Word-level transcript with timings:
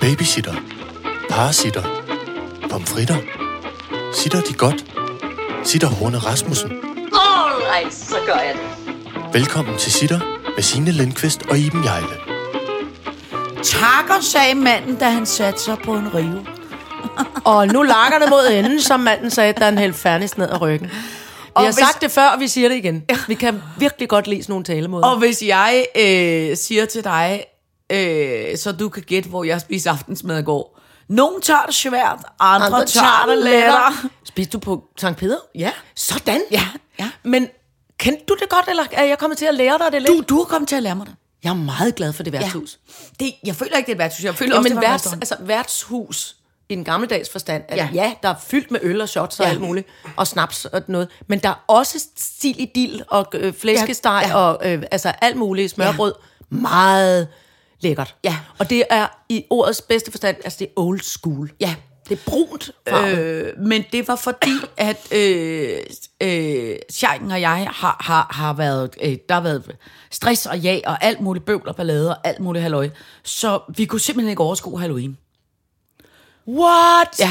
Babysitter. 0.00 0.54
Parasitter. 1.30 1.82
Pomfritter. 2.70 3.16
Sitter 4.14 4.40
de 4.40 4.54
godt? 4.54 4.84
Sitter 5.64 5.88
Horne 5.88 6.18
Rasmussen. 6.18 6.70
Alright, 7.12 7.94
så 7.94 8.16
gør 8.26 8.34
jeg 8.34 8.54
det. 8.54 9.34
Velkommen 9.34 9.78
til 9.78 9.92
Sitter 9.92 10.20
med 10.56 10.62
Signe 10.62 10.90
Lindqvist 10.90 11.42
og 11.50 11.58
Iben 11.58 11.84
Jejle. 11.84 12.06
Takker, 13.62 14.20
sagde 14.20 14.54
manden, 14.54 14.96
da 14.96 15.04
han 15.10 15.26
satte 15.26 15.60
sig 15.62 15.76
på 15.84 15.94
en 15.94 16.14
rive. 16.14 16.46
Og 17.44 17.66
nu 17.66 17.82
lakker 17.82 18.18
det 18.18 18.28
mod 18.30 18.46
enden, 18.52 18.80
som 18.80 19.00
manden 19.00 19.30
sagde, 19.30 19.52
da 19.52 19.64
han 19.64 19.78
hældte 19.78 19.98
færdigt 19.98 20.38
ned 20.38 20.48
ad 20.50 20.60
ryggen. 20.60 20.86
Vi 20.88 20.92
Og 21.54 21.62
har 21.62 21.68
hvis- 21.68 21.74
sagt 21.76 22.02
det 22.02 22.10
før, 22.10 22.26
og 22.26 22.40
vi 22.40 22.48
siger 22.48 22.68
det 22.68 22.76
igen. 22.76 23.04
Vi 23.28 23.34
kan 23.34 23.62
virkelig 23.78 24.08
godt 24.08 24.26
lide 24.26 24.42
sådan 24.42 24.52
nogle 24.52 24.64
talemåder. 24.64 25.06
Og 25.06 25.18
hvis 25.18 25.42
jeg 25.42 25.84
øh, 25.96 26.56
siger 26.56 26.84
til 26.86 27.04
dig, 27.04 27.44
øh, 27.90 28.56
så 28.58 28.72
du 28.72 28.88
kan 28.88 29.02
gætte, 29.02 29.28
hvor 29.28 29.44
jeg 29.44 29.60
spiste 29.60 29.90
aftensmad 29.90 30.38
i 30.38 30.42
går. 30.42 30.80
Nogle 31.08 31.40
tager 31.42 31.66
det 31.66 31.74
svært, 31.74 32.18
andre, 32.40 32.66
andre 32.66 32.86
tager 32.86 33.26
det 33.28 33.38
lettere. 33.44 33.92
Spiste 34.24 34.52
du 34.52 34.58
på 34.58 34.84
Sankt 34.98 35.18
Peter? 35.18 35.36
Ja. 35.54 35.70
Sådan? 35.96 36.40
Ja, 36.50 36.68
ja. 36.98 37.10
Men 37.24 37.48
kendte 37.98 38.24
du 38.28 38.36
det 38.40 38.48
godt, 38.48 38.68
eller 38.68 38.82
er 38.92 39.04
jeg 39.04 39.18
kommet 39.18 39.38
til 39.38 39.46
at 39.46 39.54
lære 39.54 39.78
dig 39.78 39.92
det 39.92 40.02
lidt? 40.02 40.12
Du, 40.28 40.34
du 40.34 40.40
er 40.40 40.44
kommet 40.44 40.68
til 40.68 40.76
at 40.76 40.82
lære 40.82 40.94
mig 40.96 41.06
det. 41.06 41.14
Jeg 41.44 41.50
er 41.50 41.54
meget 41.54 41.94
glad 41.94 42.12
for 42.12 42.22
det 42.22 42.32
værtshus. 42.32 42.78
det 43.20 43.32
jeg 43.46 43.56
føler 43.56 43.76
ikke, 43.76 43.86
det 43.86 43.92
er 43.92 43.96
et 43.96 43.98
værtshus. 43.98 44.24
Jeg 44.24 44.34
føler 44.34 44.54
Ja, 44.54 44.58
også, 44.58 44.68
men 44.68 44.76
det 44.82 44.88
værts, 44.90 45.12
altså, 45.12 45.36
værtshus 45.40 46.36
i 46.68 46.74
den 46.74 46.84
gammeldags 46.84 47.30
forstand, 47.30 47.62
at 47.68 47.76
ja. 47.76 47.88
Ja. 47.94 48.02
ja, 48.04 48.12
der 48.22 48.28
er 48.28 48.34
fyldt 48.46 48.70
med 48.70 48.80
øl 48.82 49.00
og 49.00 49.08
shots 49.08 49.40
og 49.40 49.46
Ja. 49.46 49.50
alt 49.50 49.60
muligt, 49.60 49.86
og 50.16 50.26
snaps 50.26 50.64
og 50.64 50.82
noget, 50.88 51.08
men 51.26 51.38
der 51.38 51.48
er 51.48 51.64
også 51.66 52.06
stil 52.18 52.60
i 52.60 52.64
dild 52.74 53.00
og 53.08 53.26
øh, 53.34 53.54
flæskesteg 53.54 54.20
ja. 54.24 54.28
Ja. 54.28 54.34
og 54.36 54.72
øh, 54.72 54.82
altså 54.90 55.08
alt 55.08 55.36
muligt, 55.36 55.70
smørbrød, 55.72 56.14
ja. 56.52 56.56
meget 56.56 57.28
lækkert. 57.80 58.14
Ja. 58.24 58.36
Og 58.58 58.70
det 58.70 58.84
er 58.90 59.06
i 59.28 59.44
ordets 59.50 59.82
bedste 59.82 60.10
forstand, 60.10 60.36
altså 60.44 60.56
det 60.58 60.66
er 60.66 60.70
old 60.76 61.00
school. 61.00 61.52
Ja. 61.60 61.74
Det 62.08 62.18
er 62.18 62.30
brunt 62.30 62.70
farvet. 62.88 63.18
Øh, 63.18 63.58
men 63.58 63.84
det 63.92 64.08
var 64.08 64.16
fordi, 64.16 64.52
at 64.76 65.12
øh, 65.12 65.76
øh, 66.20 66.76
Sjejken 66.90 67.30
og 67.30 67.40
jeg 67.40 67.68
har, 67.70 67.96
har, 68.00 68.26
har 68.30 68.52
været, 68.52 68.90
øh, 69.02 69.16
der 69.28 69.34
har 69.34 69.40
været 69.40 69.76
stress 70.10 70.46
og 70.46 70.58
ja 70.58 70.80
og 70.86 71.04
alt 71.04 71.20
muligt 71.20 71.44
bøvl 71.44 71.68
og 71.68 71.76
ballade 71.76 72.10
og 72.16 72.28
alt 72.28 72.40
muligt 72.40 72.62
halløj. 72.62 72.88
Så 73.22 73.60
vi 73.76 73.84
kunne 73.84 74.00
simpelthen 74.00 74.30
ikke 74.30 74.42
overskue 74.42 74.80
Halloween. 74.80 75.18
What? 76.48 77.18
Ja. 77.18 77.30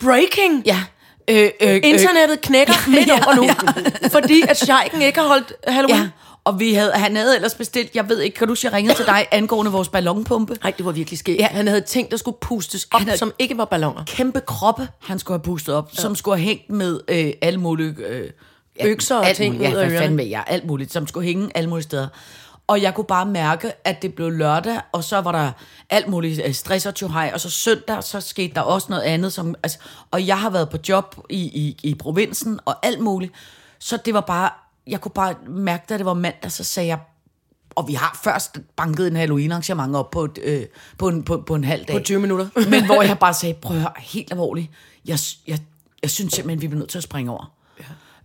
Breaking? 0.00 0.62
Ja. 0.66 0.84
Øh, 1.30 1.50
øh, 1.60 1.80
Internettet 1.84 2.40
knækker 2.40 2.74
ja, 2.86 2.90
midt 2.90 3.08
ja, 3.16 3.26
over 3.26 3.34
nu, 3.34 3.42
ja. 3.42 4.08
fordi 4.08 4.42
at 4.48 4.56
Scheiken 4.56 5.02
ikke 5.02 5.20
har 5.20 5.28
holdt 5.28 5.52
Halloween. 5.68 6.02
Ja. 6.02 6.08
Og 6.44 6.60
vi 6.60 6.74
havde, 6.74 6.92
han 6.92 7.16
havde 7.16 7.36
ellers 7.36 7.54
bestilt, 7.54 7.94
jeg 7.94 8.08
ved 8.08 8.20
ikke, 8.20 8.36
kan 8.36 8.48
du 8.48 8.54
sige, 8.54 8.70
jeg 8.70 8.76
ringede 8.76 8.94
til 8.96 9.06
dig 9.06 9.26
angående 9.30 9.72
vores 9.72 9.88
ballonpumpe? 9.88 10.56
Nej, 10.62 10.72
det 10.76 10.86
var 10.86 10.92
virkelig 10.92 11.18
skægt. 11.18 11.38
Ja. 11.38 11.42
Ja. 11.50 11.56
Han 11.56 11.66
havde 11.68 11.80
ting, 11.80 12.10
der 12.10 12.16
skulle 12.16 12.36
pustes 12.40 12.88
op, 12.92 13.00
havde- 13.00 13.18
som 13.18 13.32
ikke 13.38 13.58
var 13.58 13.64
ballonger. 13.64 14.04
Kæmpe 14.06 14.40
kroppe, 14.40 14.88
han 15.00 15.18
skulle 15.18 15.38
have 15.38 15.44
pustet 15.44 15.74
op, 15.74 15.90
ja. 15.96 16.00
som 16.02 16.14
skulle 16.16 16.36
have 16.38 16.44
hængt 16.46 16.70
med 16.70 17.00
øh, 17.08 17.32
alle 17.42 17.60
mulige... 17.60 17.94
Øh, 17.98 18.30
ja, 18.78 18.86
Økser 18.86 19.16
og 19.16 19.26
alt 19.28 19.36
ting 19.36 19.54
muligt, 19.54 19.70
ud 19.72 19.76
ja, 19.76 19.80
af 19.80 19.86
hvad 19.86 19.94
ørerne. 19.94 20.04
fanden 20.04 20.18
ved 20.18 20.24
jeg, 20.26 20.44
alt 20.46 20.66
muligt, 20.66 20.92
som 20.92 21.06
skulle 21.06 21.26
hænge 21.26 21.50
alle 21.54 21.68
mulige 21.70 21.84
steder. 21.84 22.08
Og 22.66 22.82
jeg 22.82 22.94
kunne 22.94 23.04
bare 23.04 23.26
mærke, 23.26 23.72
at 23.84 24.02
det 24.02 24.14
blev 24.14 24.30
lørdag, 24.30 24.80
og 24.92 25.04
så 25.04 25.20
var 25.20 25.32
der 25.32 25.50
alt 25.90 26.08
muligt 26.08 26.40
øh, 26.44 26.54
stress 26.54 26.86
og 26.86 26.94
tjohej, 26.94 27.30
og 27.34 27.40
så 27.40 27.50
søndag, 27.50 28.04
så 28.04 28.20
skete 28.20 28.54
der 28.54 28.60
også 28.60 28.86
noget 28.90 29.02
andet. 29.02 29.32
Som, 29.32 29.54
altså, 29.62 29.78
og 30.10 30.26
jeg 30.26 30.38
har 30.40 30.50
været 30.50 30.70
på 30.70 30.76
job 30.88 31.16
i, 31.30 31.38
i, 31.40 31.76
i 31.82 31.94
provinsen, 31.94 32.60
og 32.64 32.86
alt 32.86 33.00
muligt. 33.00 33.32
Så 33.78 33.96
det 34.04 34.14
var 34.14 34.20
bare, 34.20 34.50
jeg 34.90 35.00
kunne 35.00 35.12
bare 35.12 35.34
mærke, 35.48 35.84
da 35.88 35.98
det 35.98 36.06
var 36.06 36.14
mandag, 36.14 36.52
så 36.52 36.64
sagde 36.64 36.88
jeg, 36.88 36.98
og 37.74 37.88
vi 37.88 37.94
har 37.94 38.20
først 38.24 38.58
banket 38.76 39.06
en 39.06 39.16
Halloween-arrangement 39.16 39.96
op 39.96 40.10
på, 40.10 40.24
et, 40.24 40.38
øh, 40.42 40.62
på, 40.98 41.08
en, 41.08 41.22
på, 41.22 41.42
på 41.46 41.54
en 41.54 41.64
halv 41.64 41.84
dag. 41.84 41.96
På 41.96 42.02
20 42.02 42.20
minutter. 42.20 42.48
Men 42.70 42.86
hvor 42.86 43.02
jeg 43.02 43.18
bare 43.26 43.34
sagde, 43.34 43.54
prøv 43.54 43.76
at 43.76 43.82
høre, 43.82 43.92
helt 43.98 44.32
alvorligt, 44.32 44.70
jeg, 45.06 45.18
jeg, 45.46 45.58
jeg 46.02 46.10
synes 46.10 46.32
simpelthen, 46.34 46.60
vi 46.60 46.68
bliver 46.68 46.78
nødt 46.78 46.90
til 46.90 46.98
at 46.98 47.04
springe 47.04 47.32
over. 47.32 47.52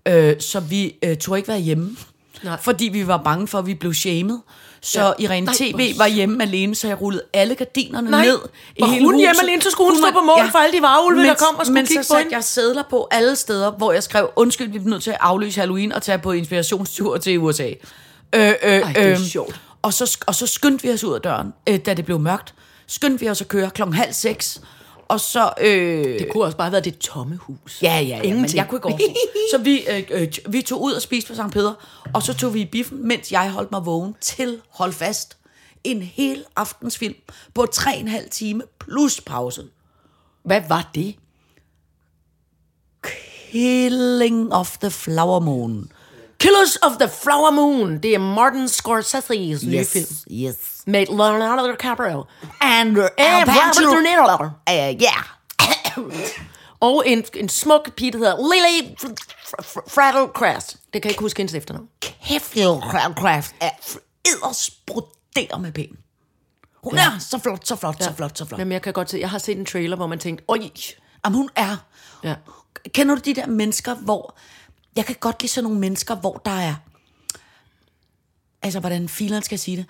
Ja. 0.06 0.32
Øh, 0.32 0.42
så 0.42 0.60
vi 0.60 0.96
øh, 1.04 1.18
tog 1.18 1.38
ikke 1.38 1.48
være 1.48 1.60
hjemme, 1.60 1.98
Nej. 2.44 2.58
fordi 2.62 2.86
vi 2.86 3.08
var 3.08 3.18
bange 3.24 3.48
for, 3.48 3.60
at 3.60 3.66
vi 3.66 3.74
blev 3.74 3.94
shamed. 3.94 4.40
Så 4.86 5.00
Ja. 5.02 5.06
ja. 5.08 5.14
Irene 5.20 5.46
Nej, 5.46 5.56
TV 5.56 5.76
hvor 5.76 5.98
var 5.98 6.08
hjemme 6.08 6.44
alene, 6.44 6.76
så 6.76 6.88
jeg 6.88 7.02
rullede 7.02 7.24
alle 7.34 7.56
gardinerne 7.56 8.12
Nej. 8.12 8.26
ned 8.26 8.40
Var 8.80 8.88
hun 8.88 9.18
hjemme 9.20 9.42
alene, 9.44 9.62
så 9.62 9.72
skulle 9.72 9.90
hun 9.92 9.98
stå 9.98 10.12
på 10.12 10.26
mål 10.26 10.52
for 10.52 10.58
alle 10.60 10.78
de 10.78 10.82
varulve, 10.82 11.24
der 11.24 11.34
kom 11.34 11.56
og 11.56 11.66
skulle 11.66 11.74
men 11.74 11.86
kigge 11.88 12.04
så 12.04 12.14
på 12.14 12.18
hende? 12.18 12.36
jeg 12.36 12.44
sædler 12.44 12.84
på 12.90 13.08
alle 13.12 13.36
steder, 13.36 13.72
hvor 13.72 13.92
jeg 13.92 14.04
skrev, 14.04 14.30
undskyld, 14.36 14.68
vi 14.72 14.80
bliver 14.80 14.90
nødt 14.90 15.04
til 15.04 15.12
at 15.12 15.18
aflyse 15.20 15.60
Halloween 15.60 15.92
og 15.92 16.02
tage 16.02 16.18
på 16.18 16.32
inspirationstur 16.32 17.18
til 17.18 17.40
USA. 17.40 17.64
Øh, 17.64 17.74
øh, 18.34 18.46
Ej, 18.62 18.94
det 18.94 19.04
er 19.04 19.12
øhm, 19.12 19.24
sjovt. 19.24 19.60
Og 19.82 19.94
så, 19.94 20.18
og 20.28 20.36
så 20.36 20.48
skyndte 20.48 20.88
vi 20.88 20.94
os 20.94 21.04
ud 21.04 21.14
af 21.14 21.22
døren, 21.22 21.54
øh, 21.70 21.80
da 21.86 21.94
det 21.94 22.06
blev 22.06 22.20
mørkt. 22.20 22.54
Skyndte 22.88 23.20
vi 23.20 23.30
os 23.30 23.42
at 23.42 23.48
køre 23.48 23.70
klokken 23.70 23.96
halv 23.96 24.14
seks. 24.14 24.62
Og 25.08 25.20
så... 25.20 25.54
Øh, 25.62 26.04
Det 26.20 26.32
kunne 26.32 26.44
også 26.44 26.58
bare 26.58 26.66
have 26.66 26.72
været 26.72 26.86
det 26.86 26.98
tomme 26.98 27.36
hus. 27.36 27.80
Ja, 27.84 27.94
ja, 27.94 28.02
ja, 28.02 28.18
men 28.18 28.26
Ingenting. 28.26 28.58
jeg 28.58 28.68
kunne 28.70 28.82
ikke. 28.92 29.16
Så 29.52 29.58
vi, 29.58 29.88
øh, 29.90 30.04
øh, 30.12 30.28
vi 30.50 30.62
tog 30.62 30.82
ud 30.82 30.94
og 30.94 31.02
spiste 31.02 31.34
på 31.34 31.36
St. 31.36 31.54
Peder, 31.54 31.74
og 32.14 32.24
så 32.24 32.34
tog 32.34 32.54
vi 32.54 32.62
i 32.62 32.66
biffen, 32.66 33.08
mens 33.08 33.32
jeg 33.32 33.52
holdt 33.52 33.72
mig 33.72 33.86
vågen 33.86 34.16
til, 34.22 34.62
hold 34.70 34.94
fast, 34.94 35.38
en 35.84 36.02
hel 36.02 36.46
aftensfilm 36.56 37.16
på 37.54 37.66
tre 37.66 37.94
og 37.94 38.00
en 38.00 38.08
halv 38.08 38.30
time 38.30 38.62
plus 38.80 39.22
pause. 39.22 39.64
Hvad 40.44 40.62
var 40.70 40.92
det? 40.96 41.16
Killing 43.52 44.54
of 44.54 44.78
the 44.78 44.90
Flower 44.92 45.40
Moon. 45.40 45.92
Killers 46.40 46.76
of 46.76 46.92
the 47.00 47.10
Flower 47.24 47.52
Moon. 47.52 47.98
Det 48.04 48.14
er 48.16 48.20
Martin 48.20 48.66
Scorsese's 48.66 49.66
nye 49.70 49.86
film. 49.86 50.06
yes. 50.32 50.56
Med 50.86 51.06
Leonardo 51.06 51.72
DiCaprio. 51.72 52.26
And 52.62 52.98
uh, 52.98 53.04
Al 53.18 53.46
Pacino. 53.46 53.90
Robert 53.90 54.04
De 54.04 54.10
Niro. 54.10 54.46
Uh, 54.46 55.02
yeah. 55.02 55.24
Og 56.80 57.04
en, 57.08 57.24
en 57.34 57.50
smuk 57.50 57.92
pige, 57.96 58.12
der 58.12 58.18
hedder 58.18 58.54
Lily 58.54 58.96
Fraddle 59.88 60.28
Crass. 60.34 60.78
Det 60.94 61.02
kan 61.02 61.04
jeg 61.04 61.12
ikke 61.12 61.22
huske 61.22 61.40
hendes 61.40 61.56
efternavn. 61.56 61.88
Kæft, 62.02 62.58
jo, 62.58 62.82
Craft 63.18 63.56
er 63.62 63.70
edderspruderer 64.26 65.58
med 65.58 65.72
pæn. 65.72 65.98
Hun 66.84 66.98
er 66.98 67.20
så 67.20 67.40
flot, 67.40 67.68
så 67.68 67.76
flot, 67.76 68.04
så 68.04 68.14
flot, 68.14 68.38
så 68.38 68.46
flot. 68.46 68.60
Jamen, 68.60 68.72
jeg 68.72 68.82
kan 68.82 68.94
godt 68.94 69.10
se, 69.10 69.18
jeg 69.20 69.30
har 69.30 69.38
set 69.38 69.58
en 69.58 69.66
trailer, 69.66 69.96
hvor 69.96 70.08
man 70.08 70.20
tænkte, 70.20 70.44
oj, 70.48 70.70
Jamen, 71.26 71.38
hun 71.38 71.50
er. 71.56 71.78
Ja. 72.24 72.36
Kender 72.94 73.16
du 73.16 73.22
de 73.26 73.34
der 73.36 73.48
mennesker, 73.48 73.96
hvor... 73.96 74.38
Jeg 74.96 75.06
kan 75.06 75.16
godt 75.20 75.42
lide 75.42 75.52
sådan 75.52 75.64
nogle 75.64 75.80
mennesker, 75.80 76.16
hvor 76.16 76.42
der 76.46 76.52
er... 76.52 76.76
Altså, 78.62 78.80
hvordan 78.80 79.10
fileren 79.10 79.44
skal 79.44 79.60
sige 79.60 79.78
det. 79.78 79.86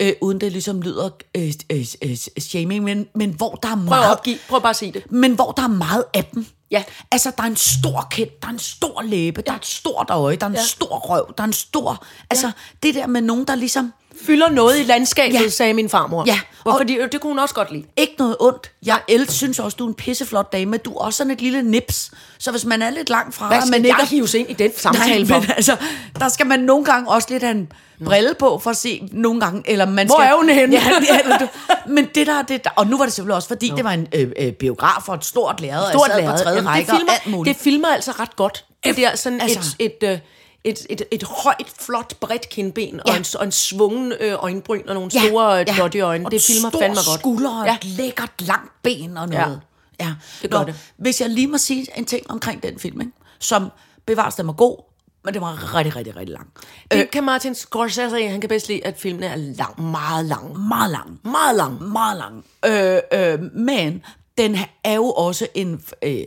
Øh, 0.00 0.12
uden 0.20 0.40
det 0.40 0.52
ligesom 0.52 0.82
lyder 0.82 1.10
øh, 1.34 1.52
øh, 1.70 1.86
øh, 2.02 2.16
shaming, 2.16 2.84
men, 2.84 3.06
men 3.14 3.30
hvor 3.30 3.54
der 3.54 3.68
er 3.68 3.76
prøv 3.76 3.84
meget... 3.84 4.04
at 4.04 4.10
opgive, 4.10 4.38
prøv 4.48 4.60
bare 4.60 4.70
at 4.70 4.76
sige 4.76 4.92
det. 4.92 5.12
Men 5.12 5.34
hvor 5.34 5.52
der 5.52 5.62
er 5.62 5.68
meget 5.68 6.04
af 6.14 6.24
dem. 6.24 6.46
Ja. 6.70 6.84
Altså, 7.10 7.32
der 7.36 7.42
er 7.42 7.46
en 7.46 7.56
stor 7.56 8.06
kind, 8.10 8.28
der 8.42 8.48
er 8.48 8.52
en 8.52 8.58
stor 8.58 9.02
læbe, 9.02 9.42
der 9.42 9.52
er 9.52 9.56
et 9.56 9.66
stort 9.66 10.10
øje, 10.10 10.36
der 10.36 10.46
er 10.46 10.50
en 10.50 10.56
ja. 10.56 10.62
stor 10.62 10.98
røv, 10.98 11.34
der 11.38 11.42
er 11.42 11.46
en 11.46 11.52
stor... 11.52 12.06
Altså, 12.30 12.50
det 12.82 12.94
der 12.94 13.06
med 13.06 13.20
nogen, 13.20 13.44
der 13.44 13.54
ligesom... 13.54 13.92
Fylder 14.22 14.50
noget 14.50 14.80
i 14.80 14.82
landskabet, 14.82 15.40
Ja. 15.40 15.48
sagde 15.48 15.74
min 15.74 15.88
farmor. 15.88 16.24
Ja. 16.26 16.40
Og, 16.64 16.72
Og- 16.72 16.78
fordi, 16.78 16.98
det 17.12 17.20
kunne 17.20 17.30
hun 17.30 17.38
også 17.38 17.54
godt 17.54 17.72
lide. 17.72 17.84
Ikke 17.96 18.14
noget 18.18 18.36
ondt. 18.40 18.70
Jeg 18.86 18.98
el 19.08 19.30
synes 19.30 19.58
også, 19.58 19.76
du 19.76 19.84
er 19.84 19.88
en 19.88 19.94
pisseflot 19.94 20.52
dame, 20.52 20.76
du 20.76 20.92
er 20.92 20.98
også 20.98 21.16
sådan 21.16 21.30
et 21.30 21.40
lille 21.40 21.62
nips. 21.62 22.10
Så 22.38 22.50
hvis 22.50 22.64
man 22.64 22.82
er 22.82 22.90
lidt 22.90 23.10
langt 23.10 23.34
fra... 23.34 23.46
Hvad 23.46 23.60
skal 23.60 23.70
man 23.70 23.84
jeg 23.86 23.96
ikke 24.00 24.10
hives 24.10 24.34
ind 24.34 24.50
i 24.50 24.52
den 24.52 24.70
samtale 24.76 25.24
Nej, 25.24 25.28
for? 25.34 25.40
men 25.40 25.50
altså, 25.56 25.76
der 26.20 26.28
skal 26.28 26.46
man 26.46 26.60
nogle 26.60 26.84
gange 26.84 27.10
også 27.10 27.28
lidt 27.30 27.42
have 27.42 27.56
en 27.56 27.68
brille 28.04 28.34
på, 28.38 28.58
for 28.58 28.70
at 28.70 28.76
se 28.76 29.08
nogle 29.12 29.40
gange, 29.40 29.62
eller 29.70 29.86
man 29.86 30.06
Hvor 30.06 30.16
skal... 30.16 30.26
er 30.32 30.36
hun 30.36 30.48
henne? 30.48 30.74
Ja, 30.76 30.82
ja, 31.10 31.20
eller 31.20 31.38
du, 31.38 31.48
men 31.86 32.08
det 32.14 32.26
der, 32.26 32.42
det 32.42 32.64
der, 32.64 32.70
og 32.76 32.86
nu 32.86 32.98
var 32.98 33.04
det 33.04 33.12
selvfølgelig 33.14 33.36
også, 33.36 33.48
fordi 33.48 33.72
det 33.76 33.84
var 33.84 33.90
en 33.92 34.06
øh, 34.14 34.30
øh, 34.40 34.52
biograf 34.52 35.08
og 35.08 35.14
et 35.14 35.24
stort 35.24 35.60
lærred, 35.60 35.90
Stort 35.92 36.10
og 36.10 36.10
jeg 36.10 36.14
sad 36.16 36.22
lærred. 36.22 36.38
på 36.38 36.42
tredje 36.44 36.56
Jamen, 36.56 36.68
række 36.70 36.92
det, 36.92 37.00
filmer, 37.24 37.44
det 37.44 37.56
filmer 37.56 37.88
altså 37.88 38.10
ret 38.10 38.36
godt. 38.36 38.64
Det 38.84 38.98
er 38.98 39.16
sådan 39.16 39.40
altså. 39.40 39.76
et, 39.78 39.92
et, 40.02 40.08
øh, 40.10 40.18
et, 40.64 40.86
et, 40.90 41.02
et 41.10 41.22
højt, 41.22 41.72
flot, 41.80 42.14
bredt 42.20 42.48
kindben, 42.48 43.00
Ja. 43.06 43.12
og, 43.12 43.16
en, 43.18 43.24
og 43.38 43.44
en 43.44 43.52
svungen 43.52 44.12
øh, 44.20 44.34
øjenbryn, 44.38 44.82
og 44.88 44.94
nogle 44.94 45.10
Ja, 45.14 45.20
store 45.26 45.52
ja, 45.52 45.64
ja. 45.66 45.72
flotte 45.72 46.00
øjne. 46.00 46.26
Og 46.26 46.32
Det 46.32 46.42
filmer 46.42 46.70
fandme 46.70 46.96
godt. 47.06 47.20
skulder 47.20 47.60
og 47.60 47.66
Ja. 47.66 47.76
et 47.76 47.84
lækkert 47.84 48.32
langt 48.40 48.72
ben 48.82 49.16
og 49.16 49.28
noget. 49.28 49.60
Ja, 50.00 50.04
ja. 50.06 50.14
det 50.42 50.50
gør 50.50 50.58
Nå, 50.58 50.64
det. 50.64 50.74
Hvis 50.96 51.20
jeg 51.20 51.30
lige 51.30 51.46
må 51.46 51.58
sige 51.58 51.86
en 51.98 52.04
ting 52.04 52.30
omkring 52.30 52.62
den 52.62 52.78
film, 52.78 53.00
ikke? 53.00 53.12
som 53.38 53.68
bevares 54.06 54.34
den 54.34 54.46
var 54.46 54.52
god, 54.52 54.78
men 55.24 55.34
det 55.34 55.42
var 55.42 55.74
rigtig, 55.74 55.96
rigtig, 55.96 56.16
rigtig 56.16 56.32
lang. 56.34 56.46
Det 56.90 57.10
kan 57.10 57.24
Martin 57.24 57.54
Scorsese, 57.54 58.28
han 58.28 58.40
kan 58.40 58.48
bedst 58.48 58.68
lide, 58.68 58.86
at 58.86 58.94
filmene 58.98 59.26
er 59.26 59.36
lang, 59.36 59.90
meget 59.90 60.24
lang. 60.26 60.58
Meget 60.68 60.90
lang. 60.90 61.18
Meget 61.24 61.56
lang. 61.56 61.82
Meget 61.82 62.16
lang. 62.18 62.44
Øh, 63.12 63.32
øh, 63.32 63.38
men 63.54 64.02
den 64.38 64.56
er 64.84 64.94
jo 64.94 65.10
også 65.10 65.46
en 65.54 65.82
øh, 66.02 66.26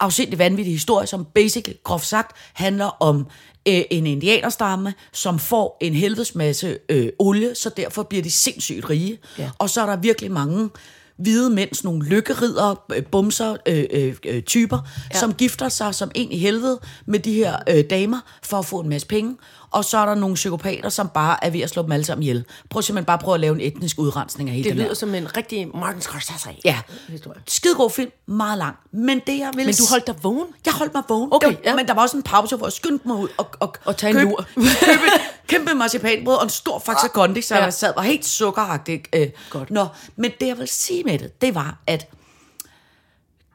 afsindig 0.00 0.38
vanvittig 0.38 0.72
historie, 0.74 1.06
som 1.06 1.24
basically, 1.34 1.76
groft 1.84 2.06
sagt, 2.06 2.36
handler 2.52 3.02
om 3.02 3.26
øh, 3.68 3.82
en 3.90 4.06
indianerstamme, 4.06 4.94
som 5.12 5.38
får 5.38 5.76
en 5.80 5.94
helvedes 5.94 6.34
masse 6.34 6.78
øh, 6.88 7.08
olie, 7.18 7.54
så 7.54 7.70
derfor 7.76 8.02
bliver 8.02 8.22
de 8.22 8.30
sindssygt 8.30 8.90
rige. 8.90 9.18
Ja. 9.38 9.50
Og 9.58 9.70
så 9.70 9.82
er 9.82 9.86
der 9.86 9.96
virkelig 9.96 10.32
mange 10.32 10.70
hvide 11.16 11.50
mænd, 11.50 11.74
sådan 11.74 11.88
nogle 11.88 12.08
lykkeridder, 12.08 12.84
øh, 12.94 13.02
bumser, 13.04 13.56
øh, 13.66 13.84
øh, 13.90 14.14
øh, 14.26 14.42
typer, 14.42 14.78
ja. 15.14 15.18
som 15.18 15.34
gifter 15.34 15.68
sig 15.68 15.94
som 15.94 16.10
en 16.14 16.32
i 16.32 16.38
helvede 16.38 16.80
med 17.06 17.18
de 17.18 17.32
her 17.32 17.56
øh, 17.68 17.84
damer 17.90 18.20
for 18.42 18.58
at 18.58 18.66
få 18.66 18.80
en 18.80 18.88
masse 18.88 19.06
penge. 19.06 19.36
Og 19.70 19.84
så 19.84 19.98
er 19.98 20.06
der 20.06 20.14
nogle 20.14 20.34
psykopater, 20.34 20.88
som 20.88 21.08
bare 21.08 21.44
er 21.44 21.50
ved 21.50 21.60
at 21.60 21.70
slå 21.70 21.82
dem 21.82 21.92
alle 21.92 22.04
sammen 22.04 22.22
ihjel. 22.22 22.44
Prøv 22.70 22.82
simpelthen 22.82 23.04
bare 23.06 23.14
at 23.18 23.20
prøve 23.24 23.34
at 23.34 23.40
lave 23.40 23.54
en 23.54 23.60
etnisk 23.60 23.98
udrensning 23.98 24.48
af 24.50 24.54
hele 24.54 24.64
Det 24.64 24.70
den 24.70 24.76
lyder 24.78 24.88
her. 24.88 24.94
som 24.94 25.14
en 25.14 25.36
rigtig 25.36 25.68
Martin 25.76 26.00
Scorsese. 26.00 26.48
Ja, 26.64 26.78
Historie. 27.08 27.40
skidegod 27.48 27.90
film, 27.90 28.10
meget 28.26 28.58
lang. 28.58 28.76
Men 28.92 29.20
det 29.26 29.38
jeg 29.38 29.50
ville... 29.54 29.66
Men 29.66 29.74
du 29.74 29.82
holdt 29.90 30.06
dig 30.06 30.14
vågen? 30.22 30.46
Jeg 30.66 30.74
holdt 30.74 30.94
mig 30.94 31.02
vågen. 31.08 31.28
Okay, 31.32 31.46
var- 31.48 31.56
ja. 31.64 31.76
Men 31.76 31.88
der 31.88 31.94
var 31.94 32.02
også 32.02 32.16
en 32.16 32.22
pause, 32.22 32.56
hvor 32.56 32.66
jeg 32.66 32.72
skyndte 32.72 33.08
mig 33.08 33.16
ud 33.16 33.28
og, 33.36 33.46
og, 33.60 33.74
Og 33.84 33.96
tage 33.96 34.10
en 34.10 34.16
købe, 34.16 34.30
lur. 34.30 34.44
købe 34.86 35.02
kæmpe 35.46 35.74
marcipanbrød 35.74 36.36
og 36.36 36.42
en 36.44 36.50
stor 36.50 36.78
Faxe 36.78 37.08
Kondi, 37.08 37.42
så 37.42 37.54
Ja. 37.56 37.62
jeg 37.64 37.72
sad 37.74 37.92
var 37.96 38.02
helt 38.02 38.24
sukkeragtig. 38.26 39.02
Øh. 39.12 39.28
Godt. 39.50 39.70
Nå, 39.70 39.86
men 40.16 40.30
det 40.40 40.46
jeg 40.46 40.58
vil 40.58 40.68
sige 40.68 41.04
med 41.04 41.18
det, 41.18 41.40
det 41.40 41.54
var, 41.54 41.78
at 41.86 42.08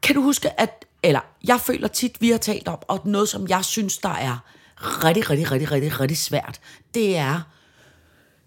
kan 0.02 0.16
du 0.16 0.22
huske, 0.22 0.60
at, 0.62 0.86
eller 1.04 1.20
jeg 1.44 1.60
føler 1.62 1.88
tit, 1.88 2.22
vi 2.22 2.30
har 2.32 2.38
talt 2.38 2.68
om, 2.68 2.78
og 2.88 3.00
noget, 3.06 3.30
som 3.30 3.48
jeg 3.48 3.66
synes, 3.66 3.98
der 3.98 4.10
er 4.14 4.38
rigtig, 4.82 5.30
rigtig, 5.30 5.52
rigtig, 5.52 5.72
rigtig, 5.72 6.00
rigtig 6.00 6.18
svært, 6.18 6.60
det 6.94 7.18
er 7.18 7.42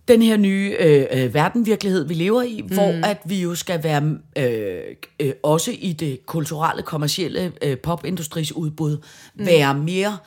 den 0.08 0.22
her 0.22 0.36
nye 0.36 0.76
øh, 0.80 1.06
øh, 1.10 1.34
verdenvirkelighed, 1.34 2.08
vi 2.08 2.14
lever 2.14 2.42
i, 2.42 2.62
mm. 2.62 2.74
hvor 2.74 3.06
at 3.06 3.18
vi 3.24 3.42
jo 3.42 3.54
skal 3.54 3.82
være 3.82 4.18
øh, 4.36 4.96
øh, 5.20 5.32
også 5.42 5.70
i 5.78 5.92
det 5.92 6.26
kulturelle, 6.26 6.82
kommercielle 6.82 7.52
øh, 7.62 7.78
popindustris 7.78 8.52
udbud, 8.52 8.98
mm. 9.34 9.46
være 9.46 9.74
mere 9.74 10.18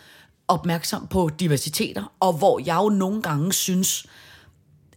opmærksom 0.48 1.08
på 1.08 1.30
diversiteter, 1.40 2.14
og 2.20 2.34
hvor 2.34 2.62
jeg 2.66 2.76
jo 2.76 2.90
nogle 2.90 3.22
gange 3.22 3.54
synes, 3.54 4.06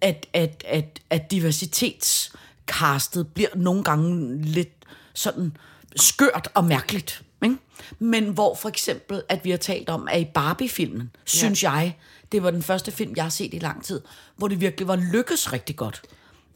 at, 0.01 0.27
at, 0.33 0.65
at, 0.69 1.01
at 1.11 1.31
diversitetskastet 1.31 3.29
bliver 3.35 3.49
nogle 3.57 3.85
gange 3.85 4.43
lidt 4.43 4.73
sådan 5.15 5.57
skørt 5.97 6.49
og 6.55 6.65
mærkeligt. 6.65 7.23
Ikke? 7.43 7.57
Men 7.99 8.29
hvor 8.29 8.55
for 8.55 8.69
eksempel, 8.69 9.23
at 9.29 9.45
vi 9.45 9.51
har 9.51 9.57
talt 9.57 9.89
om, 9.89 10.09
at 10.11 10.21
i 10.21 10.25
Barbie-filmen, 10.35 11.11
ja. 11.15 11.19
synes 11.25 11.63
jeg, 11.63 11.97
det 12.33 12.43
var 12.43 12.51
den 12.51 12.63
første 12.63 12.93
film, 12.93 13.13
jeg 13.17 13.25
har 13.25 13.31
set 13.31 13.55
i 13.55 13.59
lang 13.59 13.85
tid, 13.85 14.01
hvor 14.37 14.49
det 14.49 14.61
virkelig 14.61 14.89
var 14.89 14.97
lykkes 14.97 15.53
rigtig 15.53 15.77
godt 15.77 16.03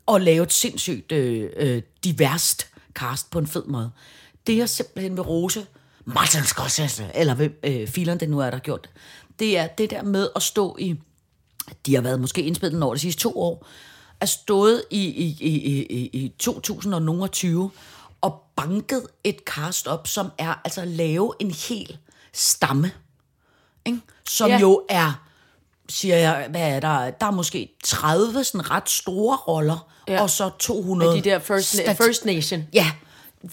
at 0.09 0.23
lave 0.23 0.43
et 0.43 0.53
sindssygt 0.53 1.13
øh, 1.13 1.51
øh, 1.57 1.83
diverst 2.05 2.67
cast 2.95 3.31
på 3.31 3.39
en 3.39 3.47
fed 3.47 3.65
måde. 3.65 3.91
Det 4.47 4.57
jeg 4.57 4.69
simpelthen 4.69 5.17
vil 5.17 5.23
rose 5.23 5.67
Martin 6.05 6.43
Scorsese, 6.43 7.11
eller 7.15 7.35
hvem 7.35 7.61
øh, 7.63 7.89
fileren 7.89 8.21
det 8.21 8.31
nu 8.31 8.39
er, 8.39 8.45
der 8.45 8.53
har 8.53 8.59
gjort 8.59 8.83
det, 8.83 8.91
det 9.39 9.59
er 9.59 9.67
det 9.67 9.91
der 9.91 10.03
med 10.03 10.29
at 10.37 10.43
stå 10.43 10.77
i 10.81 10.97
de 11.87 11.95
har 11.95 12.03
været 12.03 12.21
måske 12.21 12.43
indspillet 12.43 12.83
over 12.83 12.95
de 12.95 13.01
sidste 13.01 13.23
to 13.23 13.41
år, 13.41 13.67
er 14.21 14.27
stået 14.27 14.83
i, 14.91 15.05
i, 15.05 15.37
i, 15.41 15.83
i, 15.83 16.11
i 16.13 16.33
2020 16.39 17.71
og 18.25 18.43
banket 18.56 19.06
et 19.25 19.37
cast 19.47 19.87
op, 19.87 20.06
som 20.06 20.31
er 20.38 20.55
altså 20.65 20.81
at 20.81 20.88
lave 20.88 21.32
en 21.41 21.50
hel 21.50 21.97
stamme, 22.32 22.91
ikke? 23.87 23.99
som 24.29 24.50
Ja. 24.50 24.59
jo 24.59 24.82
er, 24.88 25.23
siger 25.88 26.17
jeg, 26.17 26.47
hvad 26.50 26.61
er 26.71 26.81
der, 26.81 27.11
der 27.11 27.26
er 27.26 27.31
måske 27.31 27.69
30 27.85 28.44
sådan 28.44 28.71
ret 28.71 28.91
store 28.91 29.37
roller, 29.37 29.88
Ja. 30.09 30.23
og 30.23 30.31
så 30.31 30.50
200... 30.59 31.17
De 31.17 31.21
der 31.21 31.38
First, 31.38 31.69
stat- 31.76 31.97
first 31.97 32.25
Nation. 32.25 32.65
Ja, 32.73 32.91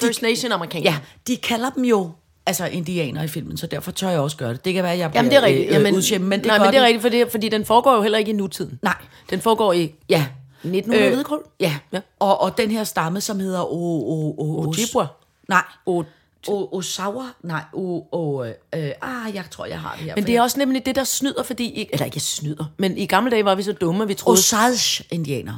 First 0.02 0.22
Nation 0.22 0.52
amerikanere. 0.52 0.94
ja, 0.94 1.00
de 1.28 1.38
kalder 1.38 1.70
dem 1.70 1.86
jo 1.86 2.12
altså 2.46 2.66
indianer 2.66 3.24
i 3.24 3.28
filmen, 3.28 3.58
så 3.58 3.68
derfor 3.68 3.92
tør 3.92 4.10
jeg 4.10 4.20
også 4.20 4.38
gøre 4.38 4.54
det. 4.54 4.66
Det 4.66 4.74
kan 4.74 4.84
være, 4.84 4.94
at 4.94 5.00
jeg 5.00 5.12
Jamen, 5.16 5.32
det 5.32 5.38
er 5.38 5.42
bliver, 5.42 5.48
rigtigt. 5.48 5.68
øh, 5.68 5.74
Jamen, 5.74 5.84
men 6.30 6.40
det 6.40 6.48
nej, 6.48 6.58
men 6.60 6.68
det 6.68 6.78
er 6.78 6.84
rigtigt, 6.84 7.02
for 7.02 7.10
det, 7.10 7.32
fordi 7.32 7.50
den 7.50 7.66
foregår 7.66 7.96
jo 7.96 8.02
heller 8.02 8.18
ikke 8.18 8.32
i 8.32 8.34
nutiden. 8.36 8.80
Nej. 8.82 8.96
Den 9.30 9.42
foregår 9.42 9.74
i 9.74 9.96
Ja. 10.10 10.28
1900 10.64 11.08
øh, 11.08 11.14
hvidkål. 11.14 11.48
Ja. 11.60 11.80
Ja. 11.94 12.02
Og, 12.20 12.42
og 12.42 12.58
den 12.58 12.72
her 12.72 12.84
stamme, 12.84 13.22
som 13.22 13.40
hedder 13.40 13.64
o, 13.74 14.10
o, 14.12 14.36
o, 14.38 14.68
Ojibwa. 14.70 15.08
Nej. 15.50 15.64
O- 15.90 16.04
O, 16.48 16.78
Osawa? 16.78 17.24
Nej, 17.44 17.64
o, 17.74 18.04
o, 18.12 18.44
øh, 18.46 18.54
ah, 19.02 19.36
jeg 19.36 19.46
tror, 19.52 19.66
jeg 19.66 19.80
har 19.82 19.96
det 19.96 20.04
her. 20.06 20.16
Men 20.16 20.28
det 20.28 20.36
er 20.36 20.42
også 20.42 20.60
nemlig 20.60 20.86
det, 20.86 20.96
der 20.96 21.04
snyder, 21.04 21.44
fordi... 21.44 21.88
Eller 21.92 22.06
ikke 22.06 22.20
snyder, 22.20 22.66
men 22.78 22.98
i 22.98 23.06
gamle 23.06 23.32
dage 23.32 23.46
var 23.46 23.56
vi 23.56 23.64
så 23.64 23.72
dumme, 23.74 24.08
vi 24.08 24.14
troede... 24.14 24.38
Osage-indianer. 24.40 25.58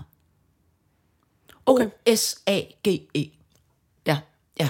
Okay. 1.65 1.85
O-S-A-G-E. 1.85 3.25
Ja. 4.05 4.17
Ja. 4.59 4.69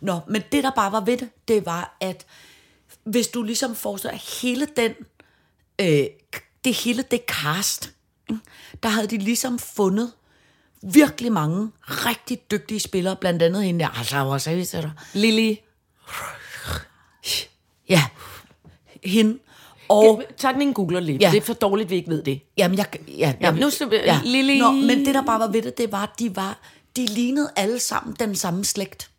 Nå, 0.00 0.18
men 0.28 0.42
det, 0.52 0.64
der 0.64 0.70
bare 0.70 0.92
var 0.92 1.00
ved 1.00 1.16
det, 1.16 1.28
det 1.48 1.66
var, 1.66 1.96
at 2.00 2.26
hvis 3.04 3.28
du 3.28 3.42
ligesom 3.42 3.74
forestiller 3.74 4.18
hele 4.42 4.66
den, 4.76 4.92
øh, 5.80 6.06
det 6.64 6.74
hele 6.74 7.02
det 7.10 7.20
cast? 7.26 7.90
Der 8.82 8.88
havde 8.88 9.06
de 9.06 9.18
ligesom 9.18 9.58
fundet 9.58 10.12
virkelig 10.82 11.32
mange 11.32 11.70
rigtig 11.86 12.38
dygtige 12.50 12.80
spillere, 12.80 13.16
blandt 13.16 13.42
andet 13.42 13.64
hende 13.64 13.80
der, 13.80 13.98
altså, 13.98 14.24
hvor 14.24 14.38
til 14.64 14.82
dig? 14.82 14.90
Lily. 15.14 15.54
Ja, 17.88 18.04
hende. 19.04 19.38
Og, 19.88 20.22
Tak 20.36 20.56
lige 20.56 20.68
en 20.68 20.74
googler 20.74 21.00
lige. 21.00 21.18
Ja. 21.20 21.30
Det 21.30 21.36
er 21.36 21.40
for 21.42 21.52
dårligt, 21.54 21.90
vi 21.90 21.94
ikke 21.96 22.10
ved 22.10 22.22
det. 22.22 22.40
jamen, 22.58 22.78
jeg, 22.78 22.86
ja, 23.08 23.34
Jamen, 23.40 23.60
nu 23.60 23.70
skal 23.70 23.90
vi- 23.90 23.96
Lili- 24.24 24.58
Nå, 24.58 24.70
men 24.70 25.06
det, 25.06 25.14
der 25.14 25.22
bare 25.22 25.40
var 25.40 25.46
ved 25.48 25.62
det, 25.62 25.78
det 25.78 25.92
var, 25.92 26.02
at 26.02 26.10
de 26.18 26.36
var, 26.36 26.58
de 26.96 27.06
lignede 27.06 27.50
alle 27.56 27.78
sammen 27.78 28.16
den 28.18 28.34
samme 28.36 28.64
slægt. 28.64 29.10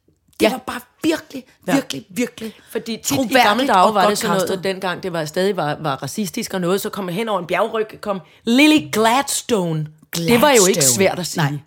Ja. 0.43 0.51
var 0.51 0.57
bare 0.57 0.81
virkelig, 1.03 1.45
virkelig, 1.65 2.05
virkelig 2.09 2.53
Fordi 2.71 2.99
tit 3.03 3.17
i 3.31 3.33
gamle 3.33 3.67
dage 3.67 3.93
var 3.93 4.09
det 4.09 4.17
sådan 4.17 4.37
noget, 4.37 4.63
dengang 4.63 5.03
det 5.03 5.13
var 5.13 5.25
stadig 5.25 5.57
var, 5.57 5.77
var 5.79 5.95
racistisk 5.95 6.53
og 6.53 6.61
noget, 6.61 6.81
så 6.81 6.89
kom 6.89 7.07
hen 7.07 7.29
over 7.29 7.39
en 7.39 7.45
bjergryg, 7.47 7.87
kom 8.01 8.19
Lily 8.43 8.91
Gladstone. 8.91 9.87
Det 10.15 10.41
var 10.41 10.49
jo 10.49 10.65
ikke 10.65 10.73
Gladstone. 10.73 10.95
svært 10.95 11.19
at 11.19 11.27
sige. 11.27 11.43
Nej. 11.43 11.59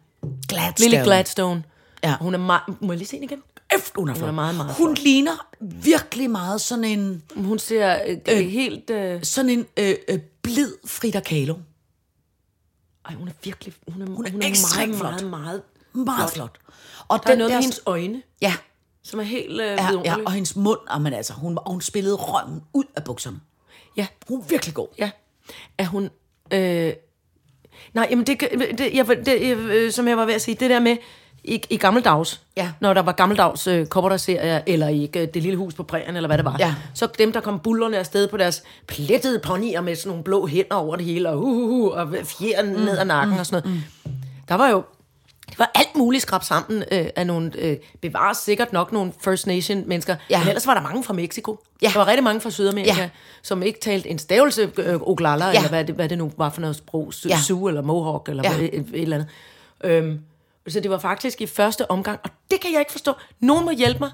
Gladstone. 0.49 0.91
Lily 0.91 1.03
Gladstone. 1.05 1.63
Ja. 2.05 2.17
Hun 2.21 2.35
er 2.35 2.39
meget... 2.39 2.63
Må 2.81 2.93
jeg 2.93 2.99
lige 2.99 3.09
se 3.09 3.17
hende 3.17 3.25
igen? 3.25 3.43
Efter, 3.75 4.01
hun 4.01 4.09
er, 4.09 4.15
flot. 4.15 4.29
er 4.29 4.33
meget, 4.33 4.55
meget 4.55 4.75
Hun 4.75 4.97
flot. 4.97 5.05
ligner 5.05 5.47
virkelig 5.61 6.31
meget 6.31 6.61
sådan 6.61 6.85
en, 6.85 7.23
Hun 7.37 7.59
ser 7.59 7.99
øh, 8.07 8.17
øh. 8.29 8.47
helt... 8.47 8.91
Øh, 8.91 9.23
sådan 9.25 9.51
en 9.51 9.67
øh, 9.77 9.95
øh, 10.09 10.19
blid 10.43 10.73
Frida 10.87 11.21
Kahlo. 11.21 11.55
ej, 13.09 13.15
hun 13.15 13.29
er 13.29 13.33
virkelig... 13.45 13.75
Hun 13.89 14.03
er, 14.03 14.07
hun 14.07 14.27
er 14.27 14.31
hun 14.31 14.43
er 14.43 14.49
meget, 14.49 14.97
flot. 14.97 14.99
meget, 14.99 15.25
meget... 15.25 15.31
Meget 15.31 15.63
flot. 16.35 16.59
Og 17.09 17.21
Der 17.27 17.33
er 17.33 17.37
noget 17.37 17.53
med 17.53 17.61
hendes 17.61 17.81
øjne, 17.87 18.23
Ja, 18.43 18.55
som 19.03 19.21
er 19.21 19.25
helt 19.25 19.61
øh, 19.61 19.67
ja, 19.67 19.89
ja, 20.05 20.15
og 20.27 20.33
hendes 20.33 20.57
mund, 20.57 20.79
og 20.89 21.01
man, 21.01 21.13
altså, 21.13 21.33
hun, 21.33 21.59
og 21.59 21.71
hun 21.71 21.81
spillede 21.81 22.15
røven 22.15 22.63
ud 22.73 22.85
af 22.97 23.05
bukserne. 23.05 23.41
ja. 23.97 24.07
Hun 24.29 24.41
er 24.41 24.45
virkelig 24.49 24.75
god. 24.75 24.89
Ja. 24.99 25.11
Er 25.79 25.85
hun... 25.87 26.11
Øh... 26.51 26.93
Nej, 27.95 28.07
jamen 28.11 28.27
det, 28.27 28.41
det, 28.79 28.95
jeg, 28.95 29.07
det, 29.09 29.49
jeg, 29.49 29.57
øh, 29.57 29.93
som 29.93 30.09
jeg 30.09 30.17
var 30.17 30.25
ved 30.25 30.35
at 30.35 30.43
sige, 30.43 30.55
det 30.61 30.71
der 30.71 30.81
med 30.81 30.97
i, 31.45 31.63
i 31.71 31.77
gammeldags, 31.77 32.43
Ja. 32.57 32.73
når 32.81 32.95
der 32.95 33.03
var 33.03 33.13
gammeldags 33.13 33.67
øh, 33.67 33.87
serier 34.19 34.61
eller 34.67 34.89
i 34.89 35.11
øh, 35.17 35.29
Det 35.35 35.43
Lille 35.43 35.57
Hus 35.57 35.75
på 35.75 35.83
Prærien, 35.83 36.17
eller 36.17 36.29
hvad 36.29 36.39
det 36.39 36.45
var, 36.45 36.57
Ja. 36.59 36.75
så 36.95 37.09
dem, 37.19 37.33
der 37.33 37.41
kom 37.41 37.61
bullerne 37.61 37.99
afsted 37.99 38.29
på 38.29 38.37
deres 38.37 38.63
plettede 38.87 39.39
ponyer 39.39 39.81
med 39.81 39.97
sådan 39.97 40.09
nogle 40.11 40.25
blå 40.25 40.47
hænder 40.47 40.75
over 40.77 40.97
det 40.97 41.05
hele, 41.05 41.29
og, 41.31 41.39
uh, 41.39 41.49
uh, 41.59 41.71
uh, 41.71 41.93
og 41.93 42.15
fjer 42.25 42.63
mm, 42.63 42.69
ned 42.69 42.99
ad 42.99 43.05
nakken 43.05 43.35
mm, 43.35 43.41
og 43.41 43.47
sådan 43.47 43.63
noget. 43.65 43.83
Mm. 44.05 44.13
Der 44.49 44.55
var 44.55 44.69
jo 44.69 44.83
det 45.51 45.59
var 45.59 45.71
alt 45.75 45.97
muligt 45.97 46.23
skrabt 46.23 46.47
sammen 46.47 46.85
øh, 46.93 47.07
af 47.17 47.27
nogle, 47.27 47.53
øh, 47.59 47.77
bevares 48.01 48.39
sikkert 48.39 48.73
nok 48.73 48.93
nogle 48.93 49.13
First 49.21 49.47
Nation 49.47 49.89
mennesker, 49.89 50.17
Ja. 50.31 50.39
men 50.39 50.49
ellers 50.49 50.67
var 50.67 50.75
der 50.75 50.81
mange 50.81 51.05
fra 51.05 51.13
Mexico. 51.15 51.59
Ja. 51.83 51.89
Der 51.89 51.99
var 51.99 52.07
rigtig 52.07 52.25
mange 52.25 52.41
fra 52.41 52.51
Sydamerika, 52.51 52.95
Ja. 53.01 53.11
som 53.43 53.63
ikke 53.63 53.81
talte 53.81 54.09
en 54.09 54.19
stavelse 54.19 54.71
øh, 54.77 54.95
oglala, 55.01 55.45
ja. 55.45 55.53
Eller 55.57 55.69
hvad 55.69 55.85
det, 55.85 55.95
hvad 55.95 56.09
det 56.09 56.19
nu 56.19 56.33
var 56.37 56.51
for 56.51 56.61
noget 56.61 56.77
sprog, 56.77 57.13
ja. 57.29 57.39
Sioux 57.39 57.69
eller 57.69 57.83
Mohawk, 57.83 58.29
eller 58.29 58.43
ja. 58.51 58.57
hvad, 58.57 58.69
et, 58.73 58.75
et 58.75 59.03
eller 59.03 59.17
andet. 59.17 59.29
Øhm, 59.85 60.21
så 60.69 60.81
det 60.81 60.91
var 60.91 60.99
faktisk 60.99 61.41
i 61.41 61.47
første 61.47 61.91
omgang, 61.91 62.21
og 62.25 62.31
det 62.51 62.61
kan 62.61 62.73
jeg 62.73 62.81
ikke 62.81 62.93
forstå. 62.93 63.13
Nogen 63.41 63.65
må 63.65 63.71
hjælpe 63.71 63.99
mig. 64.01 64.11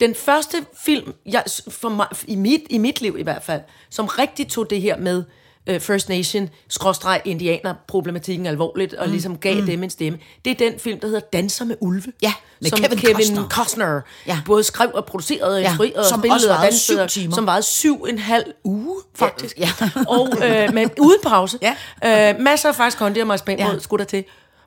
Den 0.00 0.14
første 0.14 0.56
film, 0.84 1.12
jeg, 1.26 1.44
for 1.68 1.88
mig, 1.88 2.06
i, 2.26 2.36
mit, 2.36 2.60
i 2.70 2.78
mit 2.78 3.00
liv 3.00 3.16
i 3.18 3.22
hvert 3.22 3.42
fald, 3.42 3.60
som 3.90 4.06
rigtig 4.06 4.48
tog 4.48 4.70
det 4.70 4.80
her 4.80 4.96
med 4.98 5.24
uh, 5.70 5.80
First 5.80 6.08
Nation, 6.08 6.48
skråstreg 6.68 7.20
indianer, 7.24 7.74
problematikken 7.88 8.46
alvorligt, 8.46 8.94
og 8.94 9.06
mm. 9.06 9.12
ligesom 9.12 9.38
gav 9.38 9.60
mm. 9.60 9.66
dem 9.66 9.82
en 9.82 9.90
stemme, 9.90 10.18
det 10.44 10.50
er 10.50 10.70
den 10.70 10.78
film, 10.78 11.00
der 11.00 11.06
hedder 11.06 11.20
Danser 11.32 11.64
med 11.64 11.76
ulve. 11.80 12.12
Ja, 12.22 12.32
med 12.60 12.70
som 12.70 12.78
Kevin 12.78 12.98
Kevin 12.98 13.14
Costner. 13.16 13.48
Costner 13.48 14.00
Ja. 14.26 14.38
både 14.46 14.64
skrev 14.64 14.90
og 14.94 15.04
producerede 15.04 15.60
Ja, 15.60 15.76
og 15.96 16.04
som 16.04 16.20
spillede 16.20 16.56
og 16.56 16.62
dansede, 16.62 17.08
timer. 17.08 17.34
som 17.34 17.46
varede 17.46 17.62
syv 17.62 18.06
en 18.08 18.18
halv 18.18 18.44
uge, 18.64 18.96
faktisk. 19.14 19.58
Ja. 19.58 19.68
og 20.08 20.28
øh, 20.44 20.74
men 20.74 20.90
uden 21.00 21.18
pause. 21.22 21.58
Ja. 22.02 22.30
Øh, 22.32 22.40
masser 22.40 22.68
af 22.68 22.74
faktisk 22.74 22.98
kondi 22.98 23.20
og 23.20 23.26
marcipanbrød, 23.26 23.74
Ja. 23.74 23.78
skulle 23.80 24.04
der 24.04 24.08
til. 24.08 24.24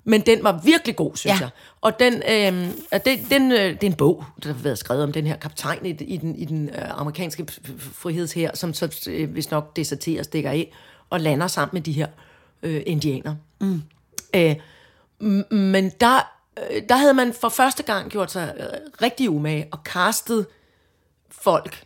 Men 0.09 0.21
den 0.21 0.43
var 0.43 0.61
virkelig 0.63 0.95
god, 0.95 1.15
synes 1.15 1.33
Ja. 1.33 1.39
jeg. 1.39 1.49
Og 1.81 1.99
den, 1.99 2.13
øh, 2.13 2.67
den, 3.05 3.25
den, 3.29 3.51
øh, 3.51 3.57
det 3.59 3.83
er 3.83 3.87
en 3.87 3.93
bog, 3.93 4.23
der 4.43 4.53
har 4.53 4.61
været 4.63 4.77
skrevet 4.77 5.03
om 5.03 5.11
den 5.13 5.27
her 5.27 5.35
kaptajn 5.37 5.85
i, 5.85 5.89
i 5.89 6.17
den, 6.17 6.35
i 6.35 6.45
den 6.45 6.69
øh, 6.69 6.99
amerikanske 7.01 7.47
frihedsher, 7.93 8.51
som 8.53 8.73
så 8.73 9.05
øh, 9.09 9.29
hvis 9.31 9.51
nok 9.51 9.75
deserterer, 9.75 10.23
stikker 10.23 10.49
af 10.51 10.71
og 11.09 11.19
lander 11.19 11.47
sammen 11.47 11.69
med 11.73 11.81
de 11.81 11.91
her 11.91 12.07
øh, 12.63 12.81
indianer. 12.85 13.35
Mm. 13.61 13.81
Øh, 14.35 14.55
men 15.51 15.89
der, 15.89 16.31
øh, 16.71 16.81
der 16.89 16.95
havde 16.95 17.13
man 17.13 17.33
for 17.41 17.49
første 17.49 17.83
gang 17.83 18.09
gjort 18.11 18.31
sig 18.31 18.53
øh, 18.59 18.65
rigtig 19.01 19.29
umage 19.29 19.67
og 19.71 19.79
castet 19.83 20.45
folk, 21.31 21.83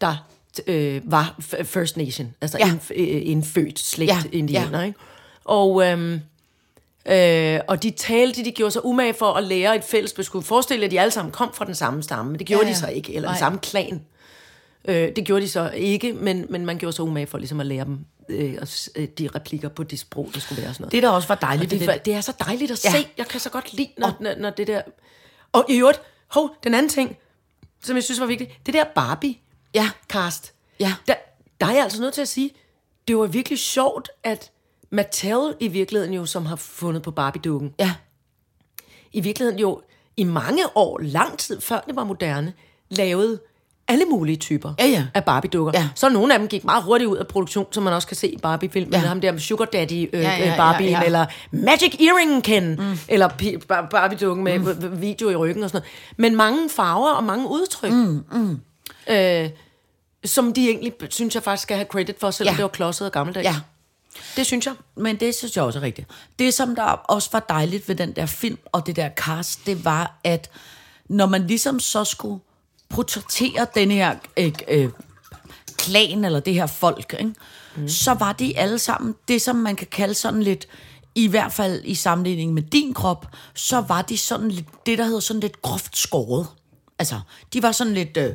der 0.00 0.26
øh, 0.66 1.00
var 1.04 1.34
First 1.64 1.96
Nation, 1.96 2.34
altså 2.40 2.58
Ja. 2.58 2.66
ja. 2.66 2.72
indf- 2.72 2.92
øh, 3.00 3.22
indfødt 3.30 3.78
slægt 3.78 4.10
Ja, 4.10 4.22
indianer. 4.32 4.78
ja. 4.80 4.86
Ikke? 4.86 4.98
Og, 5.44 5.86
øhm, 5.86 6.20
Øh, 7.08 7.60
og 7.68 7.82
de 7.82 7.90
talte, 7.90 8.44
de 8.44 8.50
gjorde 8.52 8.70
sig 8.70 8.84
umage 8.84 9.14
for 9.14 9.32
at 9.32 9.44
lære 9.44 9.76
et 9.76 9.84
fælles 9.84 10.12
beskud. 10.12 10.42
Forestil 10.42 10.78
jer, 10.78 10.84
at 10.84 10.90
de 10.90 11.00
alle 11.00 11.10
sammen 11.10 11.32
kom 11.32 11.52
fra 11.54 11.64
den 11.64 11.74
samme 11.74 12.02
stamme, 12.02 12.30
men 12.30 12.38
det 12.38 12.46
gjorde 12.46 12.60
Ja, 12.66 12.66
ja, 12.66 12.68
ja. 12.70 12.74
de 12.74 12.80
så 12.80 12.86
ikke, 12.88 13.14
eller 13.14 13.28
Nej. 13.28 13.34
den 13.34 13.38
samme 13.38 13.58
klan. 13.58 14.06
Øh, 14.88 15.16
det 15.16 15.24
gjorde 15.24 15.42
de 15.42 15.48
så 15.48 15.70
ikke, 15.74 16.12
men, 16.12 16.46
men 16.48 16.66
man 16.66 16.78
gjorde 16.78 16.96
sig 16.96 17.04
umage 17.04 17.26
for 17.26 17.38
ligesom 17.38 17.60
at 17.60 17.66
lære 17.66 17.84
dem 17.84 17.98
øh, 18.28 18.54
og 18.60 18.68
øh, 18.96 19.08
de 19.08 19.28
replikker 19.34 19.68
på 19.68 19.82
det 19.82 19.98
sprog, 19.98 20.30
det 20.34 20.42
skulle 20.42 20.62
være 20.62 20.70
og 20.70 20.74
sådan 20.74 20.82
noget. 20.82 20.92
Det, 20.92 21.02
der 21.02 21.08
også 21.10 21.28
var 21.28 21.34
dejligt 21.34 21.72
Og 21.72 21.78
det, 21.80 21.88
den, 21.88 21.98
det 22.04 22.14
er 22.14 22.20
så 22.20 22.32
dejligt 22.46 22.70
at 22.70 22.84
Ja. 22.84 22.90
se. 22.90 23.08
Jeg 23.18 23.26
kan 23.28 23.40
så 23.40 23.50
godt 23.50 23.72
lide, 23.72 23.88
når, 23.98 24.12
når, 24.20 24.34
når 24.38 24.50
det 24.50 24.66
der... 24.66 24.82
Og 25.52 25.64
i 25.68 25.76
øvrigt, 25.78 26.00
hov, 26.28 26.50
den 26.64 26.74
anden 26.74 26.88
ting, 26.88 27.16
som 27.84 27.96
jeg 27.96 28.04
synes 28.04 28.20
var 28.20 28.26
vigtigt, 28.26 28.50
det 28.66 28.74
der 28.74 28.84
Barbie-cast. 28.84 30.52
Ja. 30.80 30.94
Der, 31.08 31.14
der 31.60 31.66
er 31.66 31.72
jeg 31.72 31.82
altså 31.84 32.00
nødt 32.00 32.14
til 32.14 32.22
at 32.22 32.28
sige, 32.28 32.50
det 33.08 33.16
var 33.16 33.26
virkelig 33.26 33.58
sjovt, 33.58 34.08
at 34.24 34.50
Mattel 34.90 35.54
i 35.60 35.68
virkeligheden 35.68 36.14
jo, 36.14 36.26
som 36.26 36.46
har 36.46 36.56
fundet 36.56 37.02
på 37.02 37.10
Barbie-dukken, 37.10 37.74
ja, 37.78 37.94
i 39.12 39.20
virkeligheden 39.20 39.58
jo 39.60 39.80
i 40.16 40.24
mange 40.24 40.62
år, 40.74 40.98
lang 41.02 41.38
tid 41.38 41.60
før 41.60 41.80
det 41.86 41.96
var 41.96 42.04
moderne, 42.04 42.52
lavede 42.90 43.40
alle 43.88 44.04
mulige 44.04 44.36
typer 44.36 44.72
Ja, 44.78 44.86
ja. 44.86 45.06
af 45.14 45.24
Barbie-dukker. 45.24 45.72
Ja. 45.74 45.88
Så 45.94 46.08
nogle 46.08 46.32
af 46.34 46.38
dem 46.38 46.48
gik 46.48 46.64
meget 46.64 46.82
hurtigt 46.84 47.08
ud 47.10 47.16
af 47.16 47.26
produktion, 47.26 47.66
som 47.70 47.82
man 47.82 47.92
også 47.92 48.08
kan 48.08 48.16
se 48.16 48.28
i 48.28 48.38
Barbie-filmen. 48.38 48.92
Ja. 48.92 48.98
Ja. 49.00 49.06
Ham 49.06 49.20
der 49.20 49.32
med 49.32 49.40
Sugar 49.40 49.64
Daddy 49.64 50.08
øh, 50.12 50.22
Ja, 50.22 50.28
ja, 50.30 50.36
ja, 50.38 50.50
ja, 50.50 50.56
Barbie, 50.56 50.88
ja. 50.90 51.02
eller 51.04 51.26
Magic 51.50 51.96
Earring 52.00 52.42
Ken, 52.44 52.68
mm. 52.74 52.98
eller 53.08 53.28
Barbie-dukken 53.90 54.44
med 54.44 54.58
mm. 54.58 55.00
video 55.02 55.30
i 55.30 55.36
ryggen 55.36 55.62
og 55.62 55.70
sådan 55.70 55.82
noget. 55.82 56.16
Men 56.16 56.36
mange 56.36 56.70
farver 56.70 57.10
og 57.10 57.24
mange 57.24 57.48
udtryk. 57.48 57.92
Mm, 57.92 58.24
mm. 58.32 58.60
Øh, 59.10 59.50
som 60.24 60.52
de 60.52 60.68
egentlig, 60.68 60.92
synes 61.10 61.34
jeg 61.34 61.42
faktisk 61.42 61.62
skal 61.62 61.76
have 61.76 61.86
credit 61.86 62.16
for, 62.20 62.30
selvom 62.30 62.52
Ja. 62.52 62.56
det 62.56 62.62
var 62.62 62.68
klodset 62.68 63.06
og 63.06 63.12
gammeldags. 63.12 63.44
ja. 63.44 63.54
Det 64.36 64.46
synes 64.46 64.66
jeg. 64.66 64.74
Men 64.96 65.16
det 65.16 65.34
synes 65.34 65.56
jeg 65.56 65.64
også 65.64 65.78
er 65.78 65.82
rigtigt. 65.82 66.08
Det, 66.38 66.54
som 66.54 66.74
der 66.74 66.82
også 66.82 67.28
var 67.32 67.46
dejligt 67.48 67.88
ved 67.88 67.96
den 67.96 68.12
der 68.12 68.26
film 68.26 68.58
og 68.72 68.86
det 68.86 68.96
der 68.96 69.10
cast, 69.16 69.66
det 69.66 69.84
var, 69.84 70.20
at 70.24 70.50
når 71.08 71.26
man 71.26 71.46
ligesom 71.46 71.80
så 71.80 72.04
skulle 72.04 72.40
portrættere 72.88 73.66
den 73.74 73.90
her 73.90 74.14
øh, 74.36 74.52
øh, 74.68 74.90
klan, 75.78 76.24
eller 76.24 76.40
det 76.40 76.54
her 76.54 76.66
folk, 76.66 77.14
ikke? 77.18 77.34
Mm. 77.76 77.88
så 77.88 78.14
var 78.14 78.32
de 78.32 78.58
alle 78.58 78.78
sammen 78.78 79.14
det, 79.28 79.42
som 79.42 79.56
man 79.56 79.76
kan 79.76 79.86
kalde 79.86 80.14
sådan 80.14 80.42
lidt, 80.42 80.68
i 81.14 81.28
hvert 81.28 81.52
fald 81.52 81.82
i 81.84 81.94
sammenligning 81.94 82.52
med 82.52 82.62
din 82.62 82.94
krop, 82.94 83.26
så 83.54 83.80
var 83.80 84.02
de 84.02 84.18
sådan 84.18 84.50
lidt, 84.50 84.66
det 84.86 84.98
der 84.98 85.04
hedder 85.04 85.20
sådan 85.20 85.40
lidt 85.40 85.62
groft 85.62 85.96
skåret. 85.96 86.46
Altså, 86.98 87.20
de 87.52 87.62
var 87.62 87.72
sådan 87.72 87.94
lidt... 87.94 88.16
Øh, 88.16 88.32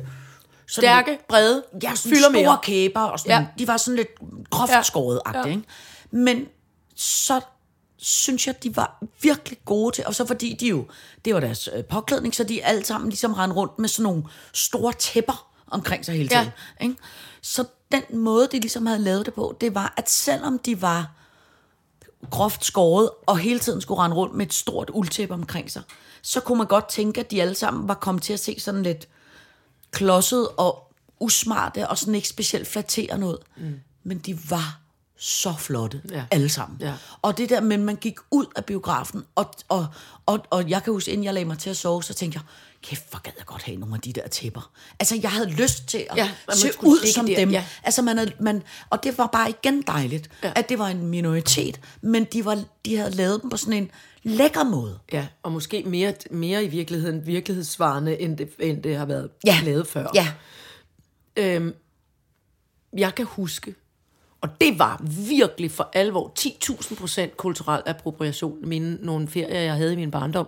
Stærke, 0.80 1.18
brede, 1.28 1.64
ja, 1.82 1.94
sådan 1.94 2.10
fylder 2.16 2.22
store 2.30 2.32
mere. 2.42 2.58
kæber, 2.62 3.00
og 3.00 3.18
sådan, 3.18 3.30
ja. 3.32 3.38
Ja. 3.40 3.46
de 3.58 3.66
var 3.68 3.76
sådan 3.76 3.96
lidt 3.96 4.08
groft 4.50 4.72
Ja. 4.72 4.82
skåret 4.82 5.20
ja. 5.34 5.48
Ja. 5.48 5.56
Men 6.10 6.46
så 6.96 7.40
synes 7.96 8.46
jeg, 8.46 8.62
de 8.62 8.76
var 8.76 9.02
virkelig 9.22 9.58
gode 9.64 9.94
til, 9.96 10.06
og 10.06 10.14
så 10.14 10.26
fordi 10.26 10.56
de 10.60 10.66
jo, 10.68 10.86
det 11.24 11.34
var 11.34 11.40
deres 11.40 11.68
øh, 11.76 11.84
påklædning, 11.84 12.34
så 12.34 12.44
de 12.44 12.64
alle 12.64 12.84
sammen 12.84 13.08
ligesom 13.10 13.32
rendte 13.32 13.56
rundt 13.56 13.78
med 13.78 13.88
sådan 13.88 14.02
nogle 14.02 14.24
store 14.52 14.92
tæpper 14.92 15.48
omkring 15.70 16.04
sig 16.04 16.14
hele 16.14 16.28
Ja. 16.32 16.38
tiden. 16.40 16.50
Ikke? 16.80 17.02
Så 17.42 17.64
den 17.92 18.18
måde, 18.18 18.48
de 18.52 18.60
ligesom 18.60 18.86
havde 18.86 19.00
lavet 19.00 19.26
det 19.26 19.34
på, 19.34 19.56
det 19.60 19.74
var, 19.74 19.94
at 19.96 20.10
selvom 20.10 20.58
de 20.58 20.82
var 20.82 21.10
groft 22.30 22.64
skåret, 22.64 23.10
og 23.26 23.38
hele 23.38 23.58
tiden 23.58 23.80
skulle 23.80 24.00
rende 24.02 24.16
rundt 24.16 24.34
med 24.34 24.46
et 24.46 24.54
stort 24.54 24.90
uldtæppe 24.90 25.34
omkring 25.34 25.70
sig, 25.70 25.82
så 26.22 26.40
kunne 26.40 26.58
man 26.58 26.66
godt 26.66 26.88
tænke, 26.88 27.20
at 27.20 27.30
de 27.30 27.42
alle 27.42 27.54
sammen 27.54 27.88
var 27.88 27.94
kommet 27.94 28.22
til 28.22 28.32
at 28.32 28.40
se 28.40 28.60
sådan 28.60 28.82
lidt 28.82 29.08
klodset 29.92 30.48
og 30.56 30.92
usmarte, 31.20 31.88
og 31.88 31.98
sådan 31.98 32.14
ikke 32.14 32.28
specielt 32.28 32.68
flatterende 32.68 33.26
ud. 33.26 33.38
Mm. 33.56 33.80
Men 34.02 34.18
de 34.18 34.50
var 34.50 34.81
så 35.24 35.54
flotte, 35.58 36.00
ja. 36.10 36.24
Alle 36.30 36.48
sammen. 36.48 36.78
Ja. 36.80 36.94
Og 37.22 37.38
det 37.38 37.50
der, 37.50 37.60
men 37.60 37.84
man 37.84 37.96
gik 37.96 38.14
ud 38.30 38.46
af 38.56 38.64
biografen, 38.64 39.24
og, 39.34 39.54
og, 39.68 39.86
og, 40.26 40.40
og 40.50 40.70
jeg 40.70 40.82
kan 40.82 40.92
huske, 40.92 41.10
inden 41.10 41.24
jeg 41.24 41.34
lagde 41.34 41.44
mig 41.48 41.58
til 41.58 41.70
at 41.70 41.76
sove, 41.76 42.02
så 42.02 42.14
tænkte 42.14 42.36
jeg, 42.36 42.44
kæft, 42.82 43.10
hvor 43.10 43.18
gad 43.20 43.32
jeg 43.38 43.46
godt 43.46 43.62
have 43.62 43.76
nogle 43.76 43.94
af 43.94 44.00
de 44.00 44.12
der 44.12 44.28
tæpper. 44.28 44.70
Altså, 45.00 45.18
jeg 45.22 45.30
havde 45.30 45.50
lyst 45.50 45.86
til 45.86 46.06
at 46.10 46.16
Ja, 46.16 46.30
se 46.52 46.68
ud 46.82 47.12
som 47.14 47.26
der, 47.26 47.36
dem. 47.36 47.50
ja. 47.50 47.64
Altså, 47.82 48.02
man 48.02 48.18
havde, 48.18 48.32
man, 48.40 48.62
og 48.90 49.04
det 49.04 49.18
var 49.18 49.26
bare 49.26 49.50
igen 49.50 49.82
dejligt. 49.82 50.30
Ja. 50.44 50.52
at 50.56 50.68
det 50.68 50.78
var 50.78 50.88
en 50.88 51.06
minoritet, 51.06 51.80
men 52.00 52.24
de, 52.32 52.44
var, 52.44 52.64
de 52.84 52.96
havde 52.96 53.10
lavet 53.10 53.42
dem 53.42 53.50
på 53.50 53.56
sådan 53.56 53.72
en 53.72 53.90
lækker 54.22 54.64
måde. 54.64 54.98
Ja, 55.12 55.26
og 55.42 55.52
måske 55.52 55.82
mere, 55.86 56.14
mere 56.30 56.64
i 56.64 56.68
virkeligheden 56.68 57.26
virkelighedssvarende, 57.26 58.20
end 58.20 58.38
det, 58.38 58.50
end 58.58 58.82
det 58.82 58.96
har 58.96 59.04
været 59.04 59.28
Ja. 59.46 59.60
lavet 59.64 59.86
før. 59.86 60.08
Ja, 60.14 60.32
Øhm, 61.36 61.72
jeg 62.96 63.14
kan 63.14 63.24
huske, 63.26 63.74
og 64.42 64.60
det 64.60 64.78
var 64.78 65.00
virkelig 65.28 65.70
for 65.70 65.90
alvor 65.92 66.32
10.000 66.38 66.94
procent 67.00 67.36
kulturel 67.36 67.82
appropriation, 67.86 68.58
mine, 68.68 68.98
nogle 69.00 69.28
ferier, 69.28 69.60
jeg 69.60 69.74
havde 69.74 69.92
i 69.92 69.96
min 69.96 70.10
barndom. 70.10 70.46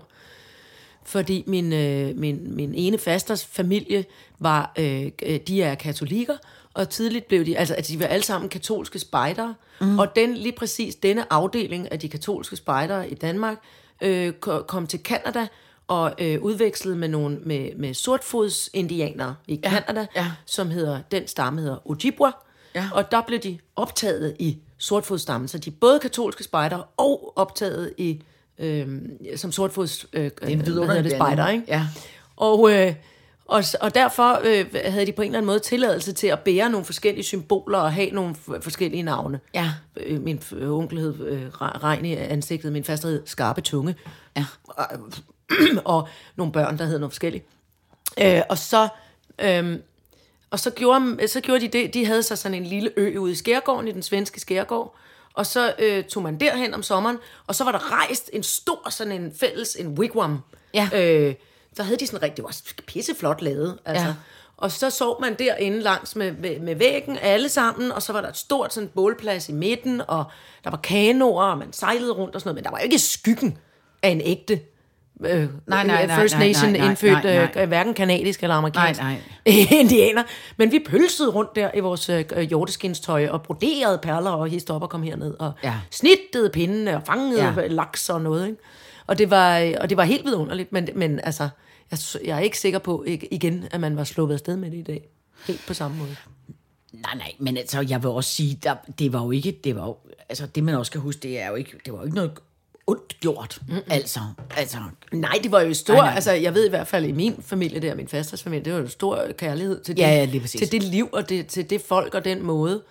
Fordi 1.04 1.44
min, 1.46 1.72
øh, 1.72 2.16
min, 2.16 2.54
min 2.56 2.74
ene 2.74 2.98
fasters 2.98 3.44
familie 3.44 4.04
var, 4.38 4.72
øh, 4.78 5.10
øh, 5.22 5.40
de 5.48 5.62
er 5.62 5.74
katolikker, 5.74 6.36
og 6.74 6.88
tidligt 6.88 7.28
blev 7.28 7.46
de, 7.46 7.58
altså 7.58 7.74
at 7.74 7.88
de 7.88 8.00
var 8.00 8.06
alle 8.06 8.24
sammen 8.24 8.48
katolske 8.48 8.98
spejdere, 8.98 9.54
mm. 9.80 9.98
og 9.98 10.16
den, 10.16 10.34
lige 10.34 10.52
præcis 10.52 10.94
denne 10.94 11.32
afdeling 11.32 11.92
af 11.92 11.98
de 12.00 12.08
katolske 12.08 12.56
spejdere 12.56 13.10
i 13.10 13.14
Danmark, 13.14 13.58
øh, 14.00 14.32
ko- 14.32 14.62
kom 14.62 14.86
til 14.86 15.02
Kanada 15.02 15.46
og 15.86 16.14
øh, 16.18 16.42
udvekslede 16.42 16.96
med 16.96 17.08
nogle 17.08 17.38
med, 17.42 17.74
med 17.76 17.94
sortfods 17.94 18.70
indianere 18.72 19.34
i 19.48 19.56
Kanada, 19.56 20.06
ja. 20.16 20.32
som 20.46 20.70
hedder, 20.70 21.00
den 21.10 21.28
stamme 21.28 21.60
hedder 21.60 21.90
Ojibwa, 21.90 22.30
Ja. 22.75 22.88
og 22.93 23.11
der 23.11 23.23
blev 23.26 23.38
de 23.38 23.59
optaget 23.76 24.37
i 24.38 24.59
sortfodstammen, 24.78 25.49
så 25.49 25.59
de 25.59 25.71
er 25.71 25.75
både 25.81 25.99
katolske 26.00 26.45
spejdere 26.45 26.83
og 26.97 27.33
optaget 27.37 27.93
i 27.99 28.23
øh, 28.59 28.88
som 29.37 29.52
sortfods 29.52 30.07
øh, 30.12 30.25
det 30.25 30.33
en 30.49 30.66
vidunderlig 30.66 31.11
spejder, 31.11 31.49
ikke? 31.49 31.64
Ja. 31.69 31.87
Og, 32.37 32.73
øh, 32.73 32.95
og, 33.45 33.62
og 33.81 33.95
derfor 33.95 34.40
øh, 34.45 34.66
havde 34.93 35.07
de 35.07 35.12
på 35.12 35.23
en 35.23 35.26
eller 35.26 35.38
anden 35.38 35.47
måde 35.47 35.59
tilladelse 35.59 36.12
til 36.12 36.26
at 36.26 36.40
bære 36.40 36.71
nogle 36.71 36.85
forskellige 36.85 37.25
symboler 37.25 37.78
og 37.78 37.93
have 37.93 38.11
nogle 38.11 38.35
forskellige 38.61 39.02
navne. 39.02 39.40
Ja. 39.54 39.73
Øh, 39.97 40.21
Min 40.23 40.43
onkel 40.62 40.99
hed 40.99 41.26
øh, 41.26 41.47
Re- 41.49 41.78
Regn 41.78 42.04
i 42.04 42.14
ansigtet, 42.16 42.73
min 42.73 42.85
faster 42.85 43.09
hed 43.09 43.23
Skarpe 43.26 43.61
Tunge. 43.61 43.95
Ja. 44.37 44.45
og 45.85 46.09
nogle 46.37 46.52
børn, 46.52 46.78
der 46.78 46.85
hed 46.85 46.99
noget 46.99 47.12
forskelligt. 47.12 47.45
Øh, 48.21 48.43
og 48.49 48.59
så... 48.59 48.88
Øh, 49.38 49.78
og 50.54 50.61
så 50.61 50.70
gjorde, 50.70 51.28
så 51.28 51.40
gjorde 51.40 51.61
de 51.61 51.68
det, 51.68 51.94
de 51.94 52.06
havde 52.06 52.23
så 52.23 52.37
sådan 52.37 52.54
en 52.54 52.66
lille 52.66 52.90
ø 52.96 53.18
ude 53.18 53.32
i 53.32 53.34
skærgården, 53.34 53.88
i 53.88 53.92
den 53.92 54.02
svenske 54.02 54.40
skærgård, 54.40 54.96
og 55.34 55.46
så 55.46 55.75
øh, 55.78 56.04
tog 56.04 56.23
man 56.23 56.40
derhen 56.40 56.75
om 56.75 56.82
sommeren, 56.82 57.16
og 57.46 57.54
så 57.54 57.64
var 57.64 57.73
der 57.73 57.92
rejst 57.92 58.30
en 58.32 58.42
stor 58.42 58.90
sådan 58.90 59.12
en 59.12 59.32
fælles, 59.40 59.76
en 59.76 59.99
wigwam. 59.99 60.38
Ja. 60.75 60.88
Øh, 60.94 61.34
så 61.76 61.82
havde 61.82 61.99
de 61.99 62.06
sådan 62.06 62.23
rigtig, 62.23 62.37
det 62.37 62.44
var 62.44 62.82
pisseflot 62.87 63.42
lavet, 63.42 63.78
altså. 63.84 64.06
Ja. 64.06 64.14
Og 64.56 64.73
så 64.73 64.90
sov 64.90 65.20
man 65.20 65.34
derinde 65.34 65.80
langs 65.80 66.16
med, 66.16 66.32
med, 66.32 66.61
med 66.61 66.75
væggen, 66.75 67.18
alle 67.18 67.49
sammen, 67.49 67.92
og 67.92 68.02
så 68.02 68.12
var 68.12 68.20
der 68.20 68.28
et 68.28 68.37
stort 68.37 68.75
sådan 68.75 68.90
bålplads 68.94 69.49
i 69.49 69.52
midten, 69.52 70.02
og 70.08 70.25
der 70.64 70.70
var 70.70 70.80
kanoer, 70.82 71.44
og 71.44 71.58
man 71.58 71.73
sejlede 71.73 72.12
rundt 72.12 72.34
og 72.34 72.40
sådan 72.40 72.49
noget, 72.49 72.56
men 72.56 72.64
der 72.64 72.70
var 72.70 72.78
jo 72.78 72.84
ikke 72.84 72.99
skyggen 72.99 73.58
af 74.02 74.08
en 74.08 74.20
ægte 74.20 74.61
øh, 75.21 75.28
Nej, 75.66 75.87
nej, 75.87 76.06
nej, 76.06 76.21
First 76.21 76.35
nej, 76.35 76.47
Nation 76.47 76.71
nej, 76.71 76.78
nej, 76.80 76.88
indfødt, 76.88 77.12
nej, 77.25 77.35
nej. 77.54 77.62
Øh, 77.62 77.68
hverken 77.68 77.94
kanadisk 77.94 78.42
eller 78.42 78.54
amerikansk 78.56 79.00
Nej, 79.00 79.16
indianer. 79.80 80.23
Men 80.56 80.73
vi 80.73 80.78
pølsede 80.88 81.30
rundt 81.30 81.56
der 81.56 81.71
i 81.75 81.80
vores 81.80 82.09
øh, 82.09 82.40
hjorteskinstøj 82.40 83.26
og 83.28 83.42
broderede 83.42 83.99
perler 84.02 84.30
og 84.30 84.49
hist 84.49 84.71
op 84.71 84.83
og 84.83 84.90
kom 84.90 85.02
herned 85.02 85.35
og 85.38 85.52
Ja. 85.64 85.75
snittede 85.90 86.50
pindene 86.50 86.97
og 86.97 87.02
fangede 87.06 87.44
Ja. 87.44 87.66
laks 87.66 88.11
og 88.11 88.21
noget. 88.23 88.47
Ikke? 88.47 88.59
Og, 89.06 89.18
det 89.18 89.30
var, 89.30 89.59
øh, 89.59 89.73
og 89.80 89.88
det 89.90 89.97
var 89.97 90.04
helt 90.04 90.25
vidunderligt, 90.25 90.73
men, 90.73 90.88
men 90.94 91.21
altså, 91.23 91.49
jeg, 91.90 91.99
jeg 92.25 92.37
er 92.37 92.40
ikke 92.40 92.59
sikker 92.59 92.78
på 92.78 93.04
ikke, 93.06 93.35
igen, 93.35 93.64
at 93.71 93.80
man 93.80 93.97
var 93.97 94.04
sluppet 94.04 94.35
afsted 94.35 94.56
med 94.56 94.71
det 94.71 94.76
i 94.78 94.83
dag. 94.83 95.09
Helt 95.47 95.61
på 95.66 95.75
samme 95.75 95.97
måde. 95.97 96.16
Nej, 96.92 97.14
nej, 97.16 97.33
men 97.38 97.56
altså, 97.56 97.80
jeg 97.88 98.02
vil 98.02 98.11
også 98.11 98.30
sige, 98.30 98.59
der, 98.62 98.75
det 98.99 99.12
var 99.12 99.25
jo 99.25 99.30
ikke, 99.30 99.61
det 99.64 99.76
var 99.76 99.85
jo, 99.87 99.97
altså, 100.28 100.47
det 100.47 100.64
man 100.64 100.75
også 100.75 100.90
skal 100.90 101.00
huske, 101.00 101.21
det 101.21 101.40
er 101.42 101.49
jo 101.49 101.54
ikke, 101.54 101.71
det 101.85 101.92
var 101.92 101.99
jo 101.99 102.04
ikke 102.04 102.16
noget 102.16 102.33
ondt 102.87 103.21
gjort, 103.21 103.59
mm-hmm. 103.69 103.83
altså, 103.91 104.21
altså, 104.57 104.79
Nej, 105.12 105.38
det 105.43 105.53
var 105.53 105.61
jo 105.61 105.75
stor, 105.75 105.95
Nej, 105.95 106.05
nej, 106.05 106.14
altså 106.14 106.33
jeg 106.33 106.55
ved 106.55 106.67
i 106.67 106.69
hvert 106.69 106.87
fald 106.87 107.05
i 107.05 107.12
min 107.12 107.43
familie 107.47 107.81
der, 107.81 107.95
min 107.95 108.09
fasters 108.09 108.43
familie, 108.43 108.64
det 108.64 108.73
var 108.73 108.79
jo 108.79 108.88
stor 108.88 109.26
kærlighed 109.38 109.81
til 109.81 109.97
det, 109.97 110.03
Ja, 110.03 110.26
til 110.47 110.73
det 110.73 110.83
liv 110.83 111.09
og 111.12 111.29
det, 111.29 111.47
til 111.47 111.71
det 111.71 111.81
folk 111.81 112.14
og 112.14 112.25
den 112.25 112.43
måde 112.43 112.83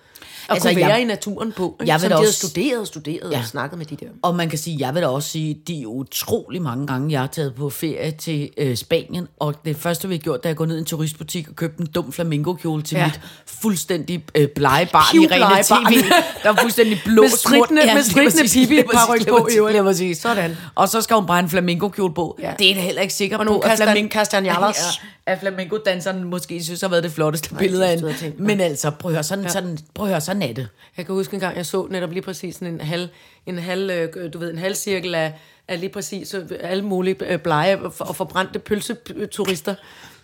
at 0.50 0.54
Altså, 0.56 0.70
kunne 0.70 0.76
være 0.82 0.88
jeg- 0.90 1.02
i 1.02 1.06
naturen 1.06 1.52
på, 1.52 1.78
ikke? 1.82 1.90
jeg 1.92 1.96
vil 1.96 2.02
som 2.02 2.10
da 2.10 2.16
de 2.16 2.20
også- 2.22 2.34
studeret 2.48 2.80
og 2.80 2.88
studeret 2.88 3.32
Ja. 3.32 3.40
og 3.40 3.46
snakket 3.46 3.78
med 3.78 3.86
de 3.86 3.96
der. 3.96 4.06
Og 4.22 4.36
man 4.36 4.50
kan 4.50 4.60
sige, 4.60 4.78
jeg 4.80 4.94
vil 4.94 5.02
da 5.02 5.08
også 5.08 5.30
sige, 5.30 5.58
de 5.68 5.88
utrolig 5.88 6.62
mange 6.62 6.88
gange, 6.88 7.12
jeg 7.12 7.20
har 7.20 7.28
taget 7.28 7.56
på 7.56 7.70
ferie 7.70 8.12
til 8.12 8.50
øh, 8.58 8.78
Spanien, 8.78 9.28
og 9.40 9.66
det 9.66 9.78
første, 9.78 10.08
vi 10.08 10.14
har 10.16 10.20
gjort, 10.20 10.44
da 10.44 10.48
jeg 10.48 10.56
går 10.56 10.66
ned 10.66 10.76
i 10.76 10.80
en 10.80 10.86
turistbutik 10.86 11.50
og 11.50 11.56
købte 11.56 11.82
en 11.82 11.88
dum 11.88 12.12
flamingo-kjole 12.12 12.82
til 12.84 12.96
ja. 12.96 13.02
Ja. 13.02 13.08
mit 13.08 13.20
fuldstændig 13.46 14.24
øh, 14.36 14.48
blege 14.56 14.86
barn 14.86 15.16
i 15.16 15.28
rene 15.28 15.64
tv, 15.64 16.04
der 16.44 16.52
er 16.52 16.56
fuldstændig 16.62 17.00
blå 17.06 17.22
Med 17.22 17.30
strittende- 17.30 17.82
smurt. 17.82 18.16
med 18.16 18.32
præcis, 18.32 18.56
lige 18.70 18.84
på 18.84 18.92
i 18.92 18.96
præcis, 19.42 19.58
øvrigt. 19.58 19.74
lige 19.76 19.84
præcis. 19.84 20.18
Sådan. 20.18 20.58
Og 20.76 20.90
så 20.90 21.02
skal 21.02 21.16
hun 21.16 21.26
bare 21.28 21.40
en 21.40 21.50
flamingo-kjole 21.50 22.14
på. 22.14 22.38
Ja. 22.42 22.48
Ja. 22.48 22.54
Det 22.60 22.72
er 22.72 22.76
da 22.76 22.82
heller 22.82 23.02
ikke 23.02 23.14
sikker 23.14 23.38
Og 23.38 23.46
på, 23.46 23.52
nogle 23.52 23.66
at, 23.66 23.72
kastan- 23.72 23.84
flamingo, 23.84 24.10
kastanjalers. 24.10 24.78
ja, 25.28 25.32
at 25.34 25.40
flamingo-danseren 25.40 26.24
måske 26.24 26.64
synes 26.64 26.82
har 26.82 26.88
været 26.88 27.04
det 27.04 27.12
flotteste 27.12 27.56
billede 27.56 27.88
af 27.88 27.98
det 27.98 28.06
og 28.06 28.12
en. 28.26 28.32
på. 28.32 28.44
Men 28.44 28.62
altså, 28.62 28.90
prøv 28.92 29.12
at 29.12 29.16
høre, 29.16 29.24
sådan, 29.24 29.44
ja. 29.44 29.50
sådan, 29.50 29.78
prøv 29.96 30.06
at 30.06 30.10
høre, 30.12 30.22
sådan 30.22 30.33
er 30.42 30.54
det. 30.54 30.68
Jeg 30.98 31.06
kan 31.06 31.16
huske 31.16 31.34
en 31.34 31.40
gang, 31.40 31.58
jeg 31.58 31.66
så 31.66 31.88
netop 31.90 32.12
lige 32.12 32.22
præcis 32.22 32.58
en 32.58 32.82
halv, 32.82 33.10
en 33.46 33.58
halv, 33.58 33.90
øh, 33.90 34.34
du 34.34 34.38
ved, 34.40 34.52
en 34.52 34.58
halv 34.58 34.75
cirkel 34.75 35.16
af, 35.16 35.34
af 35.68 35.80
lige 35.80 35.90
præcis 35.90 36.34
øh, 36.34 36.44
alle 36.60 36.84
mulige 36.86 37.16
øh, 37.34 37.40
blege 37.40 37.80
og 38.00 38.16
forbrændte 38.16 38.60
pølseturister 38.60 39.75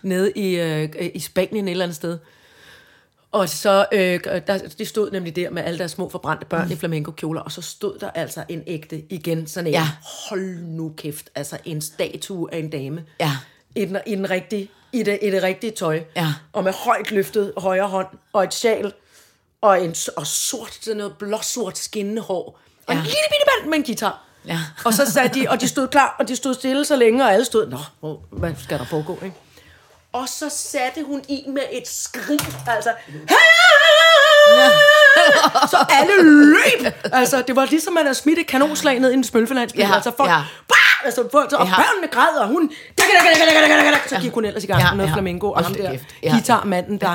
nede 0.02 0.32
i, 0.36 0.60
i 1.14 1.20
Spanien 1.20 1.68
et 1.68 1.72
eller 1.72 1.86
andet 1.86 1.96
sted. 1.96 2.18
Og 3.32 3.50
så, 3.50 3.86
øh, 3.92 4.20
der, 4.48 4.58
de 4.78 4.86
stod 4.86 5.12
nemlig 5.12 5.36
der 5.36 5.50
med 5.50 5.64
alle 5.64 5.80
deres 5.80 5.92
små 5.92 6.10
forbrændte 6.10 6.46
børn 6.46 6.66
mm. 6.66 6.72
i 6.72 6.76
flamenco-kjoler, 6.76 7.42
og 7.42 7.52
så 7.52 7.62
stod 7.62 8.00
der 8.00 8.10
altså 8.10 8.44
en 8.50 8.64
ægte, 8.68 9.04
igen 9.10 9.48
sådan 9.48 9.68
en, 9.68 9.74
Ja. 9.74 9.88
hold 10.30 10.58
nu 10.64 10.94
kæft, 10.98 11.30
altså 11.36 11.58
en 11.66 11.82
statue 11.82 12.54
af 12.54 12.58
en 12.58 12.70
dame. 12.70 13.04
Ja. 13.20 13.32
I, 13.76 13.86
den, 13.86 13.98
i, 14.08 14.16
den 14.16 14.30
rigtige, 14.30 14.70
i, 14.94 15.04
det, 15.04 15.20
i 15.22 15.30
det 15.32 15.44
rigtige 15.44 15.72
tøj. 15.72 16.02
Ja. 16.16 16.34
Og 16.54 16.64
med 16.64 16.74
højt 16.74 17.12
løftet 17.12 17.54
højre 17.58 17.88
hånd, 17.88 18.08
og 18.34 18.44
et 18.44 18.54
sjal, 18.54 18.94
og, 19.62 19.84
en, 19.84 19.96
og 20.18 20.28
sort, 20.28 20.78
sådan 20.82 20.98
noget 20.98 21.14
blåsort 21.18 21.78
skinnende 21.78 22.22
hår. 22.22 22.60
Og 22.88 22.94
ja. 22.94 22.94
en 22.94 22.98
Ja. 22.98 23.04
lille 23.04 23.18
bitte 23.30 23.46
mand 23.60 23.70
med 23.70 23.78
en 23.78 23.84
guitar. 23.84 24.24
Ja. 24.48 24.60
Og 24.86 24.94
så 24.94 25.12
satte 25.12 25.40
de, 25.40 25.50
og 25.50 25.62
de 25.62 25.68
stod 25.68 25.88
klar, 25.88 26.16
og 26.20 26.28
de 26.28 26.36
stod 26.36 26.54
stille 26.54 26.86
så 26.86 26.96
længe, 26.96 27.24
og 27.24 27.34
alle 27.34 27.46
stod, 27.46 27.68
nå, 27.68 27.78
hvor- 28.00 28.22
hvad 28.32 28.52
skal 28.64 28.80
der 28.80 28.86
foregå, 28.86 29.20
ikke? 29.24 29.36
Og 30.14 30.30
så 30.30 30.50
satte 30.50 31.04
hun 31.04 31.24
i 31.28 31.44
med 31.48 31.64
et 31.72 31.88
skrig, 31.88 32.40
altså, 32.68 32.94
så 35.70 35.78
alle 35.90 36.24
løb. 36.24 36.94
Altså, 37.14 37.44
det 37.48 37.56
var 37.56 37.66
ligesom, 37.66 37.94
man 37.94 38.04
havde 38.04 38.16
smidt 38.16 38.40
et 38.40 38.48
kanonslag 38.48 39.00
ned 39.00 39.12
i 39.12 39.14
en 39.14 39.24
smølfelandsby. 39.24 39.80
Ja, 39.80 39.90
altså, 39.96 40.12
folk, 40.18 40.30
ja. 40.30 40.36
bah! 40.70 41.06
altså, 41.06 41.22
folk, 41.32 41.52
og 41.54 41.66
Ja. 41.68 41.76
børnene 41.76 42.08
græd, 42.12 42.34
og 42.42 42.48
hun, 42.48 42.72
så 44.10 44.16
gik 44.22 44.34
hun 44.34 44.46
ellers 44.46 44.64
i 44.64 44.68
gang 44.68 44.82
med 44.84 44.98
noget 44.98 45.10
ja. 45.10 45.14
flamenco, 45.16 45.52
og 45.52 45.64
ham 45.64 45.74
der 45.74 45.98
guitarmanden, 46.32 46.98
der... 46.98 47.08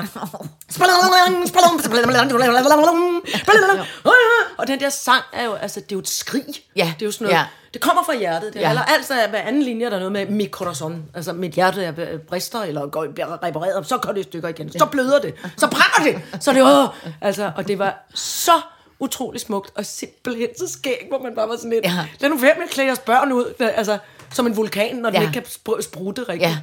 Og 4.57 4.67
den 4.67 4.79
der 4.79 4.89
sang 4.89 5.23
er 5.33 5.45
jo, 5.45 5.53
altså, 5.53 5.79
det 5.79 5.91
er 5.91 5.95
jo 5.95 5.99
et 5.99 6.07
skrig. 6.09 6.43
Ja, 6.75 6.93
Det 6.99 7.01
er 7.01 7.05
jo 7.05 7.11
sådan 7.11 7.25
noget, 7.25 7.37
ja. 7.37 7.45
det 7.73 7.81
kommer 7.81 8.03
fra 8.03 8.15
hjertet. 8.17 8.53
Det 8.53 8.59
Ja. 8.59 8.71
ja. 8.71 8.79
altså 8.87 9.13
hver 9.29 9.39
anden 9.41 9.63
linje, 9.63 9.85
der 9.85 9.91
er 9.95 9.97
noget 9.99 10.11
med 10.11 10.25
mi 10.25 10.47
corazon. 10.47 11.03
Altså, 11.13 11.33
mit 11.33 11.51
hjerte 11.51 11.83
er 11.83 11.93
øh, 11.97 12.19
brister, 12.19 12.61
eller 12.61 12.87
går, 12.87 13.07
bliver 13.13 13.43
repareret, 13.43 13.87
så 13.87 13.97
går 13.97 14.11
det 14.11 14.19
i 14.19 14.23
stykker 14.23 14.49
igen. 14.49 14.71
Så 14.71 14.85
bløder 14.85 15.19
det. 15.19 15.33
Så 15.57 15.67
brænder 15.67 16.11
det. 16.31 16.43
Så 16.43 16.53
det 16.53 16.59
jo... 16.59 16.87
Altså, 17.21 17.51
og 17.55 17.67
det 17.67 17.79
var 17.79 18.05
så 18.15 18.61
utrolig 18.99 19.41
smukt, 19.41 19.71
og 19.77 19.85
simpelthen 19.85 20.47
så 20.59 20.67
skæg, 20.73 21.05
hvor 21.09 21.19
man 21.19 21.35
bare 21.35 21.49
var 21.49 21.55
sådan 21.55 21.69
lidt, 21.71 21.85
Ja. 21.85 22.05
lad 22.19 22.29
nu 22.29 22.37
være 22.37 22.53
med 22.57 22.63
at 22.63 22.69
klæde 22.69 22.87
jeres 22.87 22.99
børn 22.99 23.31
ud, 23.31 23.53
der, 23.59 23.69
altså, 23.69 23.97
som 24.33 24.47
en 24.47 24.57
vulkan, 24.57 24.95
når 24.95 25.09
den 25.09 25.21
Ja. 25.21 25.27
ikke 25.27 25.33
kan 25.33 25.43
spr- 25.43 25.81
sprutte 25.81 26.23
rigtigt. 26.23 26.49
Ja. 26.49 26.57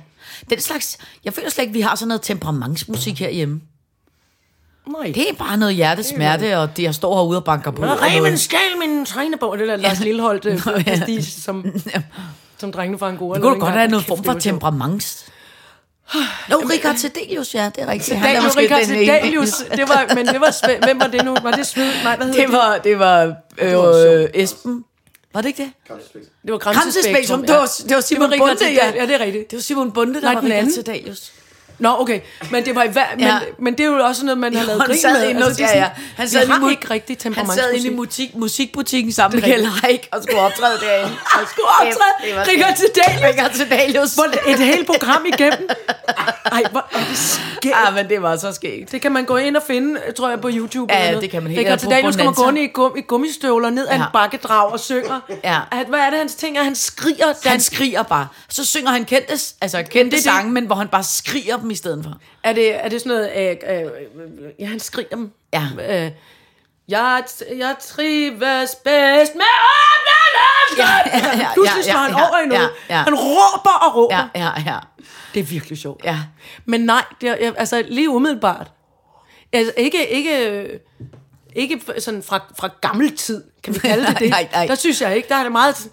Den 0.50 0.60
slags, 0.60 0.98
jeg 1.24 1.34
føler 1.34 1.50
slet 1.50 1.62
ikke, 1.62 1.72
vi 1.74 1.80
har 1.80 1.94
sådan 1.94 2.08
noget 2.08 2.22
temperamentsmusik 2.22 3.18
herhjemme. 3.18 3.60
Nej. 4.86 5.12
Det 5.14 5.28
er 5.28 5.34
bare 5.38 5.56
noget 5.56 5.74
hjertesmerte, 5.74 6.58
og 6.58 6.76
det, 6.76 6.82
jeg 6.82 6.94
står 6.94 7.14
herude 7.14 7.38
og 7.38 7.44
banker 7.44 7.70
på. 7.70 7.82
Nå, 7.82 7.88
Remen 7.92 8.38
skal 8.38 8.58
min 8.80 9.06
trænerbog, 9.06 9.58
det 9.58 9.68
der 9.68 9.76
Lars 9.76 10.00
Lilleholdt 10.00 10.46
øh, 10.46 10.66
Nå, 10.66 10.72
ja. 10.72 10.82
prestige, 10.82 11.24
som, 11.24 11.64
som 12.60 12.72
drengene 12.72 12.98
fra 12.98 13.08
Angora. 13.08 13.34
Det 13.34 13.42
kunne 13.42 13.60
godt 13.60 13.72
have 13.72 13.88
noget 13.88 14.06
form 14.06 14.18
det 14.18 14.26
for 14.26 14.32
var 14.32 14.40
temperaments. 14.40 15.26
Nå, 16.48 16.56
Richard 16.56 16.96
Sedelius, 16.96 17.54
ja, 17.54 17.70
det 17.74 17.82
er 17.82 17.88
rigtigt. 17.88 18.16
Han 18.16 18.36
er 18.36 18.42
måske 18.42 18.60
Richard 18.60 18.80
den 18.80 18.96
ene. 18.96 19.06
Sedelius, 19.06 19.50
det 19.50 19.88
var, 19.88 20.14
men 20.14 20.26
det 20.26 20.40
var, 20.40 20.84
hvem 20.84 21.00
var 21.00 21.06
det 21.06 21.24
nu? 21.24 21.36
Var 21.42 21.50
det 21.50 21.66
Sved? 21.66 21.90
Nej, 22.04 22.16
hvad 22.16 22.26
hed 22.26 22.34
Det 22.34 22.52
var, 22.52 22.78
det 22.84 22.98
var 22.98 23.36
øh, 23.58 24.28
Esben. 24.34 24.84
Var 25.34 25.40
det 25.40 25.48
ikke 25.48 25.62
det? 25.62 25.72
det 26.42 26.52
var 26.52 26.58
Kramsespektrum, 26.58 27.40
det 27.40 27.54
var, 27.54 27.70
det 27.88 27.94
var 27.94 28.00
Simon 28.00 28.30
Det 28.30 28.40
var 28.40 28.46
Bunde, 28.46 28.72
ja. 28.72 28.92
Ja, 28.94 29.06
det 29.06 29.14
er 29.14 29.20
rigtigt. 29.20 29.50
Det 29.50 29.56
var 29.56 29.62
Simon 29.62 29.92
Bunde, 29.92 30.14
der 30.14 30.20
Nej, 30.20 30.34
var 30.34 30.42
Richard 30.42 30.88
anden. 30.88 31.16
Nå, 31.82 31.96
okay. 31.98 32.20
Men 32.50 32.64
det 32.64 32.74
var 32.74 32.82
i 32.82 32.88
hver, 32.88 33.04
men, 33.16 33.24
Ja. 33.24 33.38
men 33.58 33.72
det 33.72 33.80
er 33.80 33.90
jo 33.90 33.96
også 34.04 34.24
noget, 34.24 34.38
man 34.38 34.56
har 34.56 34.64
lavet 34.66 34.82
grin 34.84 34.98
med. 35.12 35.28
inde 35.28 35.42
hos, 35.42 35.56
det 35.56 35.64
er 35.64 35.68
ja, 35.68 35.76
ja. 35.78 35.84
sådan- 35.84 36.04
Han 36.16 36.28
sad 36.28 36.46
har 36.46 36.70
ikke 36.70 36.90
rigtig 36.90 37.16
Han 37.34 37.46
sad 37.54 37.72
inde 37.72 37.86
i 37.86 37.94
musik, 37.94 38.34
musikbutikken 38.34 39.12
sammen 39.12 39.40
med 39.40 39.48
Kjell 39.48 39.66
Haik 39.66 40.08
og 40.12 40.22
skulle 40.22 40.40
optræde 40.40 40.78
derinde. 40.80 41.16
Han 41.36 41.46
skulle 41.50 41.66
optræde. 41.80 42.50
Richard 42.52 42.76
Sedelius. 42.76 43.28
Richard 43.28 43.52
Sedelius. 43.54 44.18
Et 44.48 44.58
helt 44.58 44.86
program 44.86 45.24
igennem. 45.26 45.68
Ej, 46.52 46.62
hvor 46.70 46.86
er 46.92 46.98
det 47.08 47.18
skægt. 47.18 47.74
Ja, 47.86 47.90
men 47.94 48.08
det 48.08 48.22
var 48.22 48.36
så 48.36 48.52
skægt. 48.52 48.92
Det 48.92 49.00
kan 49.00 49.12
man 49.12 49.24
gå 49.24 49.36
ind 49.36 49.56
og 49.56 49.62
finde, 49.66 50.00
tror 50.16 50.28
jeg, 50.28 50.40
på 50.40 50.48
YouTube. 50.52 50.92
Ja, 50.92 50.98
eller 50.98 51.04
ja, 51.06 51.10
noget. 51.12 51.22
det 51.22 51.30
kan 51.30 51.42
man 51.42 51.50
helt 51.52 51.58
Det 51.58 51.64
kan 51.66 51.72
af 51.72 51.78
til 51.78 51.86
på 51.86 51.90
dag, 51.92 52.02
nu 52.04 52.12
skal 52.12 52.24
man 52.24 52.34
gå 52.34 52.42
Bonanza. 52.42 52.60
ind 52.60 52.70
i, 52.70 52.72
gum, 52.74 52.92
i 52.96 53.00
gummistøvler 53.00 53.70
ned 53.70 53.86
ad 53.88 53.94
en 53.94 54.00
Ja. 54.00 54.06
bakkedrag 54.12 54.72
og 54.72 54.80
synger. 54.80 55.20
Ja. 55.44 55.58
At, 55.72 55.86
hvad 55.86 55.98
er 55.98 56.10
det, 56.10 56.18
hans 56.18 56.34
ting 56.34 56.58
er? 56.58 56.62
Han 56.62 56.74
skriger. 56.74 57.48
Han 57.48 57.60
skriger 57.60 58.02
bare. 58.02 58.28
Så 58.48 58.64
synger 58.66 58.90
han 58.90 59.04
kendte, 59.04 59.32
altså 59.60 59.82
kendte 59.90 60.22
sange, 60.22 60.52
men 60.52 60.64
hvor 60.66 60.74
han 60.76 60.88
bare 60.88 61.04
skriger 61.04 61.56
dem 61.56 61.70
i 61.72 61.76
stedet 61.76 62.04
for. 62.04 62.20
er, 62.44 62.52
det, 62.52 62.84
er 62.84 62.88
det 62.88 63.00
sådan 63.00 63.16
noget... 63.18 63.56
Øh, 63.68 63.84
øh, 63.84 64.50
ja, 64.58 64.66
han 64.66 64.80
skriger 64.80 65.08
dem. 65.16 65.32
Ja. 65.52 65.62
Øh, 66.06 66.10
jeg, 66.88 67.24
jeg 67.56 67.76
trives 67.80 68.70
bedst 68.84 69.34
med 69.34 69.44
åbne 69.44 70.12
Ja, 70.78 70.84
ja, 71.06 71.38
ja, 71.38 71.52
Pludselig 71.54 71.84
ja, 71.86 71.90
slår 71.92 72.00
han 72.00 72.10
ja, 72.10 72.28
over 72.28 72.38
i 72.38 72.46
noget. 72.46 72.70
ja, 72.88 72.96
ja. 72.96 73.02
Han 73.02 73.14
råber 73.14 73.78
og 73.88 73.96
råber. 73.96 74.28
Ja, 74.34 74.40
ja, 74.44 74.50
ja. 74.66 74.78
Det 75.34 75.40
er 75.40 75.44
virkelig 75.44 75.78
sjovt. 75.78 76.04
Ja. 76.04 76.18
Men 76.64 76.80
nej, 76.80 77.04
det 77.20 77.28
er, 77.28 77.36
jeg- 77.40 77.54
altså 77.56 77.84
lige 77.88 78.10
umiddelbart. 78.10 78.70
Altså 79.52 79.72
ikke, 79.76 80.08
ikke, 80.08 80.68
ikke 81.56 81.80
f- 81.88 82.00
sådan 82.00 82.22
fra, 82.22 82.40
fra 82.58 82.68
gammel 82.80 83.16
tid, 83.16 83.44
kan 83.64 83.74
vi 83.74 83.78
kalde 83.78 84.06
det 84.06 84.18
det. 84.20 84.30
Nej, 84.30 84.48
nej. 84.52 84.66
Der 84.66 84.74
synes 84.74 85.00
jeg 85.00 85.16
ikke, 85.16 85.28
der 85.28 85.34
er 85.36 85.42
det 85.42 85.52
meget... 85.52 85.88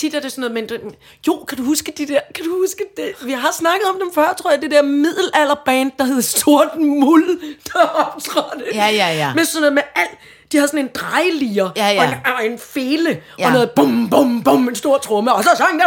Tit 0.00 0.14
er 0.14 0.20
det 0.20 0.32
sådan 0.32 0.50
noget, 0.50 0.70
men 0.82 0.92
jo, 1.26 1.44
kan 1.48 1.58
du 1.58 1.64
huske 1.64 1.92
de 1.98 2.06
der, 2.08 2.20
kan 2.34 2.44
du 2.44 2.50
huske 2.60 2.84
det? 2.96 3.12
Vi 3.26 3.32
har 3.32 3.52
snakket 3.52 3.88
om 3.88 3.96
dem 4.00 4.10
før, 4.14 4.34
tror 4.42 4.50
jeg, 4.50 4.62
det 4.62 4.70
der 4.70 4.82
middelalderband, 4.82 5.92
der 5.98 6.04
hed 6.04 6.22
Sort 6.22 6.68
Muld, 6.78 7.40
der 7.72 7.80
optrådte. 7.80 8.64
Ja, 8.74 8.86
ja, 8.86 9.12
ja. 9.14 9.34
Med 9.34 9.44
sådan 9.44 9.60
noget 9.60 9.74
med 9.74 9.82
alt, 9.94 10.10
de 10.52 10.56
havde 10.56 10.68
sådan 10.68 10.80
en 10.84 10.90
drejlier, 10.94 11.70
Ja, 11.76 11.88
ja. 11.88 11.98
og, 12.00 12.04
en, 12.08 12.14
og 12.38 12.46
en 12.46 12.58
fele, 12.58 13.08
ja. 13.10 13.16
Ja. 13.38 13.46
og 13.46 13.52
noget 13.52 13.70
bum, 13.70 14.10
bum, 14.10 14.42
bum, 14.42 14.68
en 14.68 14.74
stor 14.74 14.98
tromme, 14.98 15.32
og 15.32 15.44
så 15.44 15.50
sang 15.56 15.76
nej, 15.76 15.86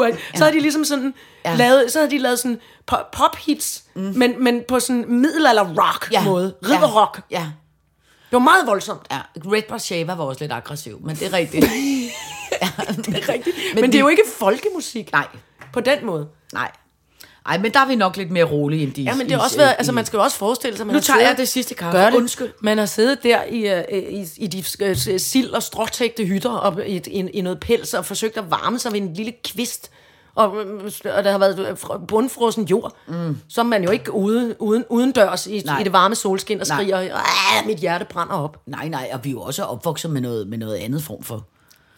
nej. 0.00 0.18
Så 0.34 0.44
havde 0.44 0.56
de 0.56 0.60
ligesom 0.60 0.84
sådan, 0.84 1.14
Ja. 1.44 1.50
ja. 1.50 1.56
lavet, 1.56 1.92
så 1.92 1.98
havde 1.98 2.10
de 2.10 2.18
lavet 2.18 2.38
sådan 2.38 2.60
pop, 3.12 3.36
hits, 3.36 3.82
mm. 3.94 4.12
men, 4.16 4.44
men 4.44 4.62
på 4.68 4.80
sådan 4.80 5.04
middelalder 5.08 5.64
rock 5.64 6.08
ja. 6.12 6.24
måde, 6.24 6.54
ridderrock. 6.64 7.20
Ja. 7.30 7.46
Det 8.30 8.32
var 8.32 8.38
meget 8.38 8.66
voldsomt. 8.66 9.00
ja. 9.10 9.18
Red 9.36 9.62
Brochet 9.68 10.06
var 10.06 10.14
også 10.16 10.40
lidt 10.40 10.52
aggressiv, 10.52 11.00
men 11.04 11.16
det 11.16 11.26
er 11.26 11.32
rigtigt. 11.32 11.64
det 13.06 13.14
er 13.16 13.28
rigtigt. 13.32 13.56
Men, 13.74 13.80
men 13.80 13.92
det 13.92 13.98
er 13.98 14.02
jo 14.02 14.08
ikke 14.08 14.22
folkemusik. 14.38 15.12
Nej, 15.12 15.26
På 15.72 15.80
den 15.80 16.06
måde. 16.06 16.28
nej. 16.52 16.70
Ej, 17.46 17.58
men 17.58 17.72
der 17.74 17.80
er 17.80 17.86
vi 17.86 17.94
nok 17.96 18.16
lidt 18.16 18.30
mere 18.30 18.44
rolige 18.44 18.82
end 18.82 18.92
de. 18.92 19.02
Ja, 19.02 19.14
men 19.14 19.26
det 19.28 19.36
har 19.36 19.42
også 19.44 19.56
været, 19.56 19.70
i- 19.70 19.74
altså 19.78 19.92
man 19.92 20.06
skal 20.06 20.16
jo 20.16 20.22
også 20.22 20.36
forestille 20.36 20.76
sig, 20.76 20.86
man 20.86 20.94
Nu 20.96 21.00
tager 21.00 21.18
siddet- 21.18 21.28
jeg 21.30 21.36
det 21.38 21.48
sidste 21.48 21.74
kaffe. 21.74 21.98
Gør 21.98 22.10
det. 22.10 22.16
Undskyld. 22.16 22.48
Man 22.62 22.78
har 22.78 22.86
siddet 22.86 23.22
der 23.22 23.42
i, 23.44 23.68
øh, 23.74 23.84
i, 24.12 24.26
i 24.36 24.46
de 24.46 24.64
øh, 24.80 24.96
sild- 25.20 25.50
og 25.50 25.62
stråtægte 25.62 26.24
hytter 26.24 26.50
og 26.50 26.86
i, 26.86 26.96
i, 27.06 27.20
i 27.34 27.40
noget 27.40 27.60
pels 27.60 27.94
og 27.94 28.04
forsøgt 28.04 28.36
at 28.36 28.50
varme 28.50 28.78
sig 28.78 28.92
ved 28.92 29.00
en 29.00 29.14
lille 29.14 29.32
kvist. 29.44 29.90
Og, 30.34 30.56
øh, 30.56 30.84
og 31.16 31.24
der 31.24 31.30
har 31.30 31.38
været 31.38 31.78
fr- 31.84 32.04
bundfrossen 32.06 32.64
jord, 32.64 32.96
mm. 33.08 33.14
er 33.58 33.62
man 33.62 33.84
jo 33.84 33.90
ikke 33.90 34.12
ude, 34.14 34.56
uden, 34.58 34.84
uden 34.88 35.12
dørs 35.12 35.46
i, 35.46 35.62
Nej. 35.64 35.80
i 35.80 35.84
det 35.84 35.92
varme 35.92 36.14
solskin 36.14 36.60
og 36.60 36.66
Nej. 36.68 36.76
skriger, 36.76 37.16
"Ah, 37.16 37.66
mit 37.66 37.78
hjerte 37.78 38.04
brænder 38.10 38.34
op. 38.34 38.60
Nej, 38.66 38.88
nej, 38.88 39.10
og 39.12 39.24
vi 39.24 39.28
er 39.28 39.32
jo 39.32 39.40
også 39.40 39.62
opvokset 39.62 40.10
med 40.10 40.20
noget, 40.20 40.46
med 40.48 40.58
noget 40.58 40.76
andet 40.76 41.02
form 41.02 41.22
for. 41.22 41.44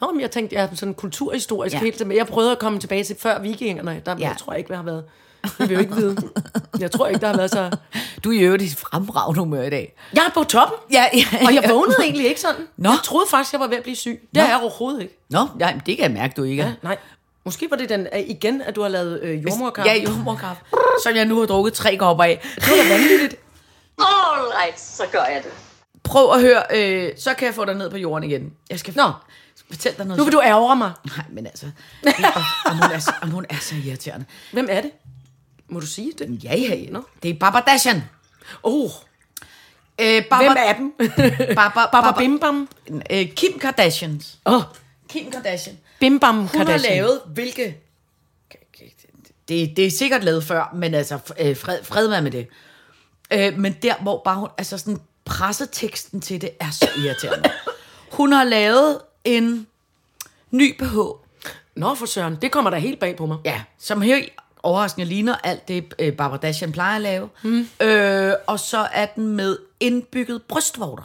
Nå, 0.01 0.13
men 0.13 0.21
jeg 0.21 0.31
tænkte, 0.31 0.57
jeg 0.57 0.65
er 0.65 0.69
sådan 0.75 0.95
kulturhistorisk 0.95 1.73
Ja. 1.75 1.79
ja. 1.79 1.85
helt, 1.85 2.07
men 2.07 2.17
jeg 2.17 2.27
prøvede 2.27 2.53
at 2.53 2.59
komme 2.59 2.79
tilbage 2.81 3.05
til 3.05 3.17
før 3.21 3.39
vikingerne, 3.39 4.03
der 4.07 4.13
Ja. 4.13 4.19
ja. 4.19 4.29
jeg 4.29 4.37
tror 4.39 4.53
jeg 4.53 4.59
ikke, 4.59 4.69
hvad 4.69 4.77
har 4.77 4.85
været. 4.85 5.05
Det 5.59 5.69
vil 5.69 5.75
jo 5.75 5.81
ikke 5.81 5.95
vide. 5.95 6.17
Jeg 6.81 6.91
tror 6.91 7.07
ikke, 7.07 7.21
der 7.21 7.27
har 7.27 7.37
været 7.37 7.51
så... 7.51 7.71
Du 8.25 8.31
er 8.33 8.41
i 8.41 8.43
øvrigt 8.43 8.63
i 8.63 8.75
fremragende 8.75 9.41
humør 9.41 9.63
i 9.63 9.71
dag. 9.71 9.95
Jeg 10.15 10.23
er 10.27 10.31
på 10.35 10.45
toppen, 10.45 10.79
Ja, 10.93 11.05
ja, 11.15 11.47
og 11.47 11.55
jeg 11.55 11.63
ja. 11.65 11.73
vågnede 11.73 11.97
egentlig 12.03 12.27
ikke 12.27 12.41
sådan. 12.41 12.69
Nå. 12.77 12.91
Jeg 12.91 12.99
troede 13.05 13.27
faktisk, 13.31 13.53
jeg 13.53 13.61
var 13.61 13.67
ved 13.67 13.77
at 13.77 13.83
blive 13.83 13.97
syg. 13.97 14.21
Det 14.23 14.29
Nå. 14.35 14.41
er 14.41 14.47
jeg 14.49 14.59
overhovedet 14.61 15.03
ikke. 15.03 15.19
Nå, 15.31 15.47
nej, 15.59 15.73
men 15.73 15.83
det 15.87 15.97
kan 15.97 16.03
jeg 16.05 16.11
mærke, 16.13 16.35
du 16.37 16.43
ikke 16.43 16.63
er. 16.63 16.67
Ja, 16.67 16.73
nej. 16.83 16.97
Måske 17.45 17.67
var 17.71 17.77
det 17.77 17.89
den, 17.89 18.07
igen, 18.27 18.63
at 18.63 18.77
du 18.77 18.83
har 18.83 18.89
lavet 18.89 19.21
øh, 19.23 19.43
jordmorkaffe. 19.45 19.91
Ja, 19.91 20.03
jordmorkaffe, 20.03 20.63
som 21.05 21.15
jeg 21.17 21.25
nu 21.25 21.39
har 21.39 21.47
drukket 21.47 21.73
tre 21.75 21.97
kopper 21.97 22.25
af. 22.25 22.41
Det 22.57 22.63
var 22.69 22.77
da 22.77 22.89
vanvittigt. 22.95 23.37
All 23.99 24.53
right, 24.63 24.81
så 24.81 25.03
gør 25.13 25.25
jeg 25.25 25.41
det. 25.45 25.51
Prøv 26.05 26.33
at 26.33 26.41
høre, 26.41 26.63
øh, 26.75 27.11
så 27.19 27.35
kan 27.35 27.47
jeg 27.47 27.55
få 27.55 27.65
dig 27.65 27.75
ned 27.75 27.91
på 27.91 27.97
jorden 27.97 28.31
igen. 28.31 28.53
Jeg 28.71 28.79
skal 28.79 28.95
Nå. 28.97 29.11
Fortælle 29.71 29.99
dig 29.99 30.07
noget. 30.07 30.19
Nu 30.19 30.25
vil 30.25 30.33
du 30.33 30.41
ærge 30.45 30.77
mig. 30.77 30.93
Nej, 31.17 31.25
men 31.31 31.47
altså, 31.47 31.67
og, 32.65 32.73
hun 32.73 32.83
er, 32.93 33.13
og 33.23 33.29
hun 33.29 33.47
er 33.51 33.57
så 33.61 33.75
irriterende. 33.85 34.27
Hvem 34.53 34.67
er 34.71 34.81
det? 34.81 34.91
Må 35.69 35.81
du 35.81 35.87
sige 35.87 36.13
det? 36.19 36.45
Ja, 36.45 36.57
ja, 36.57 36.75
ja. 36.75 36.91
Nå. 36.91 37.03
Det 37.23 37.31
er 37.31 37.35
Baba 37.35 37.61
Dashan. 37.61 38.03
Oh, 38.63 38.91
Øh, 40.01 40.25
Baba, 40.31 40.45
hvem 40.45 40.57
er 40.59 40.73
dem? 40.73 40.93
Baba, 41.57 41.87
Baba 41.93 42.19
Bim 42.19 42.39
Bam. 42.39 42.69
Øh, 43.11 43.29
Kim 43.29 43.59
Kardashians. 43.59 44.39
Åh, 44.47 44.55
oh, 44.55 44.63
Kim 45.09 45.31
Kardashian. 45.31 45.79
Bim 46.01 46.21
Bam 46.21 46.37
Hun 46.37 46.49
Kardashian. 46.49 46.93
har 46.93 47.03
lavet, 47.03 47.21
hvilke... 47.27 47.77
Det, 49.49 49.77
det 49.77 49.87
er 49.87 49.91
sikkert 49.91 50.25
lavet 50.25 50.45
før, 50.45 50.71
men 50.75 50.95
altså, 50.95 51.19
øh, 51.41 51.57
fred, 51.57 51.85
fred 51.85 52.07
være 52.09 52.23
med 52.23 52.31
det. 52.31 52.47
Øh, 53.31 53.59
men 53.59 53.73
der, 53.83 53.95
hvor 54.03 54.23
bare 54.25 54.37
hun... 54.37 54.49
Altså 54.59 54.79
sådan, 54.79 55.01
presseteksten 55.25 56.21
til 56.21 56.41
det 56.41 56.51
er 56.61 56.71
så 56.71 56.89
irriterende. 57.05 57.51
Hun 58.13 58.33
har 58.33 58.45
lavet 58.45 58.99
en 59.25 59.67
ny 60.51 60.77
BH, 60.79 60.99
Nå, 61.77 61.95
for 61.95 62.07
søren. 62.07 62.39
Det 62.43 62.53
kommer 62.53 62.71
da 62.71 62.77
helt 62.77 63.01
bag 63.01 63.17
på 63.17 63.27
mig. 63.27 63.39
ja, 63.45 63.63
som 63.79 64.03
helt 64.03 64.33
overraskende 64.63 65.07
ligner 65.07 65.37
alt 65.45 65.69
det, 65.69 65.95
øh, 65.99 66.13
Barbara 66.13 66.39
Dashian 66.39 66.73
plejer 66.73 66.97
at 66.97 67.01
lave. 67.01 67.29
Mm. 67.43 67.69
Øh, 67.81 68.35
og 68.47 68.61
så 68.61 68.89
er 68.93 69.07
den 69.07 69.27
med 69.27 69.59
indbygget 69.81 70.43
brystvorter. 70.43 71.03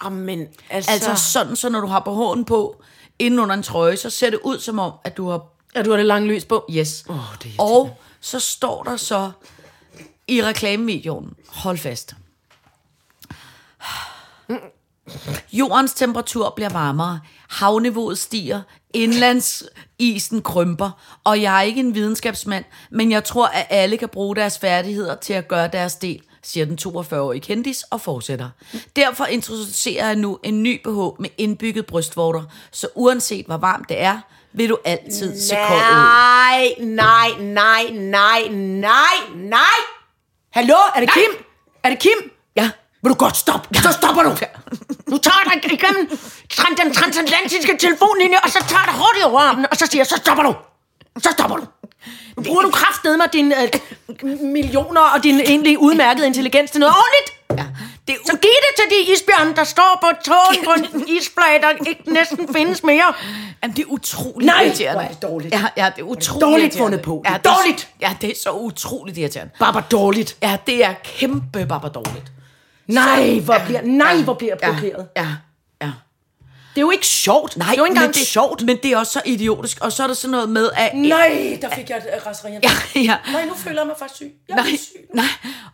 Amen, 0.00 0.48
altså... 0.70 0.90
Altså 0.90 1.14
sådan, 1.32 1.56
så 1.56 1.68
når 1.68 1.80
du 1.80 1.86
har 1.86 2.00
BH'en 2.00 2.44
på, 2.44 2.82
inden 3.18 3.40
under 3.40 3.54
en 3.54 3.62
trøje, 3.62 3.96
så 3.96 4.10
ser 4.10 4.30
det 4.30 4.38
ud 4.42 4.58
som 4.58 4.78
om, 4.78 4.92
at 5.04 5.16
du 5.16 5.28
har... 5.28 5.46
Ja, 5.74 5.82
du 5.82 5.90
har 5.90 5.96
det 5.96 6.06
lange 6.06 6.28
lys 6.28 6.44
på. 6.44 6.66
Yes. 6.70 7.04
Åh, 7.08 7.16
det 7.42 7.52
er 7.58 7.62
og 7.62 7.98
så 8.20 8.40
står 8.40 8.82
der 8.82 8.96
så 8.96 9.30
i 10.28 10.42
reklamevideoen, 10.42 11.34
hold 11.48 11.78
fast. 11.78 12.14
Jordens 15.52 15.94
temperatur 15.94 16.52
bliver 16.56 16.68
varmere, 16.68 17.20
havniveauet 17.48 18.18
stiger, 18.18 18.60
indlandsisen 18.94 20.42
krymper, 20.42 20.90
og 21.24 21.42
jeg 21.42 21.58
er 21.58 21.62
ikke 21.62 21.80
en 21.80 21.94
videnskabsmand, 21.94 22.64
men 22.90 23.10
jeg 23.12 23.24
tror, 23.24 23.46
at 23.46 23.66
alle 23.70 23.96
kan 23.96 24.08
bruge 24.08 24.36
deres 24.36 24.58
færdigheder 24.58 25.14
til 25.14 25.32
at 25.32 25.48
gøre 25.48 25.68
deres 25.68 25.94
del, 25.94 26.20
siger 26.42 26.66
den 26.66 26.78
42-årige 26.86 27.40
kendis 27.40 27.82
og 27.82 28.00
fortsætter. 28.00 28.48
Derfor 28.96 29.24
introducerer 29.24 30.06
jeg 30.06 30.16
nu 30.16 30.38
en 30.42 30.62
ny 30.62 30.80
BH 30.84 31.20
med 31.20 31.30
indbygget 31.38 31.86
brystvorter, 31.86 32.42
så 32.72 32.88
uanset 32.94 33.46
hvor 33.46 33.56
varmt 33.56 33.88
det 33.88 34.02
er, 34.02 34.20
vil 34.52 34.68
du 34.68 34.78
altid 34.84 35.40
se 35.40 35.54
kold 35.68 35.78
ud. 35.78 35.92
Nej, 35.92 36.74
nej, 36.78 37.28
nej, 37.38 37.90
nej, 37.92 38.48
nej, 38.50 39.16
nej. 39.34 39.60
Hallo, 40.50 40.74
er 40.94 41.00
det 41.00 41.12
Kim? 41.12 41.44
Er 41.82 41.90
det 41.90 41.98
Kim? 41.98 42.32
Ja, 42.56 42.70
Vil 43.02 43.10
du 43.10 43.14
godt 43.14 43.36
stoppe? 43.36 43.68
Så 43.74 43.92
stopper 43.92 44.22
du. 44.22 44.30
Nu 45.06 45.18
tager 45.18 45.42
dig 45.44 45.72
igennem 45.72 46.08
den 46.84 46.94
transatlantiske 46.94 47.76
telefonlinje, 47.80 48.36
og 48.44 48.50
så 48.50 48.58
tager 48.68 48.84
dig 48.84 48.94
hurtigt 48.94 49.24
over 49.24 49.40
armen, 49.40 49.66
og 49.70 49.76
så 49.76 49.86
siger 49.86 50.04
så 50.04 50.16
stopper 50.16 50.42
du. 50.44 50.54
Så 51.18 51.30
stopper 51.32 51.56
du. 51.56 51.64
Nu 52.36 52.42
bruger 52.42 52.62
du 52.62 52.70
kraftedeme 52.70 53.16
med 53.16 53.26
dine 53.32 53.62
øh, 53.62 54.38
millioner 54.40 55.00
og 55.00 55.22
din 55.22 55.40
egentlig 55.40 55.78
udmærkede 55.78 56.26
intelligens 56.26 56.70
til 56.70 56.80
noget 56.80 56.94
ordentligt. 56.94 57.58
ja. 57.60 57.66
Det 58.06 58.14
er 58.14 58.20
Så 58.26 58.36
giv 58.36 58.50
det 58.66 58.72
til 58.76 58.86
de 58.98 59.12
isbjørn, 59.12 59.56
der 59.56 59.64
står 59.64 59.98
på 60.02 60.08
tåen 60.24 60.64
på 60.64 60.72
en 60.96 61.08
isflage, 61.08 61.60
der 61.62 61.70
ikke 61.88 62.12
næsten 62.12 62.54
findes 62.54 62.84
mere. 62.84 63.12
Jamen, 63.62 63.76
det 63.76 63.82
er 63.82 63.86
utroligt 63.88 64.46
Nej, 64.46 64.62
irriterende. 64.64 65.04
er 65.04 65.08
det 65.08 65.22
dårligt. 65.22 65.54
Ja, 65.54 65.64
ja, 65.76 65.90
det 65.96 66.02
er 66.02 66.06
utroligt 66.06 66.40
Dårligt 66.42 66.78
fundet 66.78 67.02
på. 67.02 67.22
Ja, 67.24 67.30
Det 67.34 67.46
er 67.46 67.54
dårligt. 67.54 67.88
Ja, 68.00 68.16
det 68.20 68.30
er 68.30 68.34
så 68.42 68.50
utroligt 68.50 69.18
irriterende. 69.18 69.52
Bare 69.58 69.82
dårligt. 69.90 70.36
Ja, 70.42 70.56
det 70.66 70.84
er 70.84 70.94
kæmpe 71.04 71.66
bare 71.66 71.88
dårligt. 71.94 72.32
Nej, 72.94 73.40
hvor 73.44 73.54
bliver, 73.66 73.80
nej, 73.82 74.22
hvor 74.24 74.34
bliver 74.34 74.54
jeg 74.60 74.68
provokeret. 74.68 75.06
Ja, 75.16 75.22
ja. 75.22 75.28
Det 76.80 76.84
er 76.84 76.86
jo 76.86 76.90
ikke 76.90 77.06
sjovt. 77.06 77.56
Nej, 77.56 77.66
det 77.68 77.74
er 77.74 77.78
jo 77.78 77.84
ikke 77.84 77.94
engang 77.96 78.14
det, 78.14 78.26
sjovt. 78.26 78.62
Men 78.62 78.76
det 78.82 78.92
er 78.92 78.96
også 78.96 79.12
så 79.12 79.20
idiotisk. 79.24 79.78
Og 79.80 79.92
så 79.92 80.02
er 80.02 80.06
der 80.06 80.14
sådan 80.14 80.30
noget 80.30 80.48
med, 80.48 80.70
at... 80.76 80.90
Nej, 80.94 81.58
der 81.62 81.68
fik 81.76 81.90
jeg 81.90 81.96
et 81.98 82.04
øh, 82.16 82.26
raseri. 82.26 82.50
Ja, 82.52 82.70
ja. 83.00 83.16
Nej, 83.32 83.44
nu 83.44 83.54
føler 83.56 83.80
jeg 83.80 83.86
mig 83.86 83.96
faktisk 83.98 84.16
syg. 84.16 84.32
Jeg 84.48 84.56
Nej, 84.56 84.66
syg. 84.76 84.96
nej. 85.14 85.24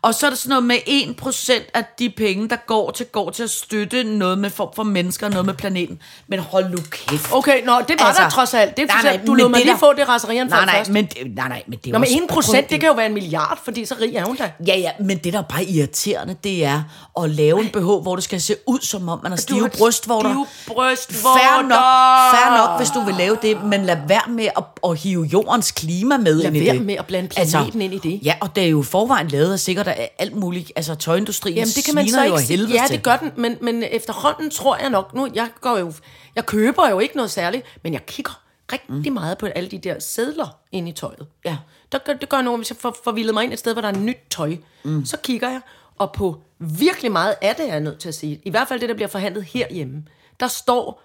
Og 0.03 0.15
så 0.15 0.27
er 0.27 0.31
der 0.31 0.37
sådan 0.37 0.49
noget 0.49 0.65
med 0.65 0.77
1% 1.21 1.71
af 1.75 1.85
de 1.99 2.11
penge, 2.11 2.49
der 2.49 2.57
går 2.67 2.91
til, 2.91 3.07
går 3.07 3.31
til 3.31 3.43
at 3.43 3.51
støtte 3.51 4.05
noget 4.05 4.39
med 4.39 4.51
form 4.51 4.69
for 4.77 4.83
mennesker, 4.83 5.29
noget 5.29 5.47
med 5.47 5.55
planeten. 5.55 5.99
Men 6.29 6.39
hold 6.39 6.71
nu 6.71 6.77
kæft. 6.91 7.33
Okay, 7.33 7.65
nå, 7.65 7.73
det 7.89 8.01
var 8.01 8.07
altså, 8.07 8.23
der 8.23 8.31
trods 8.31 8.55
alt. 8.55 8.77
Det 8.77 8.83
er, 8.83 8.87
nej, 8.87 9.03
nej, 9.17 9.21
du 9.27 9.35
lod 9.35 9.49
mig 9.49 9.61
lige 9.61 9.73
der- 9.73 9.79
få 9.79 9.93
det 9.93 10.09
raserian 10.09 10.47
Nej, 10.47 10.65
nej, 10.65 10.77
først. 10.79 10.91
men, 10.91 11.09
nej, 11.37 11.49
nej, 11.49 11.63
men 11.67 11.79
det 11.85 11.89
er 11.89 11.93
Nå, 11.93 11.99
men 11.99 12.03
også- 12.09 12.19
1 12.23 12.29
procent, 12.31 12.71
det 12.71 12.81
kan 12.81 12.87
jo 12.89 12.95
være 12.95 13.07
en 13.07 13.15
milliard, 13.15 13.59
fordi 13.65 13.85
så 13.85 13.95
rig 14.01 14.15
er 14.17 14.25
hun 14.25 14.37
da. 14.37 14.51
Ja, 14.67 14.79
ja, 14.79 14.91
men 15.01 15.19
det, 15.19 15.33
der 15.33 15.39
er 15.39 15.43
bare 15.43 15.65
irriterende, 15.65 16.37
det 16.45 16.65
er 16.65 16.83
at 17.23 17.31
lave 17.31 17.61
en 17.61 17.69
BH, 17.69 17.79
hvor 18.03 18.15
det 18.15 18.25
skal 18.25 18.41
se 18.41 18.57
ud, 18.67 18.79
som 18.81 19.09
om 19.09 19.21
man 19.23 19.33
har 19.33 19.37
stive 19.37 19.69
brystvorter. 19.79 20.31
Stive 20.31 20.47
brystvorter. 20.97 21.39
Fair 21.39 21.63
nok, 21.63 22.35
fair 22.35 22.57
nok, 22.57 22.79
hvis 22.79 22.91
du 22.91 23.01
vil 23.01 23.15
lave 23.15 23.39
det, 23.43 23.65
men 23.65 23.85
lad 23.85 23.97
være 24.09 24.29
med 24.29 24.49
at, 24.57 24.65
at 24.91 24.99
hive 24.99 25.25
jordens 25.25 25.71
klima 25.71 26.17
med 26.17 26.35
Lad 26.35 26.45
ind 26.47 26.57
i 26.57 26.67
være 26.67 26.75
det. 26.75 26.87
med 26.87 26.95
at 26.95 27.07
blande 27.07 27.29
planeten 27.29 27.83
ind 27.83 27.95
i 27.95 27.99
det. 27.99 28.21
Ja, 28.25 28.35
og 28.41 28.57
det 28.57 28.65
er 28.65 28.69
jo 28.69 28.83
forvejen 28.83 29.29
lavet 29.29 29.53
af 29.53 29.61
sikkert 29.61 29.89
af 29.89 30.11
alt 30.19 30.37
muligt, 30.37 30.73
altså 30.77 30.95
tøjindustrien 30.95 31.57
Jamen, 31.57 31.69
det 31.77 31.85
kan 31.85 31.95
man 31.95 32.09
så 32.09 32.21
jo 32.21 32.25
ikke 32.25 32.39
sige. 32.39 32.57
helvede 32.57 32.75
Ja, 32.75 32.85
det 32.89 33.03
gør 33.03 33.17
den, 33.17 33.33
men, 33.37 33.57
men 33.61 33.83
efterhånden 33.91 34.51
tror 34.51 34.77
jeg 34.77 34.91
nok, 34.91 35.15
nu, 35.15 35.29
jeg 35.35 35.49
går 35.61 35.79
jo, 35.79 35.93
jeg 36.35 36.47
køber 36.47 36.89
jo 36.89 36.99
ikke 36.99 37.17
noget 37.17 37.31
særligt, 37.31 37.65
men 37.83 37.93
jeg 37.93 38.07
kigger 38.07 38.41
rigtig 38.73 39.13
mm. 39.13 39.15
meget 39.15 39.39
på 39.39 39.47
alle 39.47 39.69
de 39.71 39.79
der 39.79 39.95
sædler 40.01 40.57
inde 40.73 40.89
i 40.89 40.93
tøjet. 40.93 41.27
Ja. 41.45 41.57
Der, 41.93 41.99
det 42.21 42.29
gør 42.29 42.37
jeg 42.37 42.45
nogle, 42.45 42.59
hvis 42.59 42.71
jeg 42.71 42.77
får, 42.81 42.97
får 43.05 43.13
vildet 43.13 43.35
mig 43.35 43.45
ind 43.45 43.53
et 43.53 43.59
sted, 43.59 43.73
hvor 43.73 43.83
der 43.83 43.89
er 43.89 43.97
nyt 43.97 44.17
tøj, 44.31 44.57
mm. 44.85 45.05
så 45.07 45.17
kigger 45.17 45.49
jeg, 45.49 45.61
og 45.99 46.13
på 46.13 46.41
virkelig 46.59 47.13
meget 47.13 47.35
af 47.43 47.55
det, 47.55 47.69
er 47.69 47.73
jeg 47.73 47.81
nødt 47.81 47.99
til 47.99 48.09
at 48.09 48.15
sige, 48.15 48.41
i 48.45 48.51
hvert 48.51 48.69
fald 48.69 48.81
det, 48.81 48.89
der 48.89 48.95
bliver 48.95 49.09
forhandlet 49.09 49.45
herhjemme, 49.45 50.05
der 50.41 50.49
står 50.49 51.03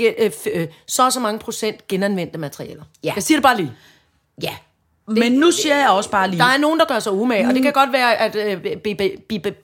øh, 0.00 0.30
øh, 0.54 0.68
så 0.86 1.04
og 1.04 1.12
så 1.12 1.20
mange 1.20 1.38
procent 1.38 1.88
genanvendte 1.88 2.38
materialer. 2.38 2.82
Ja. 3.04 3.12
Jeg 3.14 3.22
siger 3.22 3.38
det 3.38 3.42
bare 3.42 3.56
lige. 3.56 3.72
Ja. 4.42 4.56
Men 5.08 5.32
nu 5.32 5.50
siger 5.50 5.76
jeg 5.76 5.88
også 5.88 6.10
bare 6.10 6.30
lige, 6.30 6.38
Der 6.38 6.44
er 6.44 6.58
nogen, 6.58 6.78
der 6.78 6.84
gør 6.84 6.98
sig 6.98 7.12
umage, 7.12 7.48
og 7.48 7.54
det 7.54 7.62
kan 7.62 7.72
godt 7.72 7.92
være, 7.92 8.16
at 8.16 8.36
øh, 8.36 8.78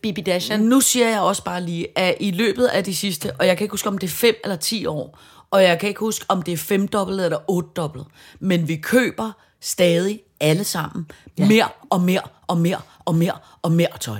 Bibi 0.02 0.20
Dashan 0.20 0.60
nu 0.60 0.80
siger 0.80 1.08
jeg 1.08 1.20
også 1.20 1.44
bare 1.44 1.62
lige, 1.62 1.98
at 1.98 2.14
i 2.20 2.30
løbet 2.30 2.66
af 2.66 2.84
de 2.84 2.96
sidste, 2.96 3.32
og 3.38 3.46
jeg 3.46 3.56
kan 3.56 3.64
ikke 3.64 3.72
huske, 3.72 3.88
om 3.88 3.98
det 3.98 4.06
er 4.06 4.10
5 4.10 4.34
eller 4.44 4.56
10 4.56 4.86
år, 4.86 5.18
og 5.50 5.62
jeg 5.62 5.78
kan 5.78 5.88
ikke 5.88 6.00
huske, 6.00 6.24
om 6.28 6.42
det 6.42 6.52
er 6.52 6.56
femdobbelt 6.56 7.20
eller 7.20 7.50
ottedobbelt, 7.50 8.06
men 8.40 8.68
vi 8.68 8.76
køber 8.76 9.32
stadig 9.60 10.20
alle 10.40 10.64
sammen 10.64 11.06
ja. 11.38 11.48
mere 11.48 11.68
og 11.90 12.00
mere 12.00 12.22
og 12.46 12.58
mere 12.58 12.80
og 13.04 13.14
mere 13.14 13.38
og 13.62 13.72
mere 13.72 13.98
tøj. 14.00 14.18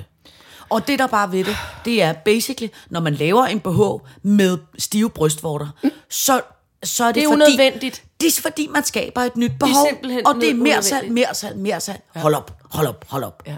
Og 0.70 0.86
det, 0.86 0.98
der 0.98 1.06
bare 1.06 1.32
ved 1.32 1.44
det, 1.44 1.56
det 1.84 2.02
er 2.02 2.12
basically, 2.12 2.72
når 2.90 3.00
man 3.00 3.14
laver 3.14 3.44
en 3.44 3.60
BH 3.60 4.06
med 4.22 4.58
stive 4.78 5.10
brystvorter, 5.10 5.68
så, 6.10 6.40
så 6.82 7.04
er 7.04 7.08
det, 7.08 7.14
Det 7.14 7.24
er 7.24 7.28
fordi, 7.28 7.42
unødvendigt. 7.42 8.04
Det 8.20 8.38
er 8.38 8.42
fordi, 8.42 8.66
man 8.66 8.84
skaber 8.84 9.20
et 9.20 9.36
nyt 9.36 9.52
behov. 9.60 9.86
simpelthen 9.88 10.26
og 10.26 10.34
det 10.34 10.50
er 10.50 10.54
mere 10.54 10.82
salg, 10.82 11.12
mere 11.12 11.34
salg, 11.34 11.56
mere 11.58 11.80
salg. 11.80 12.02
Ja. 12.14 12.20
Hold 12.20 12.34
op, 12.34 12.56
hold 12.70 12.86
op, 12.86 13.04
hold 13.08 13.24
op. 13.24 13.42
Ja. 13.46 13.56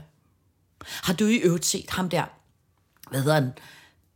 Har 0.86 1.12
du 1.12 1.26
i 1.26 1.36
øvrigt 1.36 1.66
set 1.66 1.90
ham 1.90 2.08
der, 2.08 2.24
hvad 3.10 3.20
hedder 3.20 3.34
han, 3.34 3.52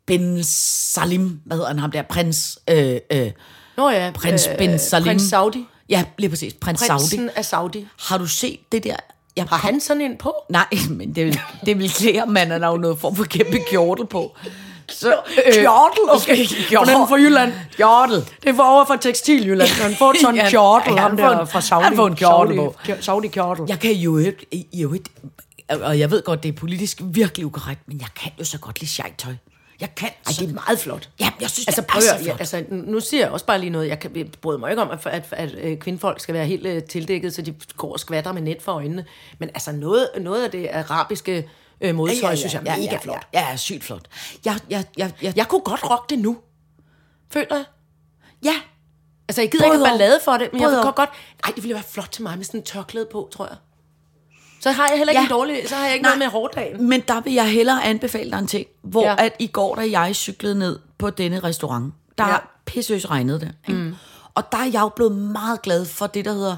Ben 0.07 0.45
Salim, 0.45 1.41
hvad 1.45 1.57
hedder 1.57 1.69
han, 1.69 1.79
ham 1.79 1.91
der, 1.91 2.03
prins, 2.03 2.59
øh, 2.71 3.01
øh, 3.11 3.33
Nå 3.77 3.91
ja, 3.91 4.11
prins 4.15 4.47
øh, 4.47 4.59
Ben 4.59 4.79
Salim. 4.79 5.05
Prins 5.07 5.23
Saudi. 5.23 5.67
Ja, 5.89 6.05
lige 6.19 6.31
præcis, 6.31 6.55
prins 6.61 6.81
Saudi. 6.81 7.03
Prinsen 7.03 7.31
af 7.31 7.45
Saudi. 7.45 7.87
Har 7.99 8.19
du 8.19 8.27
set 8.27 8.61
det 8.73 8.85
der? 8.85 8.97
Jeg 9.37 9.45
Har 9.45 9.57
han 9.57 9.81
sådan 9.81 10.01
en 10.01 10.17
på? 10.17 10.35
Nej, 10.49 10.67
men 10.99 11.15
det 11.15 11.27
vil, 11.27 11.41
det 11.67 11.79
vil 11.79 11.91
klæde, 11.91 12.23
om 12.23 12.29
man 12.29 12.51
har 12.51 12.71
jo 12.71 12.77
noget 12.77 12.99
form 12.99 13.17
for 13.17 13.25
kæmpe 13.25 13.59
kjortel 13.71 14.07
på. 14.07 14.37
Så, 14.89 15.09
Øh, 15.47 15.53
kjortel? 15.55 16.03
Okay, 16.09 16.45
kjortel. 16.69 16.95
er 16.95 17.07
fra 17.07 17.17
Jylland. 17.17 17.53
Kjortel. 17.77 18.25
Det 18.45 18.59
var 18.59 18.65
over 18.65 18.85
fra 18.85 18.97
Tekstiljylland. 18.97 19.69
Han 19.71 19.95
får 19.95 20.15
sådan 20.21 20.41
en 20.41 20.47
kjortel, 20.51 20.93
ja, 20.95 21.01
ham 21.01 21.17
der 21.17 21.45
fra 21.45 21.61
Saudi. 21.61 21.85
han 21.85 21.97
får 21.97 22.07
en 22.07 22.17
kjortel 22.17 22.57
på. 22.57 22.75
Saudi 23.01 23.29
kjortel. 23.29 23.65
Jeg 23.69 23.79
kan 23.79 23.93
jo 23.93 24.19
ikke, 24.19 24.67
jo 24.73 24.93
ikke, 24.93 25.11
og 25.69 25.99
jeg 25.99 26.11
ved 26.11 26.23
godt, 26.23 26.43
det 26.43 26.49
er 26.49 26.53
politisk 26.53 26.99
virkelig 27.05 27.47
ukorrekt, 27.47 27.81
men 27.87 28.01
jeg 28.01 28.09
kan 28.23 28.33
jo 28.39 28.45
så 28.45 28.59
godt 28.59 28.81
lide 28.81 28.91
sjejtøj. 28.91 29.33
Jeg 29.81 29.95
kan 29.95 30.09
Ej, 30.09 30.33
det 30.39 30.49
er 30.51 30.55
meget 30.55 30.79
flot. 30.79 31.09
Ja, 31.21 31.31
jeg 31.41 31.51
synes, 31.51 31.67
Altså, 31.69 31.81
det 31.81 31.89
prøv 31.91 31.99
er 31.99 32.03
så 32.03 32.15
ja, 32.17 32.23
flot. 32.23 32.41
altså, 32.41 32.65
nu 32.71 33.01
siger 33.01 33.23
jeg 33.23 33.31
også 33.31 33.47
bare 33.47 33.59
lige 33.59 33.71
noget. 33.71 33.89
Jeg, 33.89 33.99
kan, 33.99 34.17
jeg 34.17 34.27
bryder 34.41 34.59
mig 34.59 34.71
ikke 34.71 34.83
om, 34.83 34.91
at, 34.91 35.07
at, 35.07 35.25
at, 35.33 35.55
at 35.55 35.79
kvindfolk 35.79 36.21
skal 36.21 36.35
være 36.35 36.47
helt 36.47 36.67
uh, 36.67 36.89
tildækket, 36.89 37.35
så 37.35 37.43
de 37.43 37.55
går 37.77 37.93
og 37.93 38.01
skvatter 38.01 38.33
med 38.33 38.43
net 38.43 38.63
for 38.63 38.73
øjnene. 38.73 39.05
Men 39.39 39.49
altså, 39.49 39.73
noget, 39.73 40.09
noget 40.21 40.45
af 40.45 40.51
det 40.51 40.69
arabiske 40.73 41.49
uh, 41.85 41.95
modetøj, 41.95 42.37
synes 42.37 42.55
jeg 42.55 42.63
er 42.67 42.77
mega 42.77 42.99
flot. 43.03 43.27
Ja, 43.35 43.41
ja, 43.51 43.57
sygt 43.57 43.85
flot. 43.85 44.03
Jeg, 44.45 44.59
jeg, 44.71 44.85
jeg, 44.97 45.13
jeg, 45.23 45.37
Jeg 45.37 45.49
kunne 45.49 45.61
godt 45.61 45.91
rocke 45.91 46.15
det 46.15 46.19
nu. 46.19 46.37
Føler 47.33 47.57
jeg. 47.57 47.65
ja, 48.45 48.55
Altså, 49.29 49.43
jeg 49.43 49.51
gider 49.51 49.65
Både 49.65 49.75
ikke 49.77 49.85
ballade 49.85 50.21
for 50.25 50.33
det, 50.33 50.49
men 50.53 50.61
jeg 50.61 50.69
Både 50.69 50.83
og. 50.85 50.95
godt... 50.95 51.11
Ej, 51.45 51.53
det 51.55 51.63
ville 51.63 51.75
være 51.75 51.85
flot 51.85 52.09
til 52.13 52.23
mig 52.23 52.37
med 52.37 52.45
sådan 52.45 52.61
en 52.61 52.65
tørklæde 52.67 53.07
på, 53.13 53.29
tror 53.33 53.47
jeg. 53.47 53.57
Så 54.61 54.71
har 54.71 54.89
jeg 54.89 54.99
heller 54.99 55.11
ikke 55.13 55.21
Ja. 55.21 55.25
en 55.27 55.31
dårlig... 55.31 55.69
Så 55.69 55.75
har 55.75 55.85
jeg 55.85 55.93
ikke 55.95 56.03
Nej. 56.03 56.11
noget 56.11 56.19
med 56.19 56.27
hårdagen. 56.27 56.89
Men 56.89 57.01
der 57.09 57.21
vil 57.21 57.33
jeg 57.33 57.51
hellere 57.51 57.85
anbefale 57.85 58.31
dig 58.31 58.39
en 58.39 58.47
ting, 58.47 58.67
hvor 58.83 59.03
Ja. 59.05 59.15
at 59.19 59.33
i 59.39 59.47
går, 59.47 59.75
da 59.75 59.91
jeg 59.91 60.17
cyklede 60.17 60.59
ned 60.59 60.79
på 60.99 61.11
denne 61.11 61.41
restaurant, 61.41 61.95
der 62.19 62.29
Ja. 62.29 62.37
pissøs 62.67 63.11
regnede 63.11 63.41
det. 63.41 63.53
Ikke? 63.69 63.81
Mm. 63.81 63.95
Og 64.35 64.53
der 64.53 64.59
er 64.59 64.65
jeg 64.65 64.81
jo 64.81 64.89
blevet 64.89 65.13
meget 65.13 65.63
glad 65.63 65.85
for 65.85 66.07
det, 66.07 66.25
der 66.25 66.33
hedder... 66.33 66.57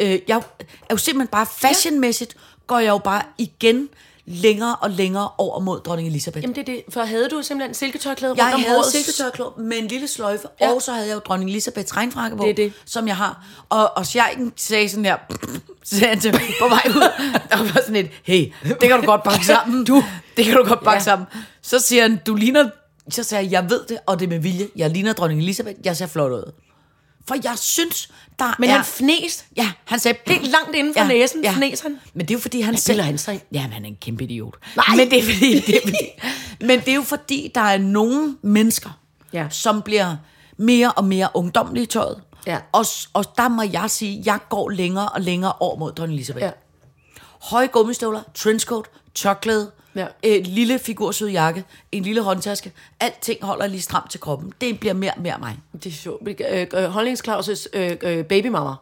Øh, 0.00 0.18
jeg 0.28 0.36
er 0.36 0.42
jo 0.90 0.96
simpelthen 0.96 1.28
bare 1.28 1.46
fashionmæssigt, 1.46 2.36
går 2.66 2.78
jeg 2.78 2.90
jo 2.90 2.98
bare 2.98 3.22
igen 3.38 3.88
længere 4.26 4.76
og 4.76 4.90
længere 4.90 5.28
over 5.38 5.60
mod 5.60 5.80
dronning 5.80 6.08
Elisabeth. 6.08 6.42
Jamen, 6.42 6.54
det 6.56 6.60
er 6.68 6.72
det. 6.74 6.82
For 6.94 7.00
havde 7.02 7.28
du 7.28 7.42
simpelthen 7.42 7.74
silketørklæde 7.74 8.30
rundt 8.30 8.38
Jeg 8.42 8.54
om 8.54 8.60
havde 8.60 8.74
hovedet? 8.74 8.92
silketørklæde 8.92 9.50
med 9.58 9.76
en 9.78 9.86
lille 9.86 10.08
sløjfe, 10.08 10.48
Ja. 10.60 10.72
og 10.72 10.82
så 10.82 10.92
havde 10.92 11.06
jeg 11.08 11.14
jo 11.14 11.18
dronning 11.20 11.50
Elisabeths 11.50 11.96
regnfrakke 11.96 12.36
på, 12.36 12.44
Det 12.44 12.56
det. 12.56 12.72
som 12.84 13.08
jeg 13.08 13.16
har. 13.16 13.46
Og, 13.68 13.96
og 13.96 14.06
Sjejken 14.06 14.52
sagde 14.56 14.88
sådan 14.88 15.04
her, 15.04 15.16
sagde 15.84 16.06
han 16.06 16.20
til 16.20 16.32
mig 16.32 16.40
på 16.60 16.68
vej 16.68 16.82
ud, 16.88 17.00
der 17.50 17.56
var 17.56 17.80
sådan 17.80 17.96
et, 17.96 18.10
hey, 18.24 18.52
det 18.62 18.80
kan 18.80 19.00
du 19.00 19.06
godt 19.06 19.22
bakke 19.22 19.46
sammen. 19.46 19.84
Du, 19.84 20.04
det 20.36 20.44
kan 20.44 20.54
du 20.56 20.64
godt 20.64 20.80
bakke 20.84 20.90
Ja. 20.90 20.94
ja. 20.94 21.00
sammen. 21.00 21.26
Så 21.62 21.78
siger 21.78 22.02
han, 22.02 22.18
du 22.26 22.34
ligner, 22.34 22.68
så 23.10 23.22
sagde 23.22 23.44
jeg, 23.44 23.52
jeg 23.52 23.70
ved 23.70 23.80
det, 23.88 23.98
og 24.06 24.18
det 24.18 24.24
er 24.26 24.28
med 24.30 24.38
vilje. 24.38 24.68
Jeg 24.76 24.90
ligner 24.90 25.12
dronning 25.12 25.40
Elisabeth, 25.40 25.78
jeg 25.84 25.96
ser 25.96 26.06
flot 26.06 26.32
ud. 26.32 26.52
For 27.28 27.36
jeg 27.44 27.58
synes, 27.58 28.08
der 28.38 28.54
Men 28.58 28.70
er... 28.70 28.74
han 28.74 28.84
fnes. 28.84 29.44
Ja, 29.56 29.72
han 29.84 29.98
sagde... 30.00 30.18
Helt 30.26 30.46
langt 30.50 30.74
inden 30.76 30.94
for 30.94 31.04
næsen 31.04 31.44
fnes 31.56 31.80
han. 31.80 31.98
Men 32.14 32.26
det 32.26 32.34
er 32.34 32.38
jo 32.38 32.40
fordi, 32.40 32.60
han 32.60 32.76
bilder 32.86 33.02
han 33.04 33.18
sig? 33.18 33.44
Ja, 33.52 33.58
han 33.60 33.84
er 33.84 33.88
en 33.88 33.96
kæmpe 34.00 34.24
idiot. 34.24 34.54
Nej. 34.76 34.84
Men 34.96 35.10
det 35.10 35.18
er 35.18 35.22
fordi... 35.22 35.60
Det 35.60 35.76
er 35.76 35.80
fordi 35.82 35.98
men 36.60 36.80
det 36.80 36.88
er 36.88 36.94
jo 36.94 37.02
fordi, 37.02 37.50
der 37.54 37.60
er 37.60 37.78
nogle 37.78 38.36
mennesker, 38.42 38.90
Ja. 39.32 39.46
som 39.50 39.82
bliver 39.82 40.16
mere 40.56 40.92
og 40.92 41.04
mere 41.04 41.28
ungdomlige 41.34 41.82
i 41.82 41.86
tøjet. 41.86 42.22
Ja. 42.46 42.58
Og, 42.72 42.86
og 43.12 43.24
der 43.36 43.48
må 43.48 43.62
jeg 43.62 43.90
sige, 43.90 44.18
at 44.20 44.26
jeg 44.26 44.38
går 44.48 44.70
længere 44.70 45.08
og 45.08 45.20
længere 45.20 45.52
over 45.60 45.76
mod 45.78 45.92
dronning 45.92 46.16
Elisabeth. 46.16 46.44
Ja. 46.44 46.50
Høje 47.42 47.66
gummistøvler, 47.66 48.22
trenchcoat, 48.34 48.84
tørklæde, 49.14 49.70
Ja. 49.94 50.06
En 50.22 50.42
lille 50.42 50.78
figursød 50.78 51.28
jakke, 51.28 51.64
en 51.92 52.02
lille 52.02 52.22
håndtaske. 52.22 52.72
Alting 53.00 53.44
holder 53.44 53.66
lige 53.66 53.82
stramt 53.82 54.10
til 54.10 54.20
kroppen. 54.20 54.52
Det 54.60 54.80
bliver 54.80 54.94
mere 54.94 55.12
og 55.16 55.22
mere 55.22 55.38
mig. 55.38 55.58
Det 55.72 55.86
er 55.86 55.90
sjovt. 55.90 56.28
Øh, 56.28 56.66
øh, 56.74 56.84
Holdings 56.84 57.22
øh, 57.72 57.96
øh, 58.02 58.24
babymamma 58.24 58.74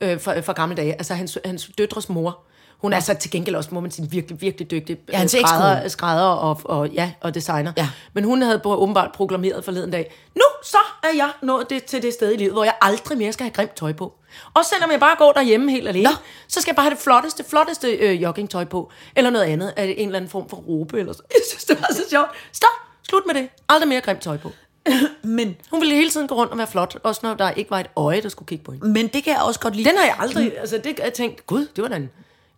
øh, 0.00 0.20
fra, 0.20 0.40
fra 0.40 0.52
gamle 0.52 0.76
dage, 0.76 0.92
altså 0.92 1.14
hans, 1.14 1.38
hans 1.44 1.70
døtres 1.78 2.08
mor, 2.08 2.38
hun 2.82 2.92
er 2.92 3.00
så 3.00 3.14
til 3.14 3.30
gengæld 3.30 3.56
også, 3.56 3.70
må 3.72 3.80
man 3.80 3.90
sige, 3.90 4.10
virkelig, 4.10 4.40
virkelig 4.40 4.70
dygtig 4.70 4.98
Ja, 5.12 5.18
hans 5.18 5.30
skrædder, 5.30 5.88
skrædder 5.88 6.24
og, 6.24 6.60
og, 6.64 6.88
ja, 6.88 7.12
og 7.20 7.34
designer. 7.34 7.72
Ja. 7.76 7.88
Men 8.12 8.24
hun 8.24 8.42
havde 8.42 8.58
bo- 8.58 8.74
åbenbart 8.74 9.12
proklameret 9.14 9.64
forleden 9.64 9.90
dag, 9.90 10.14
nu 10.34 10.42
så 10.64 10.78
er 11.02 11.08
jeg 11.16 11.30
nået 11.42 11.70
det, 11.70 11.84
til 11.84 12.02
det 12.02 12.12
sted 12.12 12.32
i 12.32 12.36
livet, 12.36 12.52
hvor 12.52 12.64
jeg 12.64 12.74
aldrig 12.82 13.18
mere 13.18 13.32
skal 13.32 13.44
have 13.44 13.52
grimt 13.52 13.74
tøj 13.76 13.92
på. 13.92 14.12
Og 14.54 14.64
selvom 14.64 14.90
jeg 14.90 15.00
bare 15.00 15.16
går 15.18 15.32
derhjemme 15.32 15.70
helt 15.70 15.88
alene, 15.88 16.04
Nå. 16.04 16.10
så 16.48 16.60
skal 16.60 16.70
jeg 16.70 16.76
bare 16.76 16.84
have 16.84 16.94
det 16.94 17.02
flotteste, 17.02 17.44
flotteste 17.48 17.90
øh, 17.90 18.22
joggingtøj 18.22 18.64
på, 18.64 18.90
eller 19.16 19.30
noget 19.30 19.44
andet, 19.44 19.72
af 19.76 19.94
en 19.98 20.08
eller 20.08 20.16
anden 20.18 20.30
form 20.30 20.48
for 20.48 20.56
råbe. 20.56 21.00
Eller 21.00 21.12
så. 21.12 21.22
Jeg 21.30 21.40
synes, 21.50 21.64
det 21.64 21.80
var 21.80 21.88
så 21.94 22.02
sjovt. 22.10 22.28
Stop! 22.52 22.68
Slut 23.08 23.22
med 23.26 23.34
det. 23.34 23.48
Aldrig 23.68 23.88
mere 23.88 24.00
grimt 24.00 24.20
tøj 24.20 24.36
på. 24.36 24.50
Men, 25.22 25.56
Hun 25.70 25.80
ville 25.80 25.94
hele 25.94 26.10
tiden 26.10 26.28
gå 26.28 26.34
rundt 26.34 26.52
og 26.52 26.58
være 26.58 26.66
flot, 26.66 26.96
også 27.02 27.20
når 27.24 27.34
der 27.34 27.50
ikke 27.50 27.70
var 27.70 27.80
et 27.80 27.86
øje, 27.96 28.20
der 28.22 28.28
skulle 28.28 28.46
kigge 28.46 28.64
på 28.64 28.72
hende. 28.72 28.88
men 28.88 29.08
det 29.08 29.24
kan 29.24 29.32
jeg 29.32 29.42
også 29.42 29.60
godt 29.60 29.76
lide. 29.76 29.88
Den 29.88 29.96
har 29.98 30.04
jeg 30.04 30.16
aldrig, 30.18 30.58
altså 30.60 30.78
det 30.84 30.94
har 30.98 31.04
jeg 31.04 31.12
tænkt, 31.12 31.46
gud, 31.46 31.66
det 31.76 31.82
var 31.82 31.88
da 31.88 31.96
en, 31.96 32.10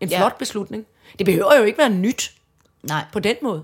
en 0.03 0.09
Ja. 0.09 0.19
flot 0.19 0.39
beslutning. 0.39 0.87
Det 1.19 1.27
behøver 1.27 1.57
jo 1.57 1.63
ikke 1.63 1.79
være 1.79 1.91
nyt 1.91 2.33
Nej, 2.83 3.05
på 3.13 3.21
den 3.21 3.37
måde. 3.43 3.63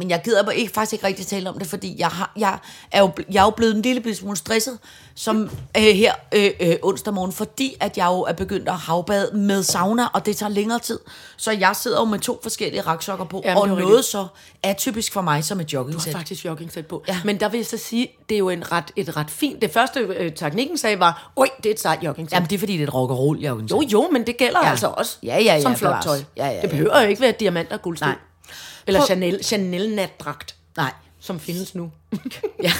Men 0.00 0.10
jeg 0.10 0.20
gider 0.24 0.42
bare 0.42 0.56
ikke, 0.56 0.72
faktisk 0.72 0.92
ikke 0.92 1.06
rigtig 1.06 1.26
tale 1.26 1.48
om 1.48 1.58
det, 1.58 1.66
fordi 1.66 1.96
jeg, 1.98 2.08
har, 2.08 2.32
jeg, 2.36 2.58
er, 2.92 3.00
jo, 3.00 3.10
jeg 3.32 3.40
er 3.40 3.44
jo 3.44 3.50
blevet 3.50 3.76
en 3.76 3.82
lille 3.82 4.14
smule 4.14 4.36
stresset 4.36 4.78
som 5.14 5.50
øh, 5.76 5.82
her 5.82 6.14
øh, 6.32 6.50
øh, 6.60 6.76
onsdag 6.82 7.14
morgen, 7.14 7.32
fordi 7.32 7.76
at 7.80 7.98
jeg 7.98 8.06
jo 8.06 8.20
er 8.20 8.32
begyndt 8.32 8.68
at 8.68 8.74
havbade 8.74 9.30
med 9.36 9.62
sauna, 9.62 10.06
og 10.12 10.26
det 10.26 10.36
tager 10.36 10.50
længere 10.50 10.78
tid. 10.78 10.98
Så 11.36 11.52
jeg 11.52 11.76
sidder 11.76 11.98
jo 11.98 12.04
med 12.04 12.18
to 12.18 12.38
forskellige 12.42 12.80
raksokker 12.82 13.24
på, 13.24 13.42
Jamen, 13.44 13.62
og 13.62 13.68
noget 13.68 14.04
så 14.04 14.26
atypisk 14.62 15.12
for 15.12 15.20
mig 15.20 15.44
som 15.44 15.60
et 15.60 15.72
Du 15.72 15.76
har 15.76 15.82
joggingsæt. 15.82 16.12
faktisk 16.12 16.44
jogging 16.44 16.70
på. 16.88 17.04
Ja. 17.08 17.20
Men 17.24 17.40
der 17.40 17.48
vil 17.48 17.58
jeg 17.58 17.66
så 17.66 17.76
sige, 17.76 18.10
det 18.28 18.34
er 18.34 18.38
jo 18.38 18.48
en 18.48 18.72
ret, 18.72 18.84
et 18.96 19.16
ret 19.16 19.30
fint... 19.30 19.62
Det 19.62 19.70
første, 19.70 20.00
øh, 20.00 20.32
teknikken 20.32 20.78
sagde, 20.78 20.98
var, 20.98 21.32
oj, 21.36 21.48
det 21.56 21.66
er 21.66 21.70
et 21.74 21.80
sejt 21.80 22.02
jogging 22.04 22.28
Jamen, 22.32 22.48
det 22.48 22.54
er 22.54 22.58
fordi, 22.58 22.72
det 22.72 22.82
er 22.82 22.86
et 22.86 22.94
rock 22.94 23.10
roll 23.10 23.38
joggingsæt. 23.38 23.76
Jo, 23.76 23.82
jo, 23.92 24.08
men 24.12 24.26
det 24.26 24.36
gælder 24.36 24.60
ja. 24.62 24.70
Altså 24.70 24.86
også 24.86 25.16
Ja, 25.22 25.38
ja, 25.38 25.42
ja, 25.42 25.60
som 25.60 25.76
flot 25.76 26.02
tøj. 26.02 26.18
Ja, 26.36 26.46
ja, 26.46 26.52
ja. 26.52 26.62
Det 26.62 26.70
behøver 26.70 27.00
jo 27.00 27.08
ikke 27.08 27.20
være 27.20 27.32
diamant 27.40 27.72
og 27.72 27.82
guldsten. 27.82 28.08
Nej. 28.08 28.16
Eller 28.90 29.06
Chanel, 29.06 29.44
Chanel 29.44 29.94
natdragt, 29.94 30.56
Nej. 30.76 30.92
som 31.20 31.40
findes 31.40 31.74
nu. 31.74 31.92
Ja. 32.62 32.72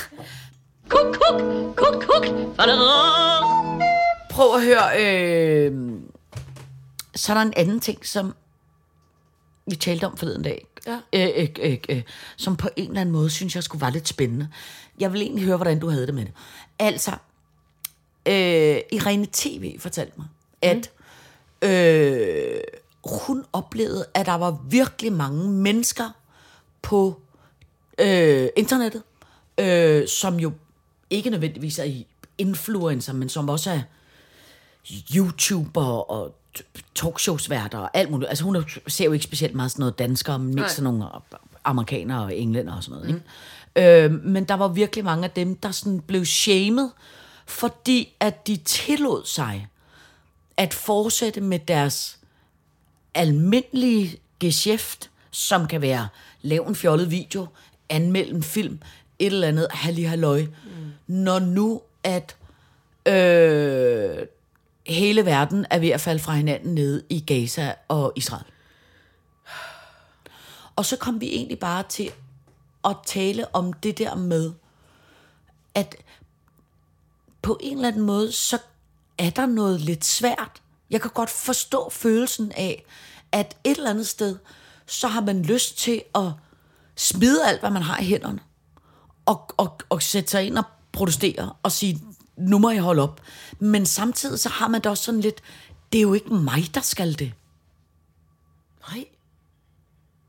Kuk, 0.89 1.15
kuk, 1.15 1.41
kuk, 1.77 2.03
kuk. 2.03 2.25
Prøv 4.31 4.55
at 4.57 4.63
høre, 4.65 5.01
øh, 5.01 5.93
så 7.15 7.33
er 7.33 7.35
der 7.37 7.43
en 7.43 7.53
anden 7.57 7.81
ting, 7.81 8.07
som 8.07 8.35
vi 9.67 9.77
talte 9.77 10.05
om 10.05 10.17
forleden 10.17 10.43
dag, 10.43 10.67
Ja. 10.87 10.99
øh, 11.13 11.29
øh, 11.37 11.49
øh, 11.63 11.79
øh, 11.89 12.03
som 12.37 12.57
på 12.57 12.69
en 12.77 12.89
eller 12.89 13.01
anden 13.01 13.13
måde, 13.13 13.31
synes 13.31 13.55
jeg 13.55 13.63
skulle 13.63 13.83
være 13.83 13.93
lidt 13.93 14.09
spændende. 14.09 14.49
Jeg 15.01 15.13
vil 15.13 15.23
egentlig 15.23 15.45
høre, 15.45 15.57
hvordan 15.57 15.79
du 15.81 15.89
havde 15.89 16.07
det 16.07 16.15
med 16.15 16.25
det. 16.25 16.33
Altså, 16.79 17.11
øh, 18.27 18.79
Irene 18.93 19.27
TV 19.33 19.81
fortalte 19.81 20.13
mig, 20.17 20.27
at 20.63 20.91
øh, 21.63 22.61
hun 23.05 23.45
oplevede, 23.53 24.07
at 24.15 24.27
der 24.27 24.35
var 24.35 24.59
virkelig 24.69 25.13
mange 25.13 25.49
mennesker 25.51 26.11
på 26.83 27.21
øh, 27.99 28.49
internettet, 28.57 29.03
øh, 29.59 30.09
som 30.09 30.41
jo 30.41 30.53
ikke 31.11 31.31
nødvendigvis 31.31 31.79
er 31.79 32.03
influencer, 32.39 33.13
men 33.13 33.29
som 33.29 33.49
også 33.49 33.71
er 33.71 33.81
YouTuber 35.17 36.11
og 36.11 36.35
talkshowsværter 36.95 37.79
og 37.79 37.91
alt 37.95 38.11
muligt. 38.11 38.29
Altså 38.29 38.45
hun 38.45 38.57
er- 38.57 38.79
ser 38.87 39.05
jo 39.05 39.13
ikke 39.13 39.25
specielt 39.25 39.55
meget 39.55 39.71
sådan 39.71 39.81
noget 39.81 39.99
danskere, 39.99 40.39
men 40.39 40.55
mest 40.55 40.75
sådan 40.75 40.85
nogle 40.95 41.05
amerikanere 41.65 42.23
og 42.25 42.37
englænder 42.37 42.77
og 42.77 42.83
sådan 42.85 43.01
noget. 43.01 43.09
Ikke? 43.77 44.05
Øh, 44.05 44.13
men 44.25 44.45
der 44.45 44.55
var 44.55 44.69
virkelig 44.69 45.05
mange 45.05 45.25
af 45.25 45.31
dem, 45.31 45.57
der 45.57 45.71
sådan 45.71 46.01
blev 46.01 46.25
shamed, 46.25 46.89
fordi 47.47 48.17
at 48.21 48.47
de 48.47 48.57
tillod 48.57 49.25
sig 49.25 49.69
at 50.57 50.75
fortsætte 50.75 51.41
med 51.41 51.59
deres 51.59 52.19
almindelige 53.15 54.21
geschæft, 54.39 55.11
som 55.31 55.67
kan 55.67 55.81
være 55.81 56.09
lave 56.43 56.69
en 56.69 56.77
fjollet 56.77 57.11
video, 57.11 57.47
anmelde 57.89 58.31
en 58.31 58.43
film, 58.43 58.81
et 59.19 59.27
eller 59.27 59.49
andet 59.49 59.67
halli 59.71 60.03
halløj, 60.03 60.43
mm. 60.43 60.93
når 61.07 61.39
nu 61.39 61.83
at 62.05 62.37
øh, 63.07 64.27
hele 64.87 65.25
verden 65.25 65.67
er 65.71 65.79
ved 65.79 65.89
at 65.89 66.01
falde 66.01 66.21
fra 66.21 66.33
hinanden 66.35 66.75
nede 66.75 67.03
i 67.09 67.21
Gaza 67.21 67.75
og 67.89 68.13
Israel. 68.17 68.45
Og 70.77 70.85
så 70.85 70.97
kom 70.97 71.21
vi 71.21 71.27
egentlig 71.27 71.59
bare 71.59 71.83
til 71.89 72.11
at 72.85 72.97
tale 73.07 73.55
om 73.55 73.73
det 73.73 73.99
der 73.99 74.15
med, 74.15 74.53
at 75.75 75.97
på 77.43 77.59
en 77.61 77.77
eller 77.77 77.89
anden 77.89 78.03
måde, 78.03 78.33
så 78.33 78.59
er 79.19 79.31
der 79.31 79.47
noget 79.47 79.81
lidt 79.81 80.05
svært. 80.05 80.63
Jeg 80.91 81.01
kan 81.01 81.11
godt 81.11 81.31
forstå 81.31 81.91
følelsen 81.91 82.53
af, 82.53 82.85
at 83.33 83.57
et 83.65 83.77
eller 83.77 83.91
andet 83.91 84.07
sted, 84.07 84.39
så 84.87 85.09
har 85.09 85.21
man 85.21 85.43
lyst 85.43 85.79
til 85.79 86.03
at 86.15 86.31
smide 86.97 87.47
alt, 87.47 87.61
hvad 87.61 87.71
man 87.71 87.83
har 87.83 87.99
i 87.99 88.05
hænderne, 88.05 88.41
og, 89.27 89.51
og, 89.57 89.79
og 89.89 90.03
sætte 90.03 90.31
sig 90.31 90.47
ind 90.47 90.59
og 90.59 90.65
protestere 90.93 91.53
og 91.63 91.73
sige, 91.73 92.03
nu 92.37 92.59
må 92.59 92.71
jeg 92.71 92.83
holde 92.83 93.03
op. 93.03 93.21
Men 93.59 93.87
samtidig 93.87 94.39
så 94.39 94.49
har 94.49 94.69
man 94.69 94.81
da 94.81 94.91
også 94.91 95.05
sådan 95.05 95.21
lidt, 95.21 95.43
det 95.93 95.99
er 95.99 96.03
jo 96.03 96.15
ikke 96.15 96.35
mig, 96.35 96.75
der 96.75 96.81
skal 96.81 97.19
det. 97.19 97.33
Nej. 98.89 99.05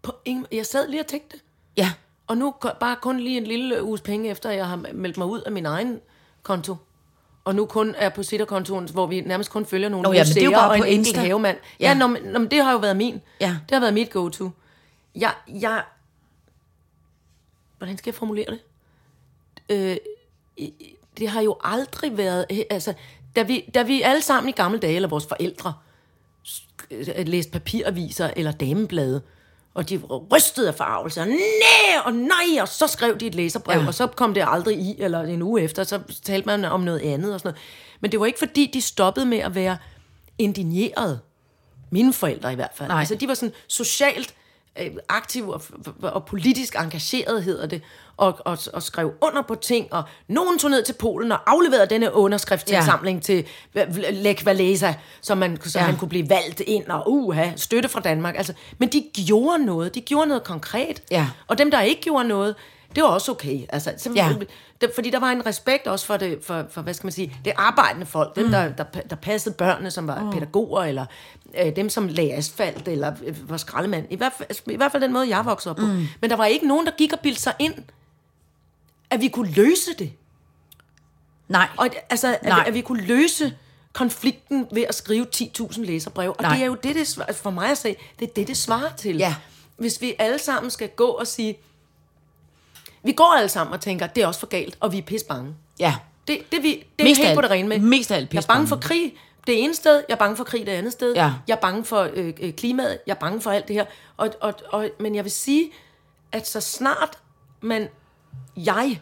På 0.01 0.11
ingen, 0.25 0.45
jeg 0.51 0.65
sad 0.65 0.87
lige 0.87 1.01
og 1.01 1.07
tænkte 1.07 1.37
det. 1.37 1.43
Ja, 1.77 1.93
Og 2.27 2.37
nu 2.37 2.53
bare 2.79 2.95
kun 3.01 3.19
lige 3.19 3.37
en 3.37 3.43
lille 3.47 3.83
uges 3.83 4.01
penge 4.01 4.29
efter, 4.29 4.49
jeg 4.51 4.67
har 4.67 4.75
meldt 4.75 5.17
mig 5.17 5.27
ud 5.27 5.41
af 5.41 5.51
min 5.51 5.65
egen 5.65 5.99
konto. 6.43 6.75
Og 7.45 7.55
nu 7.55 7.65
kun 7.65 7.95
er 7.97 8.09
på 8.09 8.23
sitterkontoen, 8.23 8.89
hvor 8.89 9.07
vi 9.07 9.21
nærmest 9.21 9.49
kun 9.51 9.65
følger 9.65 9.89
nogle 9.89 10.03
Nå, 10.03 10.13
ja, 10.13 10.23
men 10.23 10.33
det 10.33 10.37
er 10.37 10.43
jo 10.45 10.49
museer 10.49 10.59
bare 10.59 10.71
og 10.71 10.77
på 10.77 10.83
en 10.83 10.93
enkelt 10.93 11.17
havemand. 11.17 11.57
Ja, 11.79 11.87
Ja. 11.87 11.93
nå, 11.93 12.07
men, 12.07 12.23
nå, 12.23 12.39
men 12.39 12.51
det 12.51 12.63
har 12.63 12.71
jo 12.71 12.77
været 12.77 12.95
min. 12.97 13.21
Ja. 13.41 13.47
Det 13.69 13.71
har 13.75 13.79
været 13.79 13.93
mit 13.93 14.09
go-to. 14.09 14.49
Jeg, 15.15 15.33
jeg, 15.47 15.83
hvordan 17.77 17.97
skal 17.97 18.11
jeg 18.11 18.15
formulere 18.15 18.45
det? 18.49 18.59
Øh, 19.69 19.97
det 21.17 21.29
har 21.29 21.41
jo 21.41 21.55
aldrig 21.63 22.17
været, 22.17 22.45
altså, 22.69 22.93
da 23.35 23.41
vi, 23.43 23.69
da 23.73 23.83
vi 23.83 24.01
alle 24.01 24.21
sammen 24.21 24.49
i 24.49 24.51
gamle 24.51 24.79
dage, 24.79 24.95
eller 24.95 25.09
vores 25.09 25.25
forældre, 25.25 25.73
øh, 26.91 27.27
læste 27.27 27.51
papiraviser 27.51 28.31
eller 28.35 28.51
dameblade, 28.51 29.21
og 29.73 29.89
de 29.89 30.01
rystede 30.31 30.67
af 30.67 30.75
farvelse, 30.75 31.21
og 31.21 31.27
nej, 31.27 31.37
og 32.05 32.13
nej, 32.13 32.61
og 32.61 32.67
så 32.67 32.87
skrev 32.87 33.17
de 33.17 33.27
et 33.27 33.35
læserbrev. 33.35 33.79
Ja. 33.79 33.87
og 33.87 33.93
så 33.93 34.07
kom 34.07 34.33
det 34.33 34.43
aldrig 34.47 34.77
i, 34.77 34.95
eller 34.99 35.21
en 35.21 35.41
uge 35.41 35.61
efter, 35.61 35.83
så 35.83 35.99
talte 36.23 36.45
man 36.45 36.65
om 36.65 36.81
noget 36.81 36.99
andet 36.99 37.33
og 37.33 37.39
sådan 37.39 37.47
noget. 37.47 37.61
Men 37.99 38.11
det 38.11 38.19
var 38.19 38.25
ikke 38.25 38.39
fordi, 38.39 38.71
de 38.73 38.81
stoppede 38.81 39.25
med 39.25 39.37
at 39.37 39.55
være 39.55 39.77
indigneret. 40.37 41.19
Mine 41.89 42.13
forældre 42.13 42.51
i 42.51 42.55
hvert 42.55 42.71
fald. 42.75 42.89
Nej. 42.89 42.99
Altså, 42.99 43.15
de 43.15 43.27
var 43.27 43.33
sådan 43.33 43.53
socialt 43.67 44.35
øh, 44.79 44.91
aktive 45.09 45.53
og, 45.53 45.61
og 46.01 46.25
politisk 46.25 46.75
engageret, 46.75 47.43
hedder 47.43 47.67
det, 47.67 47.81
og, 48.17 48.39
og, 48.45 48.57
og 48.73 48.83
skrev 48.83 49.13
under 49.21 49.41
på 49.41 49.55
ting, 49.55 49.93
og 49.93 50.03
nogen 50.27 50.59
tog 50.59 50.69
ned 50.71 50.83
til 50.83 50.93
Polen 50.93 51.31
og 51.31 51.39
afleverede 51.51 51.89
denne 51.89 52.13
underskriftsindsamling 52.13 53.17
ja. 53.17 53.21
til 53.21 53.45
Lech 54.11 54.45
Walesa, 54.45 54.93
så, 55.21 55.35
man, 55.35 55.61
så. 55.61 55.79
Ja. 55.79 55.85
han 55.85 55.97
kunne 55.97 56.09
blive 56.09 56.29
valgt 56.29 56.59
ind, 56.59 56.87
og 56.87 57.11
uha, 57.11 57.49
støtte 57.55 57.89
fra 57.89 57.99
Danmark. 57.99 58.35
Altså, 58.37 58.53
men 58.77 58.89
de 58.89 59.03
gjorde 59.25 59.65
noget, 59.65 59.95
de 59.95 60.01
gjorde 60.01 60.27
noget 60.27 60.43
konkret. 60.43 61.03
Ja. 61.11 61.27
Og 61.47 61.57
dem, 61.57 61.71
der 61.71 61.81
ikke 61.81 62.01
gjorde 62.01 62.27
noget, 62.27 62.55
det 62.95 63.03
var 63.03 63.09
også 63.09 63.31
okay. 63.31 63.61
Altså, 63.69 63.93
så, 63.97 64.11
Ja. 64.15 64.33
det, 64.81 64.91
fordi 64.95 65.09
der 65.09 65.19
var 65.19 65.31
en 65.31 65.45
respekt 65.45 65.87
også 65.87 66.05
for 66.05 66.17
det, 66.17 66.39
for, 66.43 66.65
for 66.69 66.81
hvad 66.81 66.93
skal 66.93 67.05
man 67.05 67.11
sige, 67.11 67.35
det 67.45 67.53
arbejdende 67.55 68.05
folk, 68.05 68.35
dem, 68.35 68.51
der, 68.51 68.69
der, 68.69 68.83
der 68.83 69.15
passede 69.15 69.55
børnene, 69.55 69.91
som 69.91 70.07
var 70.07 70.31
pædagoger, 70.33 70.83
eller 70.83 71.05
øh, 71.65 71.75
dem, 71.75 71.89
som 71.89 72.07
lagde 72.07 72.33
asfalt, 72.33 72.87
eller 72.87 73.13
øh, 73.25 73.49
var 73.49 73.57
skraldemand. 73.57 74.05
I 74.09 74.15
hvert, 74.15 74.33
fald, 74.37 74.49
I 74.71 74.75
hvert 74.75 74.91
fald 74.91 75.03
den 75.03 75.13
måde, 75.13 75.29
jeg 75.29 75.45
voksede 75.45 75.71
op 75.71 75.77
på. 75.77 75.85
Mm. 75.85 76.07
Men 76.21 76.29
der 76.29 76.35
var 76.35 76.45
ikke 76.45 76.67
nogen, 76.67 76.85
der 76.85 76.91
gik 76.97 77.13
og 77.13 77.19
bildte 77.19 77.41
sig 77.41 77.53
ind, 77.59 77.73
at 79.09 79.21
vi 79.21 79.27
kunne 79.27 79.51
løse 79.51 79.93
det. 79.99 80.11
nej. 81.47 81.67
Og 81.77 81.85
at- 81.85 81.95
altså, 82.09 82.27
at, 82.33 82.43
Nej. 82.43 82.63
at 82.67 82.73
vi 82.73 82.81
kunne 82.81 83.01
løse 83.03 83.53
konflikten 83.93 84.67
ved 84.73 84.81
at 84.89 84.95
skrive 84.95 85.25
10.000 85.35 85.81
læserbrev. 85.85 86.29
Og 86.29 86.41
Nej. 86.41 86.53
det 86.55 86.61
er 86.61 86.65
jo 86.65 86.75
det, 86.83 86.95
det 86.95 87.35
for 87.35 87.49
mig 87.49 87.71
at 87.71 87.77
se, 87.77 87.95
det 88.19 88.29
er 88.29 88.33
det, 88.33 88.47
det 88.47 88.57
svarer 88.57 88.95
til. 88.97 89.17
Ja. 89.17 89.35
Hvis 89.77 90.01
vi 90.01 90.13
alle 90.19 90.39
sammen 90.39 90.71
skal 90.71 90.89
gå 90.89 91.05
og 91.07 91.27
sige, 91.27 91.57
vi 93.03 93.11
går 93.11 93.35
alle 93.37 93.49
sammen 93.49 93.73
og 93.73 93.81
tænker, 93.81 94.07
det 94.07 94.23
er 94.23 94.27
også 94.27 94.39
for 94.39 94.47
galt, 94.47 94.77
og 94.79 94.91
vi 94.91 94.97
er 94.97 95.01
pisse 95.01 95.25
bange. 95.25 95.55
Ja. 95.79 95.95
Det, 96.27 96.37
det, 96.51 96.63
vi, 96.63 96.69
det 96.69 96.83
er 96.99 97.03
Mest 97.03 97.17
helt 97.21 97.29
af 97.29 97.35
på 97.35 97.41
det 97.41 97.51
rene 97.51 97.69
med. 97.69 97.79
mest 97.79 98.11
af 98.11 98.15
alt 98.17 98.33
Jeg 98.33 98.41
er 98.41 98.47
bange 98.47 98.67
for 98.67 98.75
krig 98.75 99.13
det 99.47 99.63
ene 99.63 99.75
sted, 99.75 100.03
jeg 100.09 100.15
er 100.15 100.19
bange 100.19 100.37
for 100.37 100.43
krig 100.43 100.65
det 100.65 100.71
andet 100.71 100.93
sted. 100.93 101.13
Ja. 101.15 101.31
Jeg 101.47 101.53
er 101.55 101.59
bange 101.59 101.85
for 101.85 102.09
øh, 102.13 102.33
øh, 102.41 102.53
klimaet, 102.53 102.97
jeg 103.07 103.13
er 103.13 103.19
bange 103.19 103.41
for 103.41 103.51
alt 103.51 103.67
det 103.67 103.75
her. 103.75 103.85
Og, 104.17 104.29
og, 104.41 104.53
og, 104.69 104.89
men 104.99 105.15
jeg 105.15 105.23
vil 105.23 105.31
sige, 105.31 105.71
at 106.31 106.47
så 106.47 106.61
snart 106.61 107.17
man, 107.61 107.87
jeg 108.57 108.99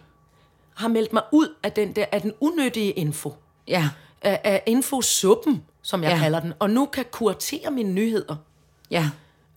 har 0.75 0.87
meldt 0.87 1.13
mig 1.13 1.23
ud 1.31 1.55
af 1.63 1.71
den 1.71 1.91
der, 1.93 2.05
af 2.11 2.21
den 2.21 2.33
unødige 2.39 2.91
info, 2.91 3.33
Ja. 3.67 3.89
af, 4.21 4.41
af 4.43 4.63
infosuppen, 4.65 5.63
som 5.81 6.03
jeg. 6.03 6.11
Ja. 6.11 6.17
kalder 6.17 6.39
den, 6.39 6.53
og 6.59 6.69
nu 6.69 6.85
kan 6.85 7.05
kuratere 7.11 7.71
mine 7.71 7.91
nyheder, 7.91 8.35
Ja. 8.91 9.09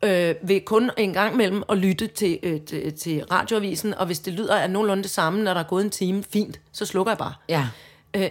Øh, 0.03 0.35
ved 0.43 0.61
kun 0.65 0.91
en 0.99 1.13
gang 1.13 1.35
imellem 1.35 1.63
at 1.69 1.79
lytte 1.79 2.07
til, 2.07 2.39
øh, 2.43 2.61
til, 2.61 2.99
til 2.99 3.25
radioavisen, 3.25 3.95
og 3.95 4.07
hvis 4.07 4.19
det 4.21 4.33
lyder 4.33 4.57
af 4.57 4.71
nogenlunde 4.71 5.03
det 5.03 5.11
samme, 5.11 5.43
når 5.43 5.55
der 5.55 5.61
er 5.61 5.65
gået 5.69 5.85
en 5.85 5.91
time, 5.91 6.23
fint, 6.23 6.61
så 6.73 6.87
slukker 6.87 7.13
jeg 7.13 7.19
bare. 7.19 7.35
Ja. 7.49 7.69
Øh, 8.17 8.29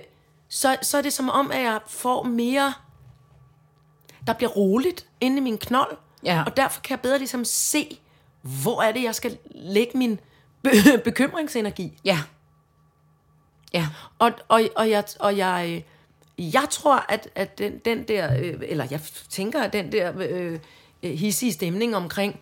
så, 0.49 0.77
så 0.81 0.97
er 0.97 1.01
det 1.01 1.13
som 1.13 1.29
om, 1.29 1.51
at 1.51 1.62
jeg 1.62 1.79
får 1.88 2.23
mere... 2.23 2.73
Der 4.27 4.34
bliver 4.34 4.49
roligt 4.49 5.05
inde 5.21 5.38
i 5.38 5.39
min 5.41 5.57
knold, 5.57 5.97
Ja. 6.25 6.43
og 6.45 6.57
derfor 6.57 6.81
kan 6.81 6.91
jeg 6.91 6.99
bedre 7.01 7.17
ligesom 7.17 7.45
se, 7.45 7.99
hvor 8.41 8.81
er 8.81 8.91
det, 8.91 9.03
jeg 9.03 9.15
skal 9.15 9.38
lægge 9.55 9.97
min 9.97 10.19
be- 10.63 10.97
bekymringsenergi. 11.03 11.97
Ja. 12.05 12.19
Ja. 13.73 13.88
Og, 14.19 14.31
og, 14.47 14.62
og, 14.75 14.89
jeg, 14.89 15.03
og 15.19 15.38
jeg, 15.38 15.86
jeg 16.38 16.63
tror, 16.69 17.05
at, 17.10 17.27
at 17.36 17.57
den, 17.57 17.79
den 17.86 18.03
der, 18.03 18.38
øh, 18.39 18.53
eller 18.62 18.88
jeg 18.91 18.99
tænker, 19.29 19.62
at 19.63 19.73
den 19.73 19.91
der 19.91 20.13
øh, 20.17 20.60
øh, 21.03 21.11
hissige 21.11 21.51
stemning 21.51 21.95
omkring, 21.95 22.39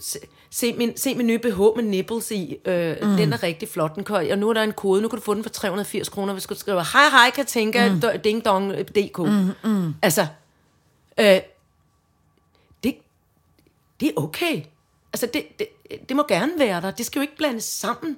se, 0.00 0.18
se, 0.50 0.72
min, 0.72 0.96
se 0.96 1.14
min 1.14 1.26
nye 1.26 1.38
BH 1.38 1.58
med 1.58 1.82
nipples 1.82 2.30
i, 2.30 2.56
øh, 2.64 2.96
mm. 3.02 3.16
den 3.16 3.32
er 3.32 3.42
rigtig 3.42 3.68
flot, 3.68 3.94
den 3.94 4.04
kan, 4.04 4.32
og 4.32 4.38
nu 4.38 4.48
er 4.48 4.54
der 4.54 4.62
en 4.62 4.72
kode, 4.72 5.02
nu 5.02 5.08
kan 5.08 5.18
du 5.18 5.24
få 5.24 5.34
den 5.34 5.42
for 5.42 5.50
380 5.50 6.08
kroner, 6.08 6.32
hvis 6.32 6.46
du 6.46 6.54
skriver, 6.54 6.82
hej 6.92 7.08
hej, 7.10 7.30
kan 7.30 7.46
tænke, 7.46 7.90
mm. 7.90 8.20
ding 8.24 8.44
dong, 8.44 8.72
øh, 8.72 8.84
dk. 8.84 9.18
Mm, 9.18 9.70
mm. 9.70 9.94
Altså, 10.02 10.26
øh, 11.20 11.40
det, 12.84 12.96
det 14.00 14.08
er 14.08 14.12
okay. 14.16 14.62
Altså, 15.12 15.26
det, 15.34 15.58
det, 15.58 15.68
det 16.08 16.16
må 16.16 16.24
gerne 16.28 16.52
være 16.58 16.80
der. 16.80 16.90
Det 16.90 17.06
skal 17.06 17.20
jo 17.20 17.22
ikke 17.22 17.36
blandes 17.36 17.64
sammen 17.64 18.16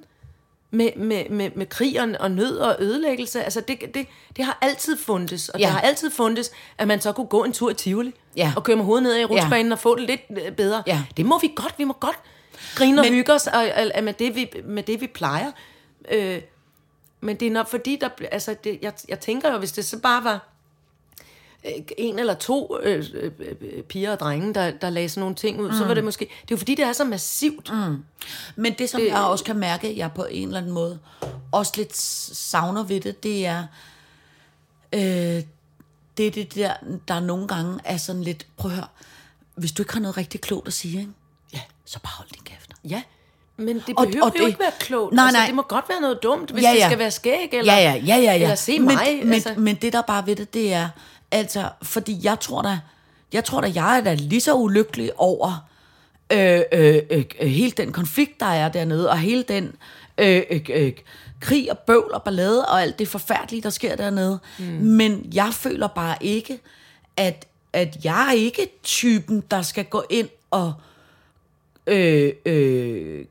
med, 0.71 0.89
med, 0.95 1.29
med, 1.29 1.51
med 1.55 1.65
krig 1.65 2.01
og, 2.01 2.09
og 2.19 2.31
nød 2.31 2.57
og 2.57 2.75
ødelæggelse. 2.79 3.43
Altså, 3.43 3.61
det, 3.61 3.79
det, 3.93 4.07
det 4.37 4.45
har 4.45 4.57
altid 4.61 4.97
fundet, 4.97 5.49
og 5.53 5.59
ja. 5.59 5.65
Det 5.65 5.71
har 5.73 5.81
altid 5.81 6.11
fundet, 6.11 6.49
at 6.77 6.87
man 6.87 7.01
så 7.01 7.11
kunne 7.11 7.27
gå 7.27 7.43
en 7.43 7.53
tur 7.53 7.69
i 7.69 7.73
Tivoli, 7.73 8.13
Ja. 8.37 8.53
og 8.55 8.63
køre 8.63 8.75
med 8.75 8.85
hovedet 8.85 9.03
ned 9.03 9.17
i 9.17 9.25
rutsbanen 9.25 9.65
ja. 9.67 9.71
og 9.73 9.79
få 9.79 9.95
det 9.95 10.07
lidt 10.07 10.21
øh, 10.45 10.51
bedre. 10.51 10.83
Ja. 10.87 11.03
Det 11.17 11.25
må 11.25 11.39
vi 11.39 11.51
godt, 11.55 11.73
vi 11.77 11.83
må 11.83 11.93
godt 11.99 12.19
grine 12.75 13.01
og 13.01 13.05
Men- 13.05 13.13
hygge 13.13 13.33
os 13.33 13.47
og, 13.47 13.61
og, 13.77 13.91
og 13.95 14.03
med, 14.03 14.13
det, 14.13 14.35
vi, 14.35 14.49
med 14.65 14.83
det, 14.83 15.01
vi 15.01 15.07
plejer. 15.07 15.51
Øh, 16.11 16.41
men 17.21 17.35
det 17.35 17.47
er 17.47 17.51
nok 17.51 17.67
fordi, 17.69 17.97
der, 18.01 18.09
altså, 18.31 18.55
det, 18.63 18.79
jeg, 18.81 18.93
jeg 19.09 19.19
tænker 19.19 19.51
jo, 19.51 19.57
hvis 19.57 19.71
det 19.71 19.85
så 19.85 19.99
bare 19.99 20.23
var 20.23 20.47
en 21.97 22.19
eller 22.19 22.33
to 22.33 22.77
øh, 22.83 23.05
øh, 23.13 23.31
øh, 23.61 23.83
piger 23.83 24.11
og 24.11 24.19
drenge, 24.19 24.53
der, 24.53 24.71
der 24.71 24.89
lagde 24.89 25.09
sådan 25.09 25.19
nogle 25.19 25.35
ting 25.35 25.61
ud, 25.61 25.69
mm. 25.69 25.75
så 25.77 25.85
var 25.85 25.93
det 25.93 26.03
måske... 26.03 26.25
Det 26.25 26.31
er 26.31 26.45
jo 26.51 26.57
fordi, 26.57 26.75
det 26.75 26.85
er 26.85 26.93
så 26.93 27.03
massivt. 27.03 27.73
Mm. 27.73 28.03
Men 28.55 28.73
det, 28.73 28.89
som 28.89 29.01
jeg 29.01 29.17
også 29.21 29.43
kan 29.43 29.55
mærke, 29.57 29.97
jeg 29.97 30.11
på 30.11 30.25
en 30.31 30.47
eller 30.47 30.59
anden 30.59 30.71
måde 30.71 30.99
også 31.51 31.73
lidt 31.77 31.95
savner 31.97 32.83
ved 32.83 33.01
det, 33.01 33.23
det 33.23 33.45
er, 33.45 33.63
øh, 34.93 35.43
det 36.17 36.27
er 36.27 36.31
det 36.31 36.55
der, 36.55 36.73
der 37.07 37.19
nogle 37.19 37.47
gange 37.47 37.79
er 37.83 37.97
sådan 37.97 38.23
lidt, 38.23 38.47
prøv 38.57 38.71
at 38.71 38.75
høre, 38.77 38.87
hvis 39.55 39.71
du 39.71 39.81
ikke 39.81 39.93
har 39.93 39.99
noget 39.99 40.17
rigtig 40.17 40.41
klogt 40.41 40.67
at 40.67 40.73
sige, 40.73 40.99
ikke? 40.99 41.11
Ja. 41.53 41.59
så 41.85 41.99
bare 41.99 42.13
hold 42.17 42.27
din 42.29 42.43
kæft. 42.43 42.69
Ja, 42.83 43.01
men 43.57 43.75
det 43.75 43.85
behøver 43.85 44.21
og 44.21 44.31
og, 44.31 44.39
jo 44.39 44.43
det- 44.43 44.47
ikke 44.47 44.59
være 44.59 44.71
klogt. 44.79 45.13
Nej, 45.13 45.25
altså, 45.25 45.37
nej. 45.39 45.45
Det 45.45 45.55
må 45.55 45.61
godt 45.61 45.85
være 45.89 46.01
noget 46.01 46.19
dumt, 46.23 46.51
hvis 46.51 46.63
ja. 46.63 46.69
ja. 46.69 46.75
det 46.75 46.83
skal 46.85 46.99
være 46.99 47.11
skæg, 47.11 47.49
eller, 47.53 47.73
Ja, 47.73 47.79
ja, 47.79 47.93
ja, 47.95 48.15
ja, 48.15 48.21
ja. 48.21 48.33
eller 48.33 48.55
se 48.55 48.79
men, 48.79 48.85
mig. 48.95 49.19
Men, 49.23 49.33
altså. 49.33 49.53
men 49.57 49.75
det 49.75 49.93
der 49.93 50.01
bare 50.01 50.25
ved 50.27 50.35
det, 50.35 50.53
det 50.53 50.73
er, 50.73 50.89
altså, 51.31 51.69
fordi 51.83 52.19
jeg 52.23 52.39
tror 52.39 52.61
da, 52.61 52.79
jeg 53.33 53.43
tror 53.43 53.61
da, 53.61 53.71
jeg 53.75 53.97
er 53.97 54.01
da 54.01 54.13
lige 54.13 54.41
så 54.41 54.55
ulykkelig 54.55 55.11
over 55.17 55.67
øh, 56.31 56.61
øh, 56.71 57.01
øh, 57.09 57.25
øh, 57.39 57.47
hele 57.49 57.71
den 57.71 57.91
konflikt, 57.91 58.39
der 58.39 58.45
er 58.45 58.69
dernede, 58.69 59.09
og 59.09 59.17
hele 59.17 59.43
den 59.43 59.75
øh, 60.17 60.43
øh, 60.49 60.61
øh, 60.69 60.93
krig 61.39 61.71
og 61.71 61.79
bøvl 61.79 62.11
og 62.13 62.23
ballade, 62.23 62.65
og 62.65 62.81
alt 62.81 62.99
det 62.99 63.07
forfærdelige, 63.07 63.61
der 63.61 63.69
sker 63.69 63.95
dernede. 63.95 64.39
Mm. 64.59 64.65
Men 64.65 65.29
jeg 65.33 65.53
føler 65.53 65.87
bare 65.87 66.15
ikke, 66.21 66.59
at, 67.17 67.47
at 67.73 67.97
jeg 68.03 68.27
er 68.27 68.31
ikke 68.31 68.69
typen, 68.83 69.43
der 69.51 69.61
skal 69.61 69.85
gå 69.85 70.03
ind 70.09 70.29
og 70.51 70.73
øh, 71.87 72.33
øh, 72.45 73.25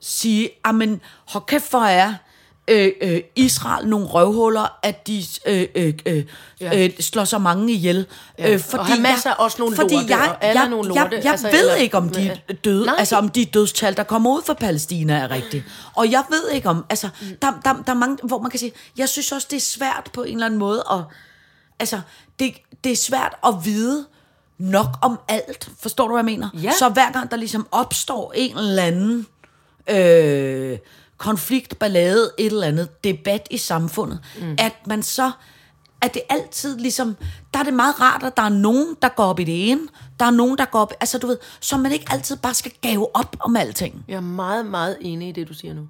sige, 0.00 0.50
men 0.74 1.00
hold 1.26 1.44
kæft 1.46 1.64
for 1.64 1.78
er 1.78 2.14
øh, 2.68 2.92
øh, 3.00 3.20
Israel 3.36 3.88
nogle 3.88 4.06
røvhuller, 4.06 4.78
at 4.82 5.06
de 5.06 5.24
øh, 5.46 5.66
øh, 5.74 5.94
øh, 6.06 6.24
Ja. 6.60 6.84
øh, 6.84 6.90
slår 7.00 7.24
så 7.24 7.38
mange 7.38 7.72
ihjel. 7.72 8.06
Ja. 8.38 8.52
Øh, 8.52 8.60
fordi 8.60 8.90
Hamas 8.90 9.24
jeg, 9.24 9.30
er 9.30 9.34
også 9.34 9.56
nogle 9.58 9.76
fordi 9.76 9.94
lorte, 9.94 10.06
jeg, 10.16 10.28
og 10.30 10.44
alle 10.44 10.60
jeg, 10.60 10.68
nogle 10.70 10.94
jeg, 10.94 11.02
lorte, 11.02 11.16
jeg, 11.16 11.24
jeg 11.24 11.32
altså, 11.32 11.46
ved 11.50 11.60
eller- 11.60 11.74
ikke, 11.74 11.96
om 11.96 12.08
de 12.08 12.28
er 12.48 12.52
døde, 12.64 12.86
Nej. 12.86 12.94
altså 12.98 13.16
om 13.16 13.28
de 13.28 13.44
dødstal, 13.44 13.96
der 13.96 14.02
kommer 14.02 14.30
ud 14.30 14.42
fra 14.46 14.54
Palæstina, 14.54 15.14
er 15.14 15.30
rigtige. 15.30 15.64
Og 15.94 16.10
jeg 16.10 16.24
ved 16.30 16.50
ikke 16.50 16.68
om, 16.68 16.84
altså, 16.90 17.08
der, 17.42 17.52
der, 17.64 17.72
der 17.86 17.92
er 17.92 17.96
mange, 17.96 18.18
hvor 18.22 18.38
man 18.42 18.50
kan 18.50 18.60
sige, 18.60 18.72
jeg 18.98 19.08
synes 19.08 19.32
også, 19.32 19.46
det 19.50 19.56
er 19.56 19.60
svært 19.60 20.10
på 20.12 20.22
en 20.22 20.32
eller 20.34 20.46
anden 20.46 20.58
måde, 20.60 20.84
at, 20.92 20.98
altså, 21.78 22.00
det, 22.38 22.54
det 22.84 22.92
er 22.92 22.96
svært 22.96 23.34
at 23.46 23.54
vide 23.64 24.06
nok 24.58 24.86
om 25.02 25.18
alt. 25.28 25.68
Forstår 25.82 26.06
du, 26.08 26.14
hvad 26.14 26.18
jeg 26.20 26.24
mener? 26.24 26.48
Ja. 26.62 26.72
Så 26.78 26.88
hver 26.88 27.12
gang 27.12 27.30
der 27.30 27.36
ligesom 27.36 27.66
opstår 27.72 28.32
en 28.36 28.58
eller 28.58 28.82
anden 28.82 29.26
øh, 29.90 30.78
konflikt, 31.18 31.78
ballade, 31.78 32.30
et 32.38 32.46
eller 32.46 32.66
andet 32.66 33.04
debat 33.04 33.48
i 33.50 33.56
samfundet, 33.56 34.20
mm. 34.40 34.56
at 34.58 34.72
man 34.86 35.02
så, 35.02 35.30
at 36.00 36.14
det 36.14 36.22
altid 36.28 36.78
ligesom, 36.78 37.16
der 37.54 37.60
er 37.60 37.64
det 37.64 37.74
meget 37.74 38.00
rart, 38.00 38.22
at 38.22 38.36
der 38.36 38.42
er 38.42 38.48
nogen, 38.48 38.96
der 39.02 39.08
går 39.08 39.24
op 39.24 39.40
i 39.40 39.44
det 39.44 39.70
ene, 39.70 39.80
der 40.20 40.26
er 40.26 40.30
nogen, 40.30 40.58
der 40.58 40.64
går 40.64 40.78
op, 40.78 40.92
altså 41.00 41.18
du 41.18 41.26
ved, 41.26 41.38
så 41.60 41.76
man 41.76 41.92
ikke 41.92 42.06
altid 42.10 42.36
bare 42.36 42.54
skal 42.54 42.72
gave 42.82 43.16
op 43.16 43.36
om 43.40 43.56
alting. 43.56 44.04
Jeg 44.08 44.16
er 44.16 44.20
meget, 44.20 44.66
meget 44.66 44.96
enig 45.00 45.28
i 45.28 45.32
det, 45.32 45.48
du 45.48 45.54
siger 45.54 45.74
nu. 45.74 45.88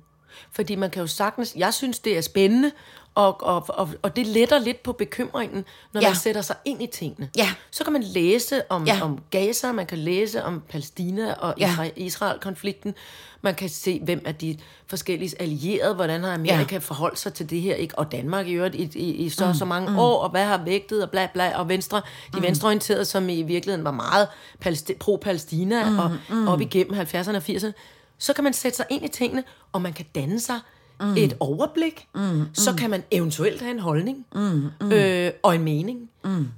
Fordi 0.53 0.75
man 0.75 0.91
kan 0.91 1.01
jo 1.01 1.07
sagtens... 1.07 1.55
Jeg 1.57 1.75
synes, 1.75 1.99
det 1.99 2.17
er 2.17 2.21
spændende, 2.21 2.71
og, 3.15 3.43
og, 3.43 3.65
og, 3.69 3.89
og 4.03 4.17
det 4.17 4.27
letter 4.27 4.59
lidt 4.59 4.83
på 4.83 4.93
bekymringen, 4.93 5.65
når 5.93 6.01
Ja. 6.01 6.09
man 6.09 6.17
sætter 6.17 6.43
sig 6.43 6.57
ind 6.65 6.83
i 6.83 6.87
tingene. 6.87 7.31
Ja. 7.37 7.49
Så 7.71 7.85
kan 7.85 7.93
man 7.93 8.03
læse 8.03 8.63
om, 8.71 8.87
Ja. 8.87 8.99
om 9.03 9.19
Gaza, 9.31 9.73
man 9.73 9.87
kan 9.87 9.99
læse 9.99 10.45
om 10.45 10.63
Palæstina 10.69 11.33
og 11.33 11.55
Ja. 11.59 11.75
Isra- 11.79 11.93
Israel-konflikten. 11.97 12.95
Man 13.43 13.55
kan 13.55 13.69
se, 13.69 14.01
hvem 14.05 14.23
er 14.25 14.33
de 14.33 14.59
forskellige 14.87 15.43
allierede, 15.43 15.95
hvordan 15.95 16.23
har 16.25 16.35
Amerika 16.35 16.75
ja. 16.75 16.79
forholdt 16.79 17.19
sig 17.19 17.35
til 17.35 17.51
det 17.51 17.61
her, 17.61 17.75
ikke? 17.75 17.99
og 17.99 18.13
Danmark 18.13 18.47
i 18.47 18.53
øvrigt 18.53 18.75
i, 18.75 18.91
i, 18.95 19.11
i 19.15 19.29
så, 19.29 19.47
mm. 19.47 19.55
så 19.55 19.65
mange 19.65 19.91
mm. 19.91 19.99
år, 19.99 20.19
og 20.23 20.31
hvad 20.31 20.45
har 20.45 20.63
vægtet, 20.65 21.03
og 21.03 21.11
bla 21.11 21.29
bla, 21.33 21.59
og 21.59 21.69
venstre, 21.69 21.97
de 22.33 22.37
mm. 22.37 22.43
venstreorienterede, 22.43 23.05
som 23.05 23.29
i 23.29 23.43
virkeligheden 23.43 23.85
var 23.85 23.91
meget 23.91 24.29
palæsti- 24.65 24.97
pro-Palæstina, 25.01 25.91
mm. 25.91 25.99
og 25.99 26.17
mm. 26.31 26.49
op 26.49 26.61
igennem 26.61 27.01
70'erne 27.01 27.37
og 27.37 27.43
80'erne, 27.49 27.73
så 28.19 28.33
kan 28.33 28.45
man 28.45 28.53
sætte 28.53 28.77
sig 28.77 28.87
ind 28.91 29.05
i 29.05 29.09
tingene, 29.09 29.45
og 29.73 29.83
man 29.83 29.93
kan 29.93 30.07
danne 30.15 30.41
sig 30.41 30.61
mm. 31.01 31.17
et 31.17 31.37
overblik, 31.41 32.09
mm. 32.15 32.45
så 32.55 32.75
kan 32.75 32.91
man 32.91 33.05
eventuelt 33.11 33.61
have 33.61 33.71
en 33.71 33.79
holdning, 33.79 34.27
mm. 34.35 34.71
Mm. 34.81 34.93
Øh, 34.93 35.33
og 35.43 35.55
en 35.55 35.63
mening, 35.63 36.11
mm. 36.25 36.31
men 36.31 36.49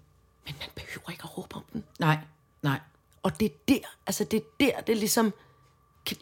man 0.46 0.68
behøver 0.74 1.10
ikke 1.10 1.22
at 1.24 1.38
råbe 1.38 1.54
om 1.56 1.62
den. 1.72 1.84
Nej, 1.98 2.18
nej. 2.62 2.80
Og 3.22 3.40
det 3.40 3.46
er 3.46 3.56
der, 3.68 3.78
altså 4.06 4.24
det 4.24 4.36
er 4.36 4.44
der, 4.60 4.80
det 4.86 4.92
er 4.92 4.96
ligesom. 4.96 5.32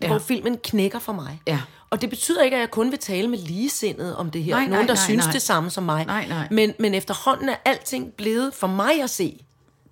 Ja. 0.02 0.06
hvor 0.06 0.18
filmen 0.18 0.58
knækker 0.64 0.98
for 0.98 1.12
mig. 1.12 1.42
Ja. 1.46 1.60
Og 1.90 2.00
det 2.00 2.10
betyder 2.10 2.42
ikke, 2.42 2.56
at 2.56 2.60
jeg 2.60 2.70
kun 2.70 2.90
vil 2.90 2.98
tale 2.98 3.28
med 3.28 3.38
ligesindede 3.38 4.16
om 4.16 4.30
det 4.30 4.44
her. 4.44 4.52
Nej, 4.54 4.60
Nogen, 4.60 4.70
nej, 4.72 4.80
der 4.86 4.94
nej, 4.94 5.04
synes 5.04 5.24
nej. 5.24 5.32
det 5.32 5.42
samme 5.42 5.70
som 5.70 5.84
mig. 5.84 6.04
Nej, 6.04 6.26
nej. 6.28 6.48
Men, 6.50 6.74
men 6.78 6.94
efterhånden 6.94 7.48
er 7.48 7.56
alting 7.64 8.12
blevet, 8.12 8.54
for 8.54 8.66
mig 8.66 9.02
at 9.02 9.10
se, 9.10 9.44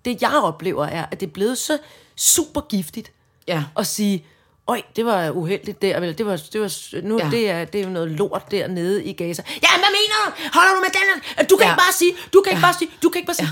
det 0.05 0.23
jeg 0.23 0.41
oplever 0.43 0.85
er, 0.87 1.07
at 1.11 1.21
det 1.21 1.27
er 1.27 1.31
blevet 1.31 1.59
så 1.59 1.79
super 2.17 2.61
giftigt 2.61 3.13
Ja. 3.49 3.65
at 3.77 3.87
sige, 3.87 4.27
Øj, 4.69 4.83
det 4.97 5.07
var 5.07 5.31
uheldigt 5.31 5.83
der, 5.83 6.01
vel? 6.01 6.19
Det 6.19 6.27
var, 6.27 6.37
det 6.53 6.61
var, 6.61 7.01
nu 7.03 7.19
Ja. 7.19 7.25
ja. 7.25 7.31
det 7.31 7.51
er, 7.51 7.65
det 7.65 7.81
er 7.81 7.89
noget 7.89 8.11
lort 8.11 8.51
dernede 8.51 9.05
i 9.05 9.13
Gaza. 9.13 9.43
Ja, 9.49 9.69
hvad 9.69 9.79
mener 9.79 10.15
du? 10.27 10.31
Holder 10.55 10.75
du 10.75 10.81
med 10.81 10.89
den? 10.91 11.47
Du 11.51 11.57
kan 11.57 11.67
Ja. 11.67 11.73
ikke 11.73 11.81
bare 11.81 11.93
sige, 11.93 12.13
du 12.33 12.41
kan 12.43 12.51
ikke 12.53 12.63
bare 12.63 12.75
sige, 12.79 12.91
du 13.03 13.09
kan 13.09 13.19
ikke 13.19 13.27
bare 13.27 13.35
sige. 13.35 13.49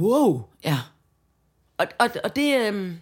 Wow. 0.00 0.42
Ja. 0.64 0.78
Og, 1.78 1.86
og, 1.98 2.10
og 2.24 2.36
det, 2.36 2.56
øhm, 2.60 2.98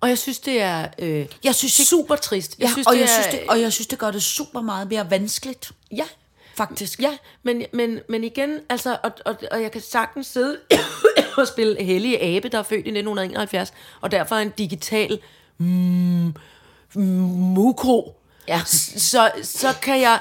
og 0.00 0.08
jeg 0.08 0.18
synes, 0.18 0.38
det 0.38 0.60
er 0.62 0.88
øh, 0.98 1.26
Jeg 1.44 1.54
synes 1.54 1.78
ikke- 1.78 1.88
super 1.88 2.16
trist. 2.16 2.58
Jeg 2.58 2.66
ja, 2.66 2.72
synes, 2.72 2.86
og, 2.86 2.92
det 2.92 2.98
jeg 3.00 3.04
er, 3.04 3.22
synes 3.22 3.26
det, 3.26 3.48
og 3.48 3.60
jeg 3.60 3.72
synes, 3.72 3.86
det 3.86 3.98
gør 3.98 4.10
det 4.10 4.22
super 4.22 4.60
meget 4.60 4.88
mere 4.88 5.10
vanskeligt, 5.10 5.70
Ja, 5.96 6.06
faktisk. 6.56 7.00
ja 7.00 7.16
men, 7.42 7.62
men, 7.72 7.98
men 8.08 8.24
igen, 8.24 8.58
altså, 8.68 8.98
og, 9.02 9.10
og, 9.24 9.36
og 9.50 9.62
jeg 9.62 9.72
kan 9.72 9.80
sagtens 9.80 10.26
sidde 10.26 10.58
og 11.38 11.48
spille 11.48 11.82
Hellige 11.84 12.22
Abe, 12.22 12.48
der 12.48 12.58
er 12.58 12.62
født 12.62 12.86
i 12.86 12.90
1971, 12.90 13.72
og 14.00 14.10
derfor 14.10 14.36
er 14.36 14.40
en 14.40 14.50
digital 14.58 15.18
mm, 15.58 16.34
mukro. 16.94 18.16
Ja. 18.48 18.60
Så, 18.66 19.30
så 19.42 19.68
kan 19.82 20.00
jeg 20.00 20.18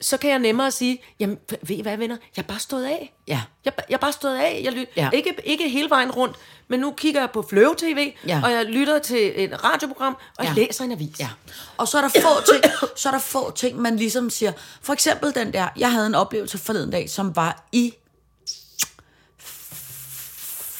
så 0.00 0.16
kan 0.16 0.30
jeg 0.30 0.38
nemmere 0.38 0.70
sige, 0.70 0.98
jamen, 1.20 1.38
ved 1.62 1.76
I 1.76 1.82
hvad, 1.82 1.96
venner? 1.96 2.16
Jeg 2.36 2.42
er 2.42 2.46
bare 2.46 2.58
stået 2.58 2.84
af. 2.84 3.12
Ja. 3.28 3.42
Jeg, 3.64 3.72
jeg 3.88 3.94
er 3.94 3.98
bare 3.98 4.12
stået 4.12 4.36
af. 4.36 4.60
Jeg 4.64 4.72
lyt, 4.72 4.88
Ja. 4.96 5.10
ikke, 5.12 5.34
ikke 5.44 5.68
hele 5.68 5.90
vejen 5.90 6.10
rundt, 6.10 6.36
men 6.68 6.80
nu 6.80 6.92
kigger 6.92 7.20
jeg 7.20 7.30
på 7.30 7.42
Fløve 7.50 7.74
TV, 7.78 8.12
Ja. 8.26 8.40
og 8.44 8.52
jeg 8.52 8.64
lytter 8.64 8.98
til 8.98 9.32
et 9.44 9.64
radioprogram, 9.64 10.16
og 10.38 10.44
jeg 10.44 10.54
Ja. 10.56 10.62
læser 10.62 10.84
en 10.84 10.92
avis. 10.92 11.20
Ja. 11.20 11.28
Og 11.76 11.88
så 11.88 11.98
er 11.98 12.02
der 12.02 12.08
få 12.08 12.42
ting, 12.52 12.64
så 12.96 13.08
er 13.08 13.12
der 13.12 13.18
få 13.18 13.50
ting, 13.50 13.78
man 13.80 13.96
ligesom 13.96 14.30
siger. 14.30 14.52
For 14.82 14.92
eksempel 14.92 15.34
den 15.34 15.52
der, 15.52 15.68
jeg 15.76 15.92
havde 15.92 16.06
en 16.06 16.14
oplevelse 16.14 16.58
forleden 16.58 16.90
dag, 16.90 17.10
som 17.10 17.36
var 17.36 17.66
i 17.72 17.94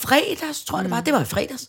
fredags, 0.09 0.65
tror 0.65 0.79
jeg 0.79 0.85
det 0.85 0.91
var. 0.91 1.01
Det 1.01 1.15
var 1.15 1.21
i 1.21 1.25
fredags. 1.25 1.69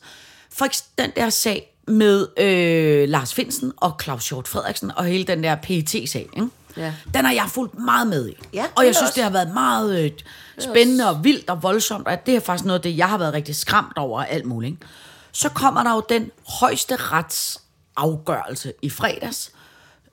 For 0.53 0.67
den 0.97 1.11
der 1.15 1.29
sag 1.29 1.77
med 1.87 2.27
øh, 2.39 3.09
Lars 3.09 3.33
Finsen 3.33 3.73
og 3.77 3.99
Claus 4.03 4.29
Hjort 4.29 4.47
Frederiksen 4.47 4.91
og 4.95 5.05
hele 5.05 5.23
den 5.23 5.43
der 5.43 5.55
PET-sag, 5.55 6.29
ikke? 6.35 6.47
Ja. 6.77 6.93
Den 7.13 7.25
har 7.25 7.33
jeg 7.33 7.45
fulgt 7.47 7.79
meget 7.79 8.07
med 8.07 8.29
i. 8.29 8.37
Ja, 8.53 8.65
og 8.75 8.85
jeg 8.85 8.95
synes, 8.95 9.09
også. 9.09 9.15
det 9.15 9.23
har 9.23 9.31
været 9.31 9.53
meget... 9.53 10.03
Øh, 10.03 10.11
spændende 10.59 11.09
og 11.09 11.23
vildt 11.23 11.49
og 11.49 11.63
voldsomt, 11.63 12.07
og 12.07 12.25
det 12.25 12.35
er 12.35 12.39
faktisk 12.39 12.65
noget 12.65 12.79
af 12.79 12.83
det, 12.83 12.97
jeg 12.97 13.09
har 13.09 13.17
været 13.17 13.33
rigtig 13.33 13.55
skræmt 13.55 13.97
over 13.97 14.19
og 14.19 14.29
alt 14.29 14.45
muligt. 14.45 14.71
ikke? 14.71 14.85
Så 15.31 15.49
kommer 15.49 15.83
der 15.83 15.93
jo 15.93 16.03
den 16.09 16.31
højeste 16.59 16.95
retsafgørelse 16.95 18.73
i 18.81 18.89
fredags, 18.89 19.51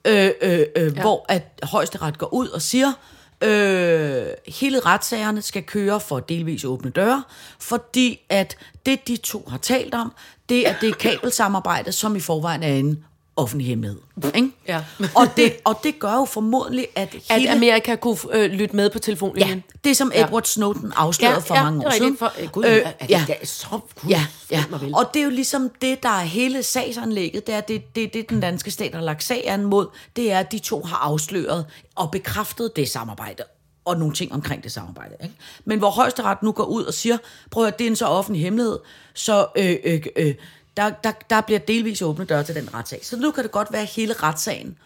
øh, 0.05 0.31
øh, 0.41 0.59
øh, 0.75 0.93
ja. 0.95 1.01
hvor 1.01 1.25
at 1.29 1.59
højesteret 1.63 2.17
går 2.17 2.33
ud 2.33 2.47
og 2.47 2.61
siger, 2.61 2.93
øh, 3.41 4.27
hele 4.47 4.79
retssagerne 4.79 5.41
skal 5.41 5.63
køre 5.63 5.99
for 5.99 6.19
delvis 6.19 6.63
åbne 6.63 6.91
døre, 6.91 7.23
fordi 7.59 8.19
at 8.29 8.57
det, 8.85 9.07
de 9.07 9.17
to 9.17 9.45
har 9.49 9.57
talt 9.57 9.93
om, 9.93 10.13
det 10.49 10.67
er 10.67 10.75
det 10.81 10.97
kabelsamarbejde, 10.97 11.91
som 11.91 12.15
i 12.15 12.19
forvejen 12.19 12.63
er 12.63 12.73
en 12.73 13.05
offentlig 13.37 13.67
hemmelighed. 13.67 14.01
Ikke? 14.35 14.51
Ja. 14.67 14.83
og, 15.19 15.27
det, 15.37 15.55
og 15.63 15.79
det 15.83 15.99
gør 15.99 16.13
jo 16.13 16.25
formodentlig, 16.25 16.87
at 16.95 17.15
At 17.29 17.39
hele... 17.39 17.51
Amerika 17.51 17.95
kunne 17.95 18.17
øh, 18.33 18.51
lytte 18.51 18.75
med 18.75 18.89
på 18.89 18.99
telefonen 18.99 19.37
Ja, 19.37 19.59
det 19.83 19.97
som 19.97 20.11
Edward 20.15 20.43
Snowden 20.43 20.93
afslørede 20.95 21.41
for 21.41 21.55
mange 21.55 21.79
år 21.79 21.89
det 21.89 21.95
er 21.95 21.97
siden. 21.97 22.17
For, 22.17 22.33
øh, 22.39 22.49
gud, 22.49 22.65
Øh, 22.65 22.71
er 22.71 22.91
det, 22.91 23.09
ja. 23.09 23.25
ja. 23.27 23.33
er 23.41 23.45
så, 23.45 23.67
gud, 23.69 24.09
Ja, 24.09 24.25
ja. 24.51 24.63
Og 24.93 25.09
det 25.13 25.19
er 25.19 25.23
jo 25.23 25.29
ligesom 25.29 25.71
det, 25.81 26.03
der 26.03 26.09
er 26.09 26.23
hele 26.23 26.63
sagsanlægget. 26.63 27.47
Det 27.47 27.55
er 27.55 27.61
det, 27.61 27.95
det, 27.95 28.13
det 28.13 28.29
den 28.29 28.39
danske 28.39 28.71
stat 28.71 28.95
har 28.95 29.01
lagt 29.01 29.23
sag 29.23 29.49
an 29.49 29.65
mod. 29.65 29.87
Det 30.15 30.31
er, 30.31 30.39
at 30.39 30.51
de 30.51 30.59
to 30.59 30.81
har 30.81 30.97
afsløret 30.97 31.65
og 31.95 32.11
bekræftet 32.11 32.75
det 32.75 32.89
samarbejde 32.89 33.43
og 33.85 33.97
nogle 33.97 34.13
ting 34.13 34.33
omkring 34.33 34.63
det 34.63 34.71
samarbejde. 34.71 35.15
Ikke? 35.23 35.35
Men 35.65 35.79
hvor 35.79 35.89
højesteret 35.89 36.43
nu 36.43 36.51
går 36.51 36.63
ud 36.63 36.83
og 36.83 36.93
siger, 36.93 37.17
prøv 37.51 37.65
at 37.65 37.79
det 37.79 37.85
er 37.85 37.89
en 37.89 37.95
så 37.95 38.05
offentlig 38.05 38.43
hemmelighed, 38.43 38.79
så 39.13 39.47
øh, 39.57 39.75
øh, 39.83 40.01
øh, 40.15 40.35
der, 40.77 40.89
der, 40.89 41.11
der 41.29 41.41
bliver 41.41 41.59
delvis 41.59 42.01
åbne 42.01 42.25
døre 42.25 42.43
til 42.43 42.55
den 42.55 42.73
retssag. 42.73 43.05
Så 43.05 43.17
nu 43.17 43.31
kan 43.31 43.43
det 43.43 43.51
godt 43.51 43.71
være, 43.73 43.81
at 43.81 43.87
hele 43.87 44.13
retssagen 44.13 44.77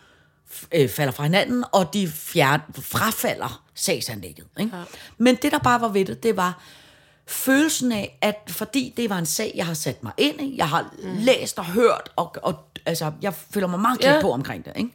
øh, 0.71 0.89
falder 0.89 1.11
fra 1.13 1.23
hinanden, 1.23 1.63
og 1.71 1.93
de 1.93 2.07
fjern, 2.07 2.61
frafalder 2.81 3.63
sagsanlægget. 3.75 4.45
Ikke? 4.59 4.77
Ja. 4.77 4.83
Men 5.17 5.35
det, 5.35 5.51
der 5.51 5.59
bare 5.59 5.81
var 5.81 5.87
ved 5.87 6.05
det, 6.05 6.23
det 6.23 6.37
var 6.37 6.61
følelsen 7.27 7.91
af, 7.91 8.17
at 8.21 8.35
fordi 8.47 8.93
det 8.97 9.09
var 9.09 9.17
en 9.17 9.25
sag, 9.25 9.51
jeg 9.55 9.65
har 9.65 9.73
sat 9.73 10.03
mig 10.03 10.11
ind 10.17 10.41
i, 10.41 10.57
jeg 10.57 10.69
har 10.69 10.89
mm. 11.03 11.15
læst 11.17 11.59
og 11.59 11.65
hørt, 11.65 12.09
og, 12.15 12.35
og 12.43 12.55
altså, 12.85 13.11
jeg 13.21 13.33
føler 13.53 13.67
mig 13.67 13.79
meget 13.79 13.99
klædt 13.99 14.15
Ja. 14.15 14.21
på 14.21 14.31
omkring 14.31 14.65
det, 14.65 14.73
ikke? 14.75 14.91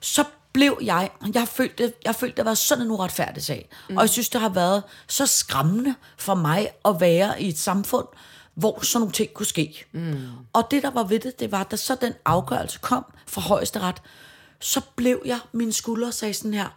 så 0.00 0.24
blev 0.52 0.78
jeg, 0.82 1.10
jeg 1.34 1.48
følte, 1.48 1.92
jeg 2.04 2.14
følte, 2.14 2.36
det 2.36 2.44
været 2.44 2.58
sådan 2.58 2.84
en 2.84 2.90
uretfærdig 2.90 3.42
sag. 3.42 3.68
Mm. 3.88 3.96
Og 3.96 4.02
jeg 4.02 4.10
synes, 4.10 4.28
det 4.28 4.40
har 4.40 4.48
været 4.48 4.82
så 5.08 5.26
skræmmende 5.26 5.94
for 6.18 6.34
mig 6.34 6.70
at 6.84 6.96
være 7.00 7.42
i 7.42 7.48
et 7.48 7.58
samfund, 7.58 8.06
hvor 8.54 8.84
sådan 8.84 9.00
nogle 9.00 9.12
ting 9.12 9.34
kunne 9.34 9.46
ske. 9.46 9.84
Mm. 9.92 10.28
Og 10.52 10.68
det, 10.70 10.82
der 10.82 10.90
var 10.90 11.04
ved 11.04 11.20
det, 11.20 11.40
det 11.40 11.52
var, 11.52 11.62
da 11.62 11.76
så 11.76 11.96
den 12.00 12.12
afgørelse 12.24 12.78
kom 12.82 13.04
fra 13.26 13.40
højesteret, 13.40 14.02
så 14.60 14.80
blev 14.96 15.22
jeg, 15.24 15.38
mine 15.52 15.72
skuldre 15.72 16.12
sagde 16.12 16.34
sådan 16.34 16.54
her, 16.54 16.68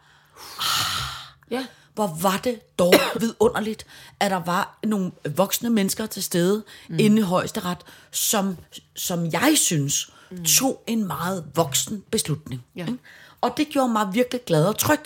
Ja. 1.52 1.66
hvor 1.94 2.18
var 2.22 2.38
det 2.38 2.78
dog 2.80 2.94
vidunderligt, 3.22 3.86
at 4.20 4.32
der 4.32 4.44
var 4.44 4.80
nogle 4.84 5.12
voksne 5.36 5.70
mennesker 5.70 6.06
til 6.06 6.24
stede 6.24 6.64
mm. 6.90 7.00
inde 7.00 7.20
i 7.20 7.24
højesteret, 7.24 7.78
som, 8.12 8.58
som 8.96 9.26
jeg 9.32 9.54
synes 9.56 10.10
mm. 10.32 10.44
tog 10.46 10.84
en 10.88 11.08
meget 11.08 11.46
voksen 11.56 12.04
beslutning. 12.12 12.64
Ja. 12.76 12.86
ikke? 12.86 13.00
Og 13.42 13.54
det 13.58 13.70
gjorde 13.70 13.90
mig 13.90 14.14
virkelig 14.14 14.42
glad 14.46 14.66
og 14.66 14.78
tryg. 14.78 15.00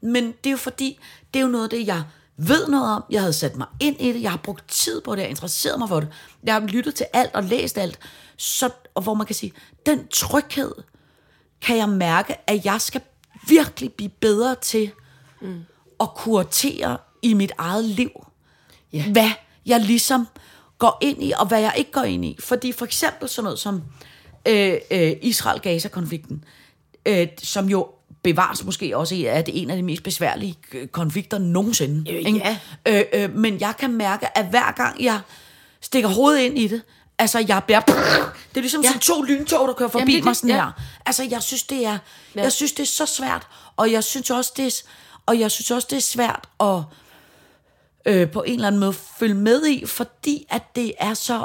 Men 0.00 0.24
det 0.26 0.46
er 0.46 0.50
jo 0.50 0.56
fordi, 0.56 0.98
det 1.34 1.40
er 1.40 1.44
jo 1.44 1.48
noget 1.50 1.64
af 1.64 1.70
det, 1.70 1.86
jeg 1.86 2.02
ved 2.38 2.68
noget 2.68 2.94
om. 2.94 3.04
Jeg 3.10 3.20
havde 3.20 3.32
sat 3.32 3.56
mig 3.56 3.66
ind 3.80 4.00
i 4.00 4.12
det. 4.12 4.22
Jeg 4.22 4.30
har 4.30 4.38
brugt 4.38 4.68
tid 4.68 5.00
på 5.00 5.14
det. 5.14 5.22
Jeg 5.22 5.30
interesseret 5.30 5.78
mig 5.78 5.88
for 5.88 6.00
det. 6.00 6.08
Jeg 6.44 6.54
har 6.54 6.60
lyttet 6.60 6.94
til 6.94 7.06
alt 7.12 7.34
og 7.34 7.44
læst 7.44 7.78
alt. 7.78 7.98
Så, 8.36 8.70
og 8.94 9.02
hvor 9.02 9.14
man 9.14 9.26
kan 9.26 9.34
sige, 9.34 9.52
den 9.86 10.08
tryghed 10.08 10.72
kan 11.60 11.76
jeg 11.76 11.88
mærke, 11.88 12.50
at 12.50 12.64
jeg 12.64 12.80
skal 12.80 13.00
virkelig 13.48 13.92
blive 13.92 14.10
bedre 14.20 14.54
til 14.54 14.90
mm. 15.40 15.60
at 16.00 16.14
kuratere 16.14 16.98
i 17.22 17.34
mit 17.34 17.52
eget 17.58 17.84
liv. 17.84 18.10
Ja. 18.92 19.10
Hvad 19.12 19.30
jeg 19.66 19.80
ligesom 19.80 20.28
går 20.78 20.98
ind 21.00 21.22
i, 21.22 21.32
og 21.38 21.46
hvad 21.46 21.60
jeg 21.60 21.74
ikke 21.76 21.92
går 21.92 22.02
ind 22.02 22.24
i. 22.24 22.36
Fordi 22.40 22.72
for 22.72 22.84
eksempel 22.84 23.28
sådan 23.28 23.44
noget 23.44 23.58
som 23.58 23.82
øh, 24.48 24.74
øh, 24.90 25.12
Israel-Gaza-konflikten, 25.22 26.44
øh, 27.06 27.28
som 27.42 27.68
jo 27.68 27.88
bevares 28.22 28.64
måske 28.64 28.96
også 28.96 29.14
i, 29.14 29.24
at 29.24 29.46
det 29.46 29.58
er 29.58 29.62
en 29.62 29.70
af 29.70 29.76
de 29.76 29.82
mest 29.82 30.02
besværlige 30.02 30.56
øh, 30.72 30.88
konflikter 30.88 31.38
nogensinde. 31.38 32.12
Øh, 32.12 32.18
ikke? 32.18 32.38
ja. 32.38 32.58
Øh, 32.86 33.04
øh, 33.12 33.34
men 33.34 33.60
jeg 33.60 33.74
kan 33.78 33.92
mærke, 33.92 34.38
at 34.38 34.46
hver 34.46 34.72
gang 34.72 35.04
jeg 35.04 35.20
stikker 35.80 36.08
hovedet 36.08 36.40
ind 36.40 36.58
i 36.58 36.66
det, 36.66 36.82
altså 37.18 37.44
jeg 37.48 37.62
bliver... 37.64 37.80
Det 37.80 38.56
er 38.56 38.60
ligesom 38.60 38.82
ja. 38.82 38.88
Sådan 38.88 39.00
to 39.00 39.22
lyntog, 39.22 39.68
der 39.68 39.74
kører 39.74 39.88
forbi 39.88 40.00
Jamen, 40.00 40.14
det 40.16 40.24
mig 40.24 40.36
sådan 40.36 40.50
ja. 40.50 40.56
her. 40.56 40.72
Altså 41.06 41.26
jeg 41.30 41.42
synes, 41.42 41.62
det 41.62 41.86
er, 41.86 41.98
ja. 42.36 42.42
jeg 42.42 42.52
synes, 42.52 42.72
det 42.72 42.82
er 42.82 42.86
så 42.86 43.06
svært, 43.06 43.46
og 43.76 43.92
jeg 43.92 44.04
synes 44.04 44.30
også, 44.30 44.52
det 44.56 44.66
er, 44.66 44.82
og 45.26 45.40
jeg 45.40 45.50
synes 45.50 45.70
også, 45.70 45.86
det 45.90 45.96
er 45.96 46.00
svært 46.00 46.48
at 46.60 46.82
øh, 48.06 48.30
på 48.30 48.42
en 48.42 48.54
eller 48.54 48.66
anden 48.66 48.80
måde 48.80 48.92
følge 48.92 49.34
med 49.34 49.66
i, 49.66 49.86
fordi 49.86 50.46
at 50.50 50.76
det 50.76 50.92
er 50.98 51.14
så, 51.14 51.44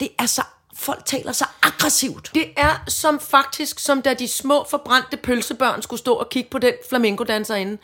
det 0.00 0.08
er 0.18 0.26
så, 0.26 0.42
folk 0.80 1.04
taler 1.04 1.32
så 1.32 1.44
aggressivt. 1.62 2.30
Det 2.34 2.44
er 2.56 2.84
som 2.88 3.20
faktisk, 3.20 3.78
som 3.78 4.02
da 4.02 4.14
de 4.14 4.28
små 4.28 4.66
forbrændte 4.70 5.16
pølsebørn 5.16 5.82
skulle 5.82 6.00
stå 6.00 6.14
og 6.14 6.28
kigge 6.28 6.50
på 6.50 6.58
den 6.58 6.72
flamenco-danserinde. 6.88 7.78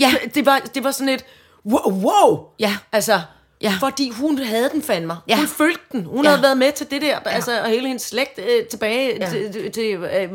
Ja. 0.00 0.14
Det 0.34 0.46
var, 0.46 0.58
det 0.58 0.84
var 0.84 0.90
sådan 0.90 1.08
et, 1.08 1.24
wow, 1.66 1.92
wow. 1.92 2.44
Ja. 2.58 2.76
Altså, 2.92 3.20
Ja. 3.62 3.74
fordi 3.80 4.10
hun 4.10 4.38
havde 4.38 4.70
den 4.72 4.82
fandme. 4.82 5.16
Ja. 5.28 5.36
Hun 5.36 5.46
følte 5.46 5.80
den. 5.92 6.04
Hun 6.04 6.24
Ja. 6.24 6.30
havde 6.30 6.42
været 6.42 6.58
med 6.58 6.72
til 6.72 6.90
det 6.90 7.02
der, 7.02 7.18
altså, 7.18 7.62
og 7.62 7.68
hele 7.68 7.86
hendes 7.86 8.02
slægt 8.02 8.38
øh, 8.38 8.64
tilbage 8.66 9.16
Ja. 9.18 9.24
ja. 9.24 9.30
til, 9.30 9.52
til, 9.52 9.72
til 9.72 9.84
øh, 9.94 10.30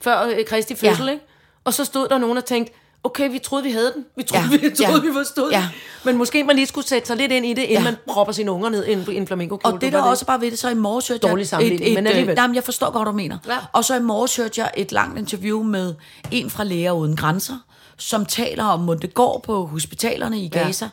før 0.00 0.22
øh, 0.22 0.44
Kristi 0.44 0.74
fødsel, 0.74 1.04
Ja. 1.06 1.12
ikke? 1.12 1.24
Og 1.64 1.74
så 1.74 1.84
stod 1.84 2.08
der 2.08 2.18
nogen 2.18 2.36
og 2.38 2.44
tænkte, 2.44 2.72
okay, 3.04 3.30
vi 3.30 3.38
troede, 3.38 3.64
vi 3.64 3.70
havde 3.70 3.92
den. 3.96 4.04
Vi 4.16 4.22
troede, 4.22 4.44
Ja. 4.44 4.50
vi, 4.68 4.74
troede, 4.76 4.92
Ja. 4.92 5.00
vi 5.00 5.12
forstod 5.12 5.50
Ja. 5.50 5.58
ja. 5.58 5.68
Men 6.04 6.16
måske 6.16 6.44
man 6.44 6.56
lige 6.56 6.66
skulle 6.66 6.86
sætte 6.86 7.06
sig 7.06 7.16
lidt 7.16 7.32
ind 7.32 7.46
i 7.46 7.48
det, 7.54 7.62
inden 7.62 7.72
Ja. 7.72 7.78
ja. 7.78 7.84
man 7.84 7.96
propper 8.08 8.32
sine 8.32 8.50
unger 8.50 8.68
ned 8.68 8.86
i 8.86 8.92
en, 8.92 9.04
en 9.10 9.26
flamenco 9.26 9.58
Og 9.64 9.80
det 9.80 9.92
der 9.92 10.02
også 10.02 10.26
bare 10.26 10.40
ved 10.40 10.50
det, 10.50 10.58
så 10.58 10.68
i 10.68 10.74
morges 10.74 11.08
hørte 11.08 11.28
Dårlig 11.28 11.40
jeg... 11.42 11.48
sammenligning, 11.48 11.94
men 11.94 12.06
alligevel. 12.06 12.30
Øh, 12.30 12.36
nej, 12.36 12.46
men 12.46 12.54
jeg 12.54 12.64
forstår 12.64 12.86
godt, 12.90 13.04
hvad 13.04 13.12
du 13.12 13.16
mener. 13.16 13.38
Ja. 13.46 13.58
Og 13.72 13.84
så 13.84 13.94
i 13.96 14.00
morges 14.00 14.36
hørte 14.36 14.60
jeg 14.60 14.70
et 14.76 14.92
langt 14.92 15.18
interview 15.18 15.62
med 15.62 15.94
en 16.30 16.50
fra 16.50 16.64
Læger 16.64 16.92
Uden 16.92 17.16
Grænser, 17.16 17.58
som 17.96 18.26
taler 18.26 18.64
om, 18.64 18.98
det 18.98 19.14
går 19.14 19.40
på 19.44 19.66
hospitalerne 19.66 20.38
i 20.40 20.50
Ja. 20.54 20.58
Gaza, 20.64 20.88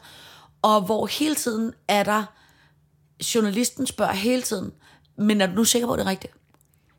og 0.62 0.82
hvor 0.82 1.06
hele 1.06 1.36
tiden 1.36 1.74
er 1.88 2.04
der... 2.04 2.24
Journalisten 3.36 3.88
spørger 3.88 4.14
hele 4.14 4.41
tiden, 4.41 4.72
men 5.18 5.41
er 5.41 5.47
du 5.47 5.54
nu 5.54 5.64
sikker 5.64 5.88
på, 5.88 5.93
at 5.93 5.99
det 5.99 6.06
er 6.06 6.10
rigtigt? 6.10 6.34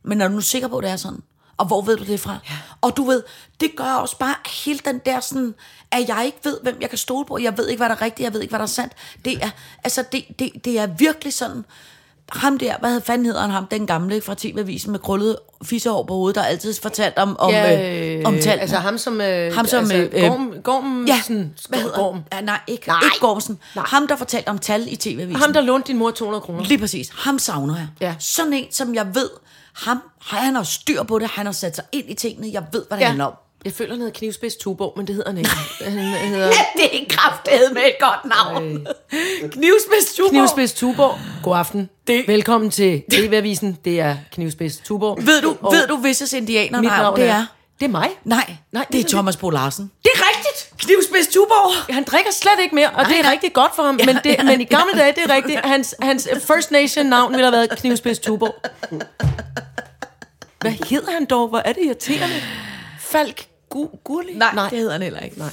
Men 0.04 0.20
er 0.20 0.28
du 0.28 0.34
nu 0.34 0.40
sikker 0.40 0.68
på, 0.68 0.78
at 0.78 0.84
det 0.84 0.90
er 0.90 0.96
sådan? 0.96 1.20
Og 1.56 1.66
hvor 1.66 1.82
ved 1.82 1.96
du 1.96 2.04
det 2.04 2.20
fra? 2.20 2.38
Ja. 2.50 2.54
Og 2.80 2.96
du 2.96 3.04
ved, 3.04 3.22
det 3.60 3.70
gør 3.76 3.84
også 3.92 4.18
bare 4.18 4.34
hele 4.64 4.80
den 4.84 5.00
der 5.06 5.20
sådan, 5.20 5.54
at 5.90 6.08
jeg 6.08 6.22
ikke 6.26 6.38
ved, 6.44 6.58
hvem 6.62 6.76
jeg 6.80 6.88
kan 6.88 6.98
stole 6.98 7.26
på. 7.26 7.38
Jeg 7.38 7.58
ved 7.58 7.68
ikke, 7.68 7.80
hvad 7.80 7.88
der 7.88 7.94
er 7.94 8.02
rigtigt. 8.02 8.24
Jeg 8.24 8.32
ved 8.34 8.40
ikke, 8.40 8.52
hvad 8.52 8.58
der 8.58 8.64
er 8.64 8.66
sandt. 8.66 8.92
Det 9.24 9.44
er, 9.44 9.50
altså, 9.84 10.04
det, 10.12 10.24
det, 10.38 10.50
det 10.64 10.78
er 10.78 10.86
virkelig 10.86 11.32
sådan, 11.32 11.64
ham 12.32 12.58
der, 12.58 12.74
hvad 12.80 13.00
fanden 13.00 13.26
hedder 13.26 13.40
han 13.40 13.50
ham, 13.50 13.66
den 13.66 13.86
gamle 13.86 14.20
fra 14.20 14.34
TV-avisen 14.38 14.92
med 14.92 14.98
krøllet 15.00 15.36
fissehår 15.64 16.02
på 16.04 16.14
hovedet, 16.14 16.34
der 16.34 16.42
altid 16.42 16.74
fortalt 16.82 17.18
om, 17.18 17.36
om, 17.38 17.50
ja, 17.50 18.16
øh, 18.16 18.22
om 18.24 18.34
tallene. 18.34 18.60
Altså 18.60 18.76
ham 18.76 18.98
som... 18.98 19.20
Øh, 19.20 19.54
Ham 19.54 19.66
som, 19.66 19.78
altså, 19.78 19.96
øh, 19.96 20.28
Gorm, 20.28 20.52
Gorm, 20.62 21.04
Ja, 21.06 21.20
sådan, 21.22 21.54
hvad 21.68 21.78
hedder 21.78 21.96
Gorm. 21.96 22.20
Ja, 22.32 22.40
nej, 22.40 22.60
ikke, 22.66 22.86
Nej. 22.86 23.00
ikke 23.04 23.20
Gormsen. 23.20 23.58
Nej. 23.74 23.84
Ham, 23.88 24.06
der 24.06 24.16
fortalte 24.16 24.48
om 24.48 24.58
tal 24.58 24.92
i 24.92 24.96
TV-avisen. 24.96 25.36
Ham, 25.42 25.52
der 25.52 25.60
lånte 25.60 25.88
din 25.88 25.96
mor 25.98 26.10
200 26.10 26.40
kroner. 26.40 26.64
Lige 26.64 26.78
præcis. 26.78 27.08
Ham 27.14 27.38
savner 27.38 27.76
jeg. 27.76 27.88
Ja. 28.00 28.14
Sådan 28.18 28.52
en, 28.52 28.66
som 28.70 28.94
jeg 28.94 29.14
ved, 29.14 29.30
ham, 29.74 29.98
han 30.20 30.54
har 30.54 30.62
styr 30.62 31.02
på 31.02 31.18
det, 31.18 31.28
han 31.28 31.46
har 31.46 31.52
sat 31.52 31.76
sig 31.76 31.84
ind 31.92 32.10
i 32.10 32.14
tingene, 32.14 32.48
jeg 32.52 32.64
ved, 32.72 32.84
hvad 32.88 32.98
det 32.98 33.02
ja. 33.02 33.06
handler 33.08 33.24
om. 33.24 33.32
Jeg 33.64 33.72
føler, 33.72 33.90
han 33.92 33.98
hedder 34.00 34.12
Knivspids 34.18 34.56
Tuborg, 34.56 34.92
men 34.96 35.06
det 35.06 35.14
hedder 35.14 35.30
han 35.30 35.38
ikke. 35.38 35.50
han 35.84 35.92
hedder 35.92 36.50
det 36.76 37.02
er 37.02 37.04
kraftedet 37.08 37.72
med 37.74 37.82
et 37.82 37.96
godt 38.00 38.24
navn. 38.24 38.86
Knivspids 39.52 40.14
Tuborg. 40.16 40.30
Knivspids 40.30 40.72
Tuborg. 40.72 41.18
God 41.42 41.56
aften. 41.56 41.88
Det- 42.06 42.24
Velkommen 42.28 42.70
til 42.70 43.02
TV-avisen. 43.10 43.78
Det 43.84 44.00
er 44.00 44.16
Knivspids 44.32 44.76
Tuborg. 44.76 45.18
Ved 45.26 45.42
du, 45.42 45.56
Og 45.60 45.72
ved 45.72 45.86
du, 45.86 45.96
hvis 45.96 46.32
indianer 46.32 46.80
navn 46.80 47.16
det 47.16 47.28
er? 47.28 47.46
Det 47.84 47.88
er 47.90 47.92
mig. 47.92 48.10
Nej, 48.24 48.56
Nej, 48.72 48.86
det 48.92 49.00
er. 49.00 49.08
Thomas 49.08 49.36
Bo 49.36 49.50
Larsen. 49.50 49.90
Det 50.02 50.10
er 50.14 50.18
rigtigt. 50.18 50.78
Knivspids 50.78 51.26
Tuborg. 51.34 51.94
Han 51.94 52.04
drikker 52.04 52.30
slet 52.32 52.52
ikke 52.62 52.74
mere, 52.74 52.90
og 52.90 52.94
nej, 53.02 53.04
det 53.08 53.18
er 53.18 53.22
nej. 53.22 53.32
rigtig 53.32 53.52
godt 53.52 53.76
for 53.76 53.82
ham. 53.82 53.96
Ja, 53.96 54.06
men, 54.06 54.16
det, 54.24 54.36
ja, 54.38 54.42
men 54.42 54.60
i 54.60 54.64
gamle 54.64 54.92
dage, 54.98 55.12
det 55.12 55.30
er 55.30 55.34
rigtigt. 55.34 55.60
Hans, 55.64 55.94
hans 56.02 56.28
First 56.46 56.70
Nation-navn 56.70 57.32
ville 57.32 57.44
have 57.44 57.52
været 57.52 57.70
Knivspids 57.78 58.18
Tuborg. 58.18 58.54
Hvad 60.60 60.70
hedder 60.70 61.12
han 61.12 61.24
dog? 61.24 61.48
Hvor 61.48 61.58
er 61.58 61.72
det 61.72 61.82
irriterende? 61.84 62.34
Falk 63.00 63.46
Gu- 63.74 64.00
Gurli? 64.04 64.34
Nej, 64.34 64.54
Nej, 64.54 64.68
det 64.68 64.78
hedder 64.78 64.92
han 64.92 65.02
heller 65.02 65.20
ikke. 65.20 65.38
Nej. 65.38 65.48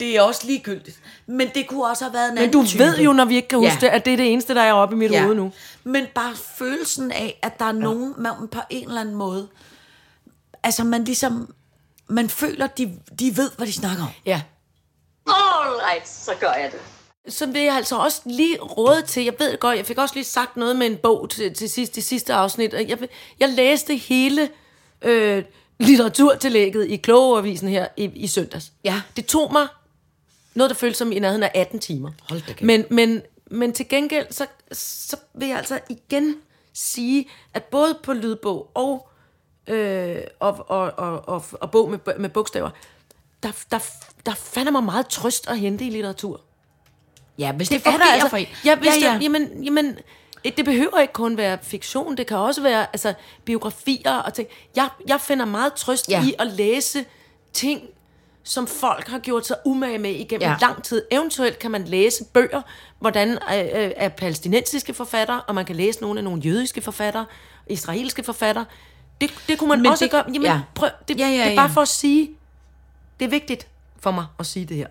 Det 0.00 0.16
er 0.16 0.22
også 0.22 0.40
ligegyldigt. 0.46 0.98
Men 1.26 1.48
det 1.54 1.66
kunne 1.66 1.84
også 1.86 2.04
have 2.04 2.14
været 2.14 2.28
en 2.28 2.34
Men 2.34 2.42
anden 2.44 2.60
du 2.62 2.66
type. 2.66 2.84
ved 2.84 2.98
jo, 2.98 3.12
når 3.12 3.24
vi 3.24 3.36
ikke 3.36 3.48
kan 3.48 3.58
huske 3.58 3.72
Ja. 3.82 3.86
det, 3.86 3.86
at 3.88 4.04
det 4.04 4.12
er 4.12 4.16
det 4.16 4.32
eneste, 4.32 4.54
der 4.54 4.62
er 4.62 4.72
oppe 4.72 4.94
i 4.94 4.98
mit 4.98 5.10
ja. 5.10 5.22
hoved 5.22 5.34
nu. 5.36 5.52
Men 5.84 6.06
bare 6.14 6.32
følelsen 6.58 7.12
af, 7.12 7.38
at 7.42 7.58
der 7.58 7.64
er 7.64 7.72
nogen, 7.72 8.14
man 8.18 8.32
på 8.52 8.60
en 8.70 8.88
eller 8.88 9.00
anden 9.00 9.14
måde, 9.14 9.48
altså 10.62 10.84
man 10.84 11.04
ligesom, 11.04 11.54
man 12.08 12.28
føler, 12.28 12.66
de, 12.66 12.98
de 13.18 13.36
ved, 13.36 13.50
hvad 13.56 13.66
de 13.66 13.72
snakker 13.72 14.02
om. 14.02 14.10
Ja. 14.26 14.42
Alright, 15.26 16.08
så 16.08 16.32
gør 16.40 16.52
jeg 16.52 16.70
det. 16.72 16.80
Så 17.34 17.46
vil 17.46 17.62
jeg 17.62 17.74
altså 17.74 17.96
også 17.96 18.22
lige 18.24 18.58
råde 18.60 19.02
til, 19.02 19.24
jeg 19.24 19.34
ved 19.38 19.58
godt, 19.58 19.76
jeg 19.76 19.86
fik 19.86 19.98
også 19.98 20.14
lige 20.14 20.24
sagt 20.24 20.56
noget 20.56 20.76
med 20.76 20.86
en 20.86 20.96
bog 20.96 21.30
til, 21.30 21.54
til 21.54 21.70
sidst, 21.70 21.94
det 21.94 22.04
sidste 22.04 22.34
afsnit, 22.34 22.74
og 22.74 22.88
jeg, 22.88 22.98
jeg 23.40 23.48
læste 23.48 23.96
hele 23.96 24.48
øh, 25.02 25.44
litteraturtillægget 25.80 26.88
i 26.88 26.96
Klogeavisen 26.96 27.68
her 27.68 27.86
i, 27.96 28.04
i 28.04 28.26
søndags. 28.26 28.72
Ja. 28.84 29.02
Det 29.16 29.26
tog 29.26 29.52
mig 29.52 29.66
Noget, 30.54 30.70
der 30.70 30.74
føles 30.74 30.96
som 30.96 31.12
i 31.12 31.18
nærheden 31.18 31.42
af 31.42 31.50
18 31.54 31.80
timer. 31.80 32.10
Hold 32.28 32.42
da. 32.46 32.54
Men, 32.60 32.84
men, 32.90 33.22
men 33.50 33.72
til 33.72 33.88
gengæld, 33.88 34.26
så, 34.30 34.46
så 34.72 35.16
vil 35.34 35.48
jeg 35.48 35.58
altså 35.58 35.80
igen 35.88 36.36
sige, 36.72 37.28
at 37.54 37.64
både 37.64 37.98
på 38.02 38.12
lydbog 38.12 38.70
og, 38.74 39.08
øh, 39.66 40.16
og, 40.40 40.64
og, 40.70 40.92
og, 40.96 41.28
og, 41.28 41.44
og 41.60 41.70
bog 41.70 41.90
med, 41.90 41.98
med 42.18 42.28
bogstaver, 42.28 42.70
der, 43.42 43.52
der, 43.70 43.78
der 44.26 44.34
fandt 44.34 44.72
mig 44.72 44.84
meget 44.84 45.06
trøst 45.06 45.48
at 45.48 45.58
hente 45.58 45.84
i 45.84 45.90
litteratur. 45.90 46.40
Ja, 47.38 47.52
hvis 47.52 47.68
Det, 47.68 47.80
det, 47.80 47.86
er 47.86 47.90
fungerer 47.90 48.12
altså. 48.12 48.28
for 48.28 48.36
en. 48.36 48.46
Ja, 48.64 48.76
hvis 48.76 48.86
ja, 49.02 49.08
ja. 49.08 49.14
Det, 49.14 49.22
jamen, 49.22 49.64
jamen, 49.64 49.98
det 50.44 50.56
det 50.56 50.64
behøver 50.64 50.98
ikke 50.98 51.12
kun 51.12 51.36
være 51.36 51.58
fiktion, 51.62 52.16
det 52.16 52.26
kan 52.26 52.36
også 52.36 52.62
være 52.62 52.86
altså, 52.92 53.14
biografier 53.44 54.14
og 54.14 54.34
ting. 54.34 54.48
Jeg, 54.76 54.88
jeg 55.08 55.20
finder 55.20 55.44
meget 55.44 55.72
trøst 55.72 56.08
Ja. 56.10 56.24
i 56.24 56.34
at 56.38 56.46
læse 56.46 57.04
ting, 57.52 57.82
som 58.44 58.66
folk 58.66 59.08
har 59.08 59.18
gjort 59.18 59.46
sig 59.46 59.56
umage 59.64 59.98
med 59.98 60.10
igennem 60.10 60.42
Ja. 60.42 60.50
ja. 60.50 60.56
lang 60.60 60.82
tid. 60.84 61.02
Eventuelt 61.10 61.58
kan 61.58 61.70
man 61.70 61.84
læse 61.84 62.24
bøger, 62.24 62.62
hvordan 62.98 63.28
øh, 63.30 63.58
øh, 63.58 63.90
er 63.96 64.08
palæstinensiske 64.08 64.94
forfattere, 64.94 65.40
og 65.40 65.54
man 65.54 65.64
kan 65.64 65.76
læse 65.76 66.00
nogle 66.00 66.20
af 66.20 66.24
nogle 66.24 66.42
jødiske 66.42 66.80
forfattere, 66.80 67.26
israelske 67.66 68.22
forfattere. 68.22 68.64
Det, 69.22 69.30
det 69.48 69.58
kunne 69.58 69.68
man 69.68 69.78
Men 69.78 69.86
også 69.86 70.04
det- 70.04 70.10
gøre. 70.12 70.24
Jamen, 70.26 70.42
ja. 70.42 70.52
ja. 70.52 70.60
prøv, 70.74 70.88
det, 71.08 71.18
Ja, 71.18 71.28
ja, 71.28 71.44
det 71.44 71.52
er 71.52 71.56
bare 71.56 71.66
ja. 71.68 71.74
for 71.74 71.80
at 71.80 71.88
sige, 71.88 72.30
det 73.20 73.24
er 73.24 73.30
vigtigt 73.30 73.66
for 74.00 74.10
mig 74.10 74.26
at 74.38 74.46
sige 74.46 74.66
det 74.66 74.76
her 74.76 74.86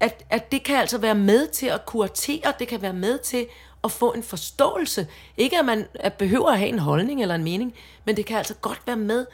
at, 0.00 0.24
at 0.30 0.52
det 0.52 0.62
kan 0.62 0.76
altså 0.76 0.98
være 0.98 1.14
med 1.14 1.48
til 1.48 1.66
at 1.66 1.86
kuratere, 1.86 2.52
det 2.58 2.68
kan 2.68 2.82
være 2.82 2.92
med 2.92 3.18
til 3.18 3.46
at 3.84 3.92
få 3.92 4.12
en 4.12 4.22
forståelse. 4.22 5.06
Ikke 5.36 5.58
at 5.58 5.64
man 5.64 5.86
at 5.94 6.12
behøver 6.14 6.50
at 6.50 6.58
have 6.58 6.68
en 6.68 6.78
holdning 6.78 7.22
eller 7.22 7.34
en 7.34 7.44
mening, 7.44 7.74
men 8.04 8.16
det 8.16 8.26
kan 8.26 8.36
altså 8.38 8.54
godt 8.54 8.80
være 8.86 8.96
med 8.96 9.26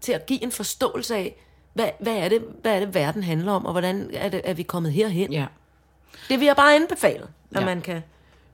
til 0.00 0.12
at 0.12 0.26
give 0.26 0.42
en 0.42 0.52
forståelse 0.52 1.16
af, 1.16 1.34
hvad, 1.72 1.88
hvad, 2.00 2.12
er, 2.16 2.28
det, 2.28 2.42
hvad 2.62 2.74
er 2.74 2.80
det, 2.80 2.94
verden 2.94 3.22
handler 3.22 3.52
om, 3.52 3.66
og 3.66 3.72
hvordan 3.72 4.10
er, 4.14 4.28
det, 4.28 4.40
er 4.44 4.54
vi 4.54 4.62
kommet 4.62 4.92
herhen. 4.92 5.32
Ja. 5.32 5.46
Det 6.28 6.40
vil 6.40 6.46
jeg 6.46 6.56
bare 6.56 6.74
anbefale, 6.74 7.22
at 7.54 7.60
Ja. 7.60 7.64
man 7.64 7.80
kan 7.80 8.02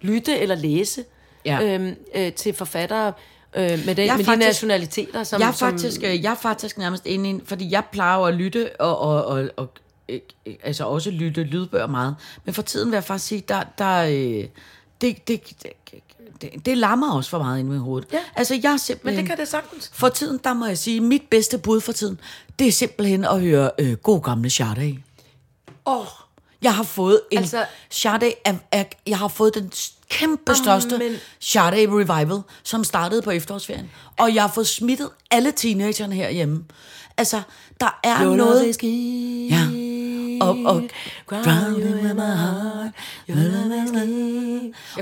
lytte 0.00 0.38
eller 0.38 0.54
læse 0.54 1.04
Ja. 1.44 1.62
øhm, 1.62 1.96
øh, 2.14 2.32
til 2.32 2.54
forfattere 2.54 3.12
øh, 3.56 3.62
med, 3.86 3.94
den, 3.94 4.06
Jeg 4.06 4.16
med 4.16 4.24
faktisk- 4.24 4.28
de 4.28 4.36
nationaliteter, 4.36 5.24
som... 5.24 5.40
jeg 5.40 5.48
er 5.48 5.52
som, 5.52 5.70
faktisk, 5.70 6.00
øh, 6.04 6.22
jeg 6.22 6.30
er 6.30 6.34
faktisk 6.34 6.78
nærmest 6.78 7.06
inde 7.06 7.30
i, 7.30 7.40
fordi 7.44 7.70
jeg 7.70 7.84
plejer 7.92 8.18
at 8.18 8.34
lytte, 8.34 8.80
og, 8.80 8.98
og, 8.98 9.24
og, 9.24 9.48
og 9.56 9.68
øh, 10.08 10.20
øh, 10.46 10.54
altså 10.62 10.84
også 10.84 11.10
lytte 11.10 11.42
lydbøger 11.42 11.86
meget. 11.86 12.16
Men 12.44 12.54
for 12.54 12.62
tiden 12.62 12.90
vil 12.90 12.96
jeg 12.96 13.04
faktisk 13.04 13.28
sige, 13.28 13.44
der, 13.48 13.62
der 13.78 13.98
øh, 14.02 14.48
det, 15.00 15.28
det, 15.28 15.42
det, 15.62 15.72
det, 16.42 16.66
det 16.66 16.78
lammer 16.78 17.12
også 17.16 17.30
for 17.30 17.38
meget 17.38 17.58
inde 17.58 17.68
i 17.70 17.72
mit 17.72 17.80
hoved. 17.82 18.02
Ja. 18.12 18.18
Altså 18.36 18.54
jeg 18.54 18.64
er 18.68 18.70
Men 18.72 18.78
simpelthen... 18.78 19.20
det 19.24 19.28
kan 19.30 19.38
det 19.38 19.48
sagtens. 19.48 19.90
For 19.94 20.08
tiden, 20.08 20.40
der 20.44 20.54
må 20.54 20.66
jeg 20.66 20.78
sige, 20.78 21.00
mit 21.00 21.22
bedste 21.30 21.58
bud 21.58 21.80
for 21.80 21.92
tiden, 21.92 22.20
det 22.58 22.66
er 22.68 22.72
simpelthen 22.72 23.24
at 23.24 23.40
høre 23.40 23.70
øh, 23.78 23.92
god 23.96 24.22
gamle 24.22 24.50
Sade. 24.50 24.98
Åh, 25.86 26.06
Jeg 26.62 26.74
har 26.74 26.82
fået 26.82 27.20
en... 27.30 27.38
Altså, 27.38 27.64
Sade 27.90 28.32
jeg 29.06 29.18
har 29.18 29.28
fået 29.28 29.54
den 29.54 29.72
kæmpe 30.10 30.54
største 30.54 30.98
men- 30.98 31.16
Sade 31.40 31.86
Revival, 31.86 32.40
som 32.62 32.84
startede 32.84 33.22
på 33.22 33.30
efterårsferien. 33.30 33.90
Og 34.18 34.34
jeg 34.34 34.42
har 34.42 34.48
fået 34.48 34.66
smittet 34.68 35.10
alle 35.30 35.52
teenagerne 35.52 36.14
herhjemme. 36.14 36.64
Altså, 37.16 37.42
der 37.80 38.00
er 38.04 38.24
noget... 38.36 38.82
Ja. 39.50 39.68
Og, 40.40 40.58
og, 40.64 40.82
Drowning 41.30 41.94
with 41.94 42.14
my 42.14 42.20
heart. 42.20 42.92
Jeg 43.28 43.36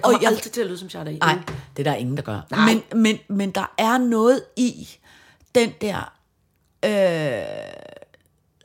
kommer 0.02 0.16
Og 0.16 0.22
jeg- 0.22 0.30
aldrig 0.30 0.52
til 0.52 0.60
at 0.60 0.66
lyde 0.66 0.78
som 0.78 0.90
Sade. 0.90 1.18
Nej, 1.18 1.38
det 1.76 1.86
er 1.86 1.90
der 1.90 1.96
ingen, 1.98 2.16
der 2.16 2.22
gør. 2.22 2.40
Men, 2.66 2.82
men, 3.02 3.18
men 3.28 3.50
der 3.50 3.72
er 3.78 3.98
noget 3.98 4.42
i 4.56 4.88
den 5.54 5.72
der, 5.80 6.12
øh, 6.84 7.42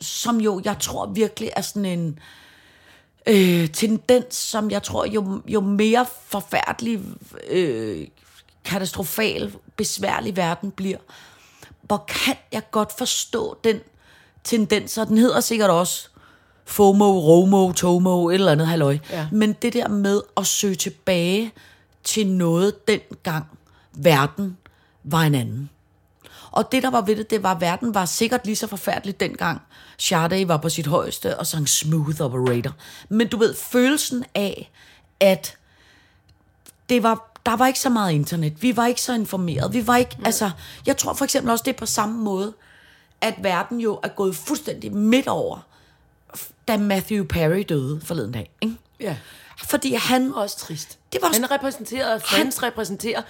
som 0.02 0.42
jo, 0.42 0.62
jeg 0.66 0.76
tror 0.80 1.06
virkelig 1.06 1.50
er 1.56 1.62
sådan 1.62 1.86
en 1.86 2.08
øh, 2.08 2.16
tendens, 3.74 4.36
som 4.36 4.72
jeg 4.72 4.84
tror, 4.84 5.06
jo, 5.06 5.42
jo 5.48 5.62
mere 5.62 6.06
forfærdelig, 6.26 7.02
øh, 7.50 8.08
katastrofal, 8.66 9.54
besværlig 9.78 10.38
verden 10.38 10.72
bliver, 10.72 10.98
hvor 11.82 12.06
kan 12.08 12.36
jeg 12.52 12.62
godt 12.72 12.98
forstå 12.98 13.58
den 13.64 13.80
tendens, 14.44 14.98
og 14.98 15.08
den 15.08 15.18
hedder 15.18 15.40
sikkert 15.40 15.70
også 15.70 16.10
FOMO, 16.66 17.20
ROMO, 17.20 17.72
TOMO, 17.72 18.30
et 18.30 18.34
eller 18.34 18.52
andet 18.52 18.68
halløj. 18.68 18.98
Ja. 19.12 19.28
Men 19.32 19.54
det 19.54 19.74
der 19.74 19.88
med 19.88 20.22
at 20.38 20.48
søge 20.48 20.76
tilbage 20.76 21.52
til 22.04 22.28
noget 22.28 22.88
dengang 22.88 23.46
verden 23.94 24.58
var 25.04 25.22
en 25.22 25.36
anden. 25.36 25.70
Og 26.52 26.72
det, 26.72 26.84
der 26.84 26.90
var 26.90 27.02
ved 27.02 27.16
det, 27.16 27.30
det 27.30 27.44
var, 27.44 27.52
at 27.52 27.62
verden 27.62 27.94
var 27.94 28.06
sikkert 28.06 28.46
lige 28.46 28.56
så 28.56 28.68
forfærdelig 28.68 29.20
dengang 29.20 29.62
Sade 29.98 30.48
var 30.48 30.58
på 30.58 30.70
sit 30.70 30.88
højeste 30.88 31.40
og 31.40 31.48
sang 31.48 31.70
Smooth 31.70 32.22
Operator. 32.22 32.72
Men 33.10 33.28
du 33.28 33.38
ved, 33.38 33.56
følelsen 33.56 34.26
af, 34.36 34.72
at 35.20 35.58
det 36.90 37.04
var, 37.04 37.40
der 37.46 37.56
var 37.56 37.68
ikke 37.68 37.80
så 37.80 37.90
meget 37.90 38.14
internet. 38.14 38.62
Vi 38.62 38.78
var 38.78 38.86
ikke 38.86 39.02
så 39.02 39.14
informeret. 39.14 39.74
Vi 39.74 39.88
var 39.88 39.98
ikke, 39.98 40.18
altså, 40.26 40.52
jeg 40.86 40.98
tror 40.98 41.14
for 41.14 41.26
eksempel 41.26 41.52
også, 41.52 41.64
det 41.64 41.74
er 41.74 41.78
på 41.78 41.86
samme 41.86 42.18
måde, 42.18 42.54
at 43.22 43.36
verden 43.38 43.80
jo 43.80 44.00
er 44.04 44.08
gået 44.08 44.36
fuldstændig 44.36 44.94
midt 44.94 45.28
over, 45.28 45.60
da 46.68 46.78
Matthew 46.78 47.26
Perry 47.26 47.66
døde 47.70 48.02
forleden 48.02 48.32
dag. 48.32 48.52
Ikke? 48.62 48.76
Ja. 49.00 49.16
Fordi 49.64 49.94
han... 49.94 50.34
også 50.34 50.58
trist. 50.58 50.98
Det 51.14 51.22
var 51.22 51.30
Han 51.34 51.52
repræsenterer, 51.52 52.20
Friends 52.20 52.58
han... 52.58 52.68
repræsenterer 52.68 53.22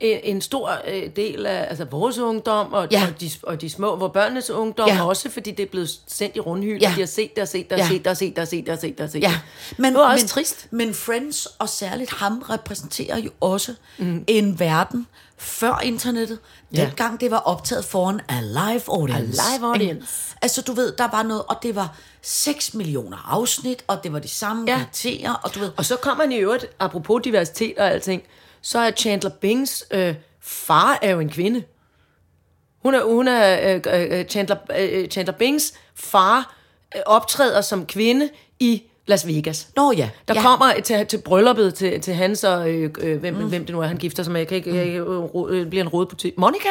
en, 0.00 0.40
stor 0.40 0.70
øh, 0.88 1.02
del 1.16 1.46
af 1.46 1.66
altså 1.68 1.84
vores 1.84 2.18
ungdom, 2.18 2.72
og, 2.72 2.88
Ja. 2.92 3.00
ja. 3.00 3.06
og, 3.06 3.20
de, 3.20 3.30
og 3.42 3.60
de 3.60 3.70
små, 3.70 3.96
hvor 3.96 4.08
børnenes 4.08 4.50
ungdom 4.50 4.88
Ja. 4.88 4.94
ja. 4.94 5.06
også, 5.06 5.30
fordi 5.30 5.50
det 5.50 5.62
er 5.62 5.66
blevet 5.70 5.90
sendt 6.06 6.36
i 6.36 6.40
rundhyld, 6.40 6.80
Ja. 6.82 6.88
ja. 6.88 6.94
de 6.94 7.00
har 7.00 7.06
set 7.06 7.34
det 7.36 7.42
og 7.42 7.48
set 7.48 7.70
det 7.70 7.72
og 7.72 7.78
Ja. 7.78 7.88
set 7.88 8.04
det 8.04 8.06
og 8.10 8.16
set 8.16 8.36
det 8.36 8.42
og 8.42 8.48
set 8.48 8.66
det 8.66 8.72
og 8.74 8.78
set 8.80 8.98
det 8.98 9.04
og 9.04 9.10
set 9.10 9.22
Ja, 9.22 9.28
det. 9.70 9.78
men, 9.78 9.92
det 9.92 10.00
var 10.00 10.12
også 10.12 10.24
men, 10.24 10.28
trist. 10.28 10.66
Men 10.70 10.94
Friends, 10.94 11.46
og 11.58 11.68
særligt 11.68 12.10
ham, 12.12 12.38
repræsenterer 12.50 13.18
jo 13.18 13.30
også 13.40 13.74
mm. 13.98 14.24
en 14.26 14.60
verden 14.60 15.06
før 15.36 15.80
internettet. 15.84 16.38
Ja. 16.74 16.84
Dengang 16.84 17.20
det 17.20 17.30
var 17.30 17.38
optaget 17.38 17.84
foran 17.84 18.20
a 18.28 18.40
live 18.40 18.82
audience. 18.88 19.40
A 19.42 19.56
live 19.56 19.66
audience. 19.66 20.34
Altså 20.42 20.62
du 20.62 20.72
ved, 20.72 20.92
der 20.98 21.08
var 21.12 21.22
noget, 21.22 21.42
og 21.48 21.56
det 21.62 21.74
var 21.76 21.96
6 22.22 22.74
millioner 22.74 23.32
afsnit, 23.34 23.84
og 23.86 24.04
det 24.04 24.12
var 24.12 24.18
de 24.18 24.28
samme 24.28 24.64
ja. 24.66 24.72
Ja. 24.72 24.78
karakterer, 24.78 25.32
og 25.32 25.54
du 25.54 25.58
ved... 25.58 25.70
Og 25.76 25.84
så 25.84 25.96
kommer 25.96 26.24
han 26.24 26.32
i 26.32 26.36
øvrigt, 26.36 26.66
apropos 26.78 27.20
diversitet 27.24 27.78
og 27.78 27.90
alting, 27.90 28.22
så 28.62 28.78
er 28.78 28.90
Chandler 28.90 29.30
Bings 29.30 29.84
øh, 29.90 30.14
far 30.40 30.98
er 31.02 31.10
jo 31.10 31.20
en 31.20 31.30
kvinde. 31.30 31.62
Hun 32.82 32.94
er, 32.94 33.04
hun 33.04 33.28
er 33.28 33.74
øh, 33.74 34.18
øh, 34.18 34.24
Chandler, 34.24 34.56
øh, 34.78 35.08
Chandler 35.08 35.34
Bings 35.34 35.72
far 35.94 36.54
øh, 36.96 37.02
optræder 37.06 37.60
som 37.60 37.86
kvinde 37.86 38.28
i 38.60 38.82
Las 39.06 39.26
Vegas. 39.26 39.68
Nå 39.76 39.92
ja. 39.92 40.10
Der 40.28 40.34
ja. 40.34 40.42
kommer 40.42 40.72
til, 40.84 41.06
til 41.06 41.18
brylluppet 41.18 41.74
til, 41.74 42.00
til 42.00 42.14
hans 42.14 42.44
og 42.44 42.70
øh, 42.70 42.90
øh, 43.00 43.20
hvem, 43.20 43.34
mm. 43.34 43.48
hvem 43.48 43.66
det 43.66 43.74
nu 43.74 43.80
er, 43.80 43.86
han 43.86 43.96
gifter 43.96 44.22
sig 44.22 44.32
med. 44.32 44.40
Jeg 44.40 44.48
kan 44.48 44.56
ikke, 44.56 44.74
jeg, 44.76 44.86
jeg, 44.86 45.02
øh, 45.48 45.66
bliver 45.66 45.84
en 45.84 45.88
rodebutik. 45.88 46.38
Monica? 46.38 46.68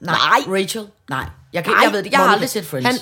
Nej, 0.00 0.14
Rachel. 0.48 0.86
Nej, 1.10 1.24
jeg, 1.52 1.64
kan, 1.64 1.72
Nej, 1.72 1.82
jeg 1.84 1.92
ved 1.92 2.02
det. 2.02 2.10
Jeg 2.10 2.18
har 2.18 2.24
Monica. 2.24 2.34
aldrig 2.34 2.48
set 2.48 2.66
Friends. 2.66 2.86
Han, 2.86 2.96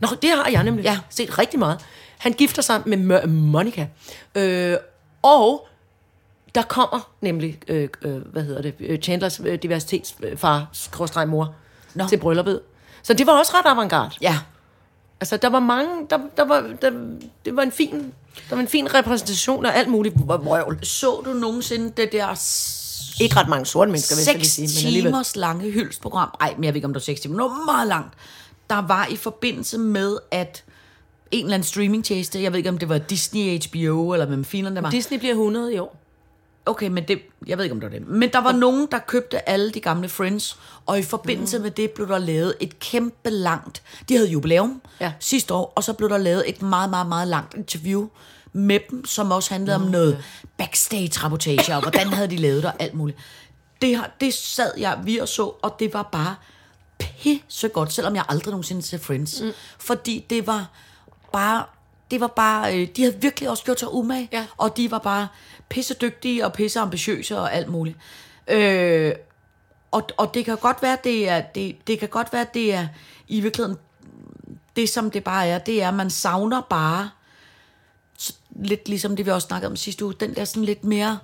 nå, 0.00 0.08
det 0.22 0.30
har 0.30 0.50
jeg 0.50 0.64
nemlig. 0.64 0.84
Ja. 0.84 0.98
Set 1.10 1.38
rigtig 1.38 1.58
meget. 1.58 1.78
Han 2.18 2.32
gifter 2.32 2.62
sig 2.62 2.82
med 2.86 2.98
Mo- 2.98 3.26
Monica. 3.26 3.86
Øh, 4.34 4.76
og 5.22 5.67
der 6.54 6.62
kommer 6.62 7.10
nemlig, 7.20 7.58
øh, 7.68 7.88
øh, 8.02 8.16
hvad 8.16 8.42
hedder 8.42 8.62
det, 8.62 8.74
øh, 8.80 8.98
Chandlers 8.98 9.40
øh, 9.44 9.58
diversitetsfar, 9.62 10.66
skråstreg 10.72 11.28
mor, 11.28 11.54
Nå. 11.94 12.08
til 12.08 12.16
brylluppet. 12.16 12.60
Så 13.02 13.14
det 13.14 13.26
var 13.26 13.32
også 13.38 13.52
ret 13.54 13.70
avantgarde. 13.70 14.10
Ja. 14.20 14.38
Altså, 15.20 15.36
der 15.36 15.48
var 15.48 15.60
mange, 15.60 15.90
der, 16.10 16.18
der 16.36 16.44
var, 16.44 16.70
der, 16.82 16.90
det 17.44 17.56
var 17.56 17.62
en 17.62 17.72
fin, 17.72 18.12
der 18.48 18.54
var 18.54 18.62
en 18.62 18.68
fin 18.68 18.94
repræsentation 18.94 19.66
af 19.66 19.78
alt 19.78 19.88
muligt 19.88 20.14
vrøvl. 20.26 20.78
Så 20.82 21.22
du 21.24 21.32
nogensinde 21.32 21.92
det 21.96 22.12
der 22.12 22.26
Ikke 23.22 23.36
ret 23.36 23.48
mange 23.48 23.66
sorte 23.66 23.90
mennesker, 23.90 24.16
vil 24.16 24.24
jeg 24.36 24.46
seks 24.46 24.54
sige, 24.54 24.66
men 24.66 24.86
alligevel. 24.86 25.10
timers 25.12 25.36
lange 25.36 25.70
hyldstprogram. 25.70 26.28
Ej, 26.40 26.54
men 26.56 26.64
jeg 26.64 26.74
ved 26.74 26.76
ikke, 26.76 26.86
om 26.86 26.92
det 26.92 27.00
var 27.00 27.04
seks 27.04 27.20
timer. 27.20 27.36
Det 27.36 27.44
var 27.44 27.64
meget 27.64 27.88
langt. 27.88 28.14
Der 28.70 28.86
var 28.86 29.06
i 29.10 29.16
forbindelse 29.16 29.78
med, 29.78 30.18
at 30.30 30.64
en 31.30 31.44
eller 31.44 31.54
anden 31.54 31.66
streamingtjeneste, 31.66 32.42
jeg 32.42 32.52
ved 32.52 32.58
ikke, 32.58 32.70
om 32.70 32.78
det 32.78 32.88
var 32.88 32.98
Disney, 32.98 33.58
HBO, 33.68 34.12
eller 34.12 34.26
hvem 34.26 34.44
filen 34.44 34.76
det 34.76 34.82
var. 34.82 34.90
Disney 34.90 35.18
bliver 35.18 35.32
100 35.34 35.74
i 35.74 35.78
år. 35.78 35.96
Okay, 36.68 36.88
men 36.88 37.08
det, 37.08 37.18
jeg 37.46 37.58
ved 37.58 37.64
ikke, 37.64 37.72
om 37.74 37.80
det 37.80 37.92
var 37.92 37.98
det. 37.98 38.08
Men 38.08 38.32
der 38.32 38.38
var 38.38 38.52
nogen, 38.52 38.88
der 38.90 38.98
købte 38.98 39.48
alle 39.48 39.70
de 39.70 39.80
gamle 39.80 40.08
Friends, 40.08 40.58
og 40.86 40.98
i 40.98 41.02
forbindelse 41.02 41.58
med 41.58 41.70
det 41.70 41.90
blev 41.90 42.08
der 42.08 42.18
lavet 42.18 42.54
et 42.60 42.78
kæmpe 42.78 43.30
langt... 43.30 43.82
De 44.08 44.14
havde 44.16 44.28
jubilæum 44.30 44.82
Ja. 45.00 45.12
sidste 45.20 45.54
år, 45.54 45.72
og 45.76 45.84
så 45.84 45.92
blev 45.92 46.08
der 46.08 46.18
lavet 46.18 46.44
et 46.48 46.62
meget, 46.62 46.90
meget, 46.90 47.06
meget 47.06 47.28
langt 47.28 47.54
interview 47.54 48.08
med 48.52 48.80
dem, 48.90 49.04
som 49.06 49.30
også 49.32 49.50
handlede 49.54 49.74
om 49.76 49.82
noget 49.82 50.24
backstage-rapportage, 50.58 51.74
og 51.76 51.82
hvordan 51.82 52.06
havde 52.08 52.28
de 52.30 52.36
lavet 52.36 52.62
det, 52.62 52.70
og 52.70 52.82
alt 52.82 52.94
muligt. 52.94 53.18
Det, 53.82 54.00
det 54.20 54.34
sad 54.34 54.72
jeg 54.78 54.98
vi 55.04 55.18
og 55.18 55.28
så, 55.28 55.42
og 55.62 55.76
det 55.78 55.94
var 55.94 56.02
bare 56.12 56.34
pisse 56.98 57.68
godt, 57.68 57.92
selvom 57.92 58.14
jeg 58.16 58.24
aldrig 58.28 58.50
nogensinde 58.50 58.82
set 58.82 59.00
Friends. 59.00 59.40
Mm. 59.42 59.50
Fordi 59.78 60.26
det 60.30 60.46
var 60.46 60.70
bare... 61.32 61.64
Det 62.10 62.20
var 62.20 62.26
bare... 62.26 62.76
øh, 62.78 62.88
De 62.96 63.02
havde 63.02 63.16
virkelig 63.20 63.50
også 63.50 63.64
gjort 63.64 63.80
sig 63.80 63.92
umage, 63.94 64.28
Ja. 64.32 64.46
og 64.56 64.76
de 64.76 64.90
var 64.90 64.98
bare 64.98 65.28
pisse 65.68 65.94
dygtige 65.94 66.44
og 66.44 66.52
pisse 66.52 66.80
ambitiøse 66.80 67.38
og 67.38 67.54
alt 67.54 67.68
muligt. 67.68 67.96
Øh, 68.48 69.12
og, 69.90 70.08
og 70.16 70.34
det 70.34 70.44
kan 70.44 70.56
godt 70.56 70.82
være, 70.82 70.98
det 71.04 71.28
er, 71.28 71.40
det, 71.40 71.76
det 71.86 71.98
kan 71.98 72.08
godt 72.08 72.32
være, 72.32 72.46
det 72.54 72.74
er 72.74 72.86
i 73.28 73.40
virkeligheden 73.40 73.78
det, 74.76 74.88
som 74.88 75.10
det 75.10 75.24
bare 75.24 75.46
er, 75.46 75.58
det 75.58 75.82
er, 75.82 75.88
at 75.88 75.94
man 75.94 76.10
savner 76.10 76.60
bare, 76.60 77.10
så 78.18 78.32
lidt 78.62 78.88
ligesom 78.88 79.16
det, 79.16 79.26
vi 79.26 79.30
også 79.30 79.46
snakkede 79.46 79.70
om 79.70 79.76
sidste 79.76 80.04
uge, 80.04 80.14
den 80.20 80.34
der 80.34 80.44
sådan 80.44 80.64
lidt 80.64 80.84
mere 80.84 81.18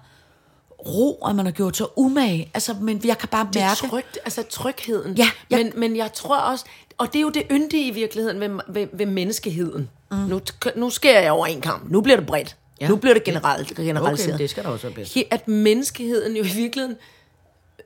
ro, 0.86 1.26
at 1.28 1.34
man 1.36 1.44
har 1.46 1.52
gjort 1.52 1.76
sig 1.76 1.86
umage. 1.98 2.50
Altså, 2.54 2.74
men 2.80 3.00
jeg 3.04 3.18
kan 3.18 3.28
bare 3.28 3.48
Det 3.52 3.62
er 3.62 3.66
mærke... 3.66 3.86
trygt, 3.88 4.18
altså 4.24 4.42
trygheden. 4.50 5.14
Ja, 5.14 5.30
jeg- 5.50 5.58
Men, 5.64 5.72
men 5.80 5.96
jeg 5.96 6.12
tror 6.12 6.36
også, 6.38 6.64
og 6.98 7.06
det 7.12 7.16
er 7.16 7.22
jo 7.22 7.30
det 7.30 7.42
yndige 7.50 7.86
i 7.86 7.90
virkeligheden 7.90 8.40
ved, 8.40 8.60
ved, 8.68 8.86
ved 8.92 9.06
menneskeheden. 9.06 9.90
Mm. 10.10 10.16
Nu, 10.16 10.40
nu 10.76 10.90
skærer 10.90 11.20
jeg 11.22 11.32
over 11.32 11.46
en 11.46 11.60
kamp. 11.60 11.90
Nu 11.90 12.00
bliver 12.00 12.16
det 12.16 12.26
bredt. 12.26 12.56
Ja. 12.80 12.88
Nu 12.88 12.96
bliver 12.96 13.14
det 13.14 13.24
generelt, 13.24 13.76
generaliseret. 13.76 14.34
Okay, 14.34 14.42
det 14.42 14.50
skal 14.50 14.64
da 14.64 14.68
også 14.68 14.86
være 14.86 14.94
bedst. 14.94 15.16
At 15.30 15.48
menneskeheden 15.48 16.36
jo 16.36 16.44
i 16.44 16.46
virkeligheden 16.46 16.96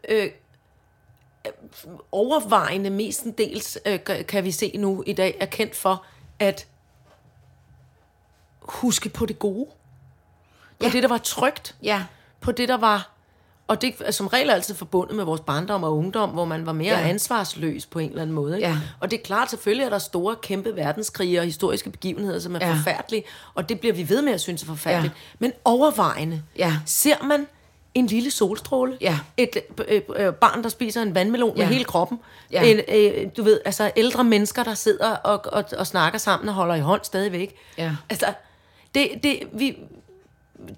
øh, 0.09 0.31
overvejende 2.13 2.91
mestendels, 2.91 3.79
øh, 3.87 4.05
kan- 4.05 4.25
kan 4.25 4.45
vi 4.45 4.51
se 4.51 4.73
nu 4.77 5.03
i 5.07 5.13
dag, 5.13 5.37
er 5.41 5.47
kendt 5.47 5.77
for 5.77 6.05
at 6.39 6.67
huske 8.61 9.09
på 9.09 9.27
det 9.27 9.39
gode. 9.39 9.67
På 10.79 10.87
Ja. 10.87 10.91
det, 10.91 11.03
der 11.03 11.09
var 11.09 11.19
trygt 11.19 11.77
Ja, 11.83 12.05
på 12.41 12.53
det, 12.53 12.69
der 12.69 12.77
var... 12.77 13.11
Og 13.69 13.83
det 13.83 13.95
er 14.05 14.11
som 14.11 14.27
regel 14.27 14.51
altid 14.51 14.75
forbundet 14.75 15.17
med 15.17 15.25
vores 15.25 15.41
barndom 15.41 15.85
og 15.85 15.97
ungdom, 15.97 16.31
hvor 16.31 16.45
man 16.45 16.67
var 16.67 16.73
mere 16.73 16.99
Ja. 16.99 17.09
ansvarsløs 17.09 17.87
på 17.87 17.99
en 17.99 18.09
eller 18.09 18.23
anden 18.23 18.35
måde. 18.35 18.57
Ikke? 18.57 18.69
Ja. 18.69 18.77
Og 19.01 19.11
det 19.11 19.19
er 19.19 19.23
klart, 19.23 19.51
selvfølgelig 19.51 19.85
er 19.85 19.91
der 19.91 19.99
store, 19.99 20.37
kæmpe 20.43 20.77
verdenskrige 20.77 21.39
og 21.41 21.45
historiske 21.45 21.91
begivenheder, 21.91 22.39
som 22.39 22.55
er 22.57 22.59
Ja. 22.67 22.73
forfærdelige, 22.75 23.25
og 23.55 23.69
det 23.69 23.81
bliver 23.81 23.95
vi 23.95 24.09
ved 24.09 24.23
med 24.23 24.33
at 24.33 24.41
synes 24.41 24.63
er 24.63 24.67
forfærdeligt. 24.67 25.15
Ja. 25.15 25.37
Men 25.39 25.53
overvejende 25.65 26.43
Ja. 26.59 26.73
ser 26.87 27.23
man 27.25 27.47
en 27.95 28.07
lille 28.07 28.31
solstråle, 28.31 28.97
Ja. 29.01 29.19
et 29.37 29.57
øh, 29.89 30.01
øh, 30.17 30.33
barn, 30.33 30.63
der 30.63 30.69
spiser 30.69 31.03
en 31.03 31.15
vandmelon. 31.15 31.57
Ja. 31.57 31.63
med 31.63 31.73
hele 31.73 31.85
kroppen, 31.85 32.19
Ja. 32.53 32.63
en, 32.63 32.81
øh, 32.95 33.31
du 33.37 33.43
ved, 33.43 33.61
altså 33.65 33.91
ældre 33.97 34.25
mennesker, 34.25 34.63
der 34.65 34.75
sidder 34.75 35.11
og, 35.11 35.41
og, 35.53 35.65
og 35.79 35.87
snakker 35.87 36.19
sammen 36.19 36.49
og 36.49 36.55
holder 36.55 36.75
i 36.75 36.81
hånd 36.81 37.01
stadigvæk. 37.05 37.55
Ja. 37.79 37.93
Altså, 38.11 38.27
det, 38.95 39.09
det, 39.23 39.39
vi, 39.53 39.77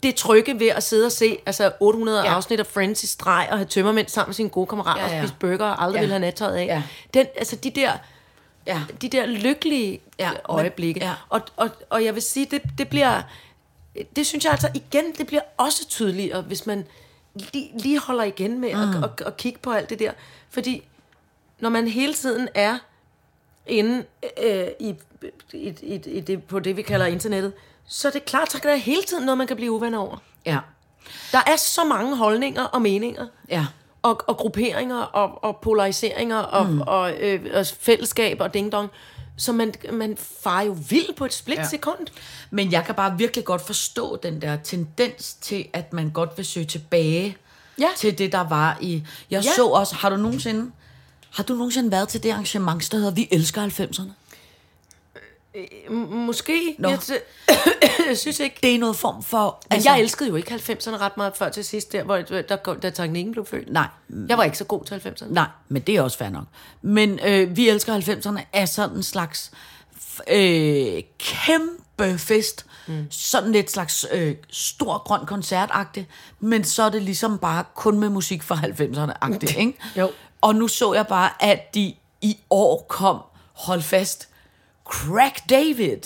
det 0.03 0.15
trygge 0.15 0.59
ved 0.61 0.69
at 0.69 0.83
sidde 0.83 1.07
og 1.07 1.13
se 1.13 1.39
altså 1.47 1.73
800 1.81 2.23
Ja. 2.23 2.35
afsnit 2.35 2.61
af 2.61 2.67
Friends 2.67 3.03
i 3.03 3.07
streg 3.07 3.49
og 3.51 3.59
have 3.59 3.67
tømmermænd 3.67 4.09
sammen 4.09 4.29
med 4.29 4.35
sine 4.35 4.49
gode 4.49 4.67
kammerater 4.67 5.03
Ja, 5.07 5.17
ja, 5.17 5.23
og 5.23 5.29
spise 5.29 5.35
burger 5.41 5.65
og 5.65 5.83
aldrig 5.83 5.97
Ja. 5.99 6.01
ville 6.01 6.13
have 6.13 6.21
nattøjet 6.21 6.57
af. 6.57 6.67
Ja. 6.67 6.83
Den, 7.15 7.27
altså 7.37 7.57
de 7.57 7.71
der, 7.71 7.93
ja. 8.67 8.81
de 9.03 9.09
der 9.09 9.27
lykkelige 9.27 10.01
Ja, 10.19 10.31
øjeblikke. 10.45 11.01
ja. 11.05 11.13
Og, 11.29 11.41
og, 11.57 11.71
og 11.91 12.05
jeg 12.05 12.15
vil 12.15 12.23
sige, 12.23 12.47
det, 12.51 12.63
det 12.79 12.89
bliver, 12.89 13.23
det 14.17 14.27
synes 14.27 14.45
jeg 14.45 14.53
altså 14.53 14.69
igen, 14.75 15.05
det 15.19 15.27
bliver 15.27 15.43
også 15.57 15.89
tydeligere, 15.89 16.43
hvis 16.43 16.67
man 16.67 16.87
lige, 17.35 17.71
lige 17.79 17.99
holder 18.01 18.25
igen 18.25 18.59
med 18.61 18.75
mm. 18.75 18.81
at, 18.81 19.05
at, 19.21 19.27
at 19.27 19.37
kigge 19.37 19.59
på 19.59 19.71
alt 19.73 19.91
det 19.91 19.99
der. 19.99 20.13
Fordi 20.51 20.83
når 21.59 21.69
man 21.71 21.89
hele 21.89 22.15
tiden 22.15 22.49
er 22.55 22.79
inde 23.67 24.05
øh, 24.43 24.67
i, 24.81 24.95
i, 25.53 25.75
i, 25.83 25.95
i 26.07 26.21
det, 26.21 26.43
på 26.45 26.61
det, 26.61 26.77
vi 26.77 26.83
kalder 26.83 27.07
internettet, 27.07 27.53
så 27.93 28.09
er 28.09 28.13
det 28.13 28.25
klart, 28.25 28.53
så 28.53 28.61
kan 28.61 28.71
der 28.71 28.77
hele 28.77 29.03
tiden 29.03 29.25
noget, 29.25 29.39
man 29.39 29.47
kan 29.47 29.57
blive 29.57 29.73
uvenner 29.73 29.99
over. 29.99 30.17
Ja. 30.47 30.59
Der 31.33 31.39
er 31.47 31.57
så 31.57 31.85
mange 31.85 32.17
holdninger 32.17 32.63
og 32.63 32.83
meninger. 32.83 33.27
Ja. 33.49 33.67
Og, 34.03 34.21
og 34.27 34.37
grupperinger 34.37 34.97
og, 35.03 35.45
og 35.45 35.57
polariseringer 35.63 36.37
og, 36.39 36.67
mm. 36.71 36.81
og, 36.81 37.13
øh, 37.21 37.41
og 37.55 37.67
fællesskab 37.81 38.41
og 38.41 38.55
ding 38.55 38.73
dong. 38.73 38.91
Så 39.37 39.53
man, 39.53 39.75
man 39.93 40.17
farer 40.43 40.63
jo 40.65 40.77
vild 40.89 41.15
på 41.17 41.25
et 41.25 41.33
split 41.35 41.59
Ja. 41.59 41.65
Men 42.51 42.73
jeg 42.73 42.85
kan 42.85 42.95
bare 42.95 43.19
virkelig 43.19 43.45
godt 43.45 43.67
forstå 43.67 44.17
den 44.23 44.43
der 44.43 44.57
tendens 44.57 45.35
til, 45.35 45.69
at 45.73 45.93
man 45.93 46.11
godt 46.11 46.31
vil 46.37 46.45
søge 46.45 46.67
tilbage 46.67 47.37
Ja. 47.79 47.89
til 47.97 48.19
det, 48.19 48.33
der 48.33 48.45
var 48.49 48.79
i... 48.81 49.03
Jeg 49.31 49.45
Ja. 49.45 49.51
så 49.57 49.67
også... 49.67 49.95
Har 49.95 50.11
du 50.11 50.17
nogensinde... 50.17 50.71
Har 51.31 51.43
du 51.43 51.55
nogensinde 51.55 51.91
været 51.91 52.09
til 52.09 52.23
det 52.23 52.31
arrangement, 52.31 52.93
der 52.93 52.99
hedder 52.99 53.11
Vi 53.13 53.29
elsker 53.31 53.67
90'erne? 53.67 54.11
Måske. 56.11 56.77
Nå. 56.79 56.89
Jeg, 56.89 56.99
jeg 58.09 58.19
synes 58.19 58.41
ikke. 58.41 58.57
Det 58.63 58.75
er 58.75 58.79
noget 58.79 58.97
form 58.97 59.23
for... 59.23 59.63
Altså, 59.71 59.91
jeg 59.91 60.01
elskede 60.01 60.29
jo 60.29 60.37
ikke 60.37 60.55
90'erne 60.55 60.97
ret 60.97 61.17
meget 61.17 61.37
før 61.37 61.49
til 61.49 61.65
sidst, 61.65 61.93
der, 61.93 62.03
hvor, 62.05 62.17
der, 62.17 62.43
der, 62.43 62.75
da 62.75 62.91
teknikken 62.91 63.33
blev 63.33 63.47
født. 63.47 63.73
Nej. 63.73 63.87
Jeg 64.29 64.39
var 64.39 64.45
ikke 64.45 64.59
så 64.59 64.65
god 64.65 64.85
til 64.85 64.95
90'erne. 64.95 65.33
Nej, 65.33 65.47
men 65.69 65.83
det 65.83 65.97
er 65.97 66.03
også 66.03 66.19
fair 66.19 66.29
nok. 66.29 66.45
Men 66.83 67.21
øh, 67.25 67.57
Vi 67.57 67.69
elsker 67.69 68.01
90'erne 68.01 68.41
er 68.53 68.67
sådan 68.67 68.97
en 68.97 69.03
slags 69.03 69.51
øh, 70.29 71.03
kæmpe 71.19 72.19
fest. 72.19 72.67
Mm. 72.87 73.07
Sådan 73.11 73.53
lidt 73.53 73.71
slags 73.71 74.07
øh, 74.13 74.35
stor 74.51 74.99
grøn 74.99 75.27
koncertagtigt. 75.27 76.07
Men 76.41 76.65
så 76.65 76.83
er 76.83 76.91
det 76.91 77.03
ligesom 77.03 77.39
bare 77.39 77.65
kun 77.75 77.99
med 77.99 78.09
musik 78.09 78.43
fra 78.43 78.55
90'erne-agtigt, 78.57 79.59
ikke? 79.61 79.75
Jo. 79.97 80.11
Og 80.41 80.55
nu 80.55 80.69
så 80.69 80.95
jeg 80.95 81.07
bare, 81.07 81.31
at 81.41 81.75
de 81.75 81.95
i 82.21 82.39
år 82.51 82.87
kom, 82.89 83.21
hold 83.53 83.83
fast, 83.83 84.29
Craig 84.91 85.33
David. 85.51 85.99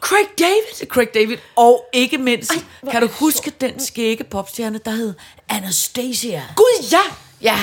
Craig 0.00 0.26
David! 0.38 0.86
Craig 0.88 1.08
David, 1.14 1.36
og 1.56 1.84
ikke 1.92 2.18
mindst, 2.18 2.50
Ej, 2.52 2.90
kan 2.90 3.02
du 3.02 3.08
huske 3.08 3.50
den 3.60 3.80
skægge 3.80 4.24
popstjerne, 4.24 4.80
der 4.84 4.90
hed 4.90 5.14
Anastasia? 5.48 6.42
Gud, 6.56 6.84
ja! 6.92 6.98
Ja, 7.42 7.58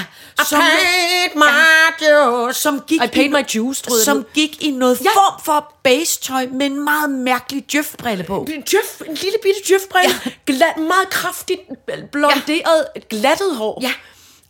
som, 0.49 0.59
paid 0.61 1.35
my 1.35 2.05
dues. 2.05 2.55
som 2.55 2.79
gik 2.87 3.01
I 3.03 3.07
paid 3.07 3.25
i, 3.25 3.27
my 3.27 3.43
dues, 3.53 3.81
troede 3.81 4.03
som 4.03 4.25
gik 4.33 4.63
i 4.63 4.71
noget 4.71 5.01
Ja. 5.01 5.09
form 5.09 5.41
for 5.45 5.73
base-tøj 5.83 6.45
med 6.51 6.65
en 6.65 6.83
meget 6.83 7.09
mærkelig 7.09 7.65
djøf-brille 7.71 8.23
på. 8.23 8.45
En 8.49 8.63
Jeff, 8.73 9.01
en 9.07 9.13
lille 9.13 9.37
bitte 9.43 9.73
Jeff-brille. 9.73 10.15
Ja. 10.25 10.31
Glat, 10.53 10.77
meget 10.77 11.09
kraftigt 11.09 11.61
blonderet, 12.11 12.87
ja. 12.95 13.01
glattet 13.09 13.55
hår. 13.55 13.79
Ja. 13.81 13.93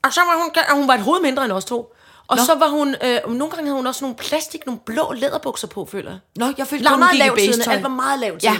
Og 0.04 0.14
så 0.14 0.20
var 0.20 0.42
hun, 0.42 0.52
og 0.70 0.76
hun 0.76 0.88
var 0.88 0.94
et 0.94 1.02
hoved 1.02 1.22
mindre 1.22 1.44
end 1.46 1.52
os 1.52 1.66
to. 1.66 1.94
Og 2.32 2.38
Nå. 2.38 2.44
så 2.44 2.56
var 2.56 2.68
hun, 2.68 2.96
øh, 3.04 3.18
nogle 3.28 3.50
gange 3.52 3.64
havde 3.66 3.76
hun 3.76 3.88
også 3.88 4.04
nogle 4.04 4.16
plastik, 4.18 4.66
nogle 4.66 4.80
blå 4.86 5.12
læderbukser 5.16 5.68
på, 5.68 5.86
føler 5.92 6.12
jeg. 6.12 6.20
Nå, 6.36 6.54
jeg 6.58 6.68
følte 6.68 6.84
meget 6.84 6.98
hun 7.00 7.10
gik 7.12 7.46
i 7.46 7.48
base-tøj. 7.52 7.74
Alt 7.74 7.84
var 7.84 7.90
meget 7.90 8.20
lavt 8.20 8.44
Ja. 8.44 8.54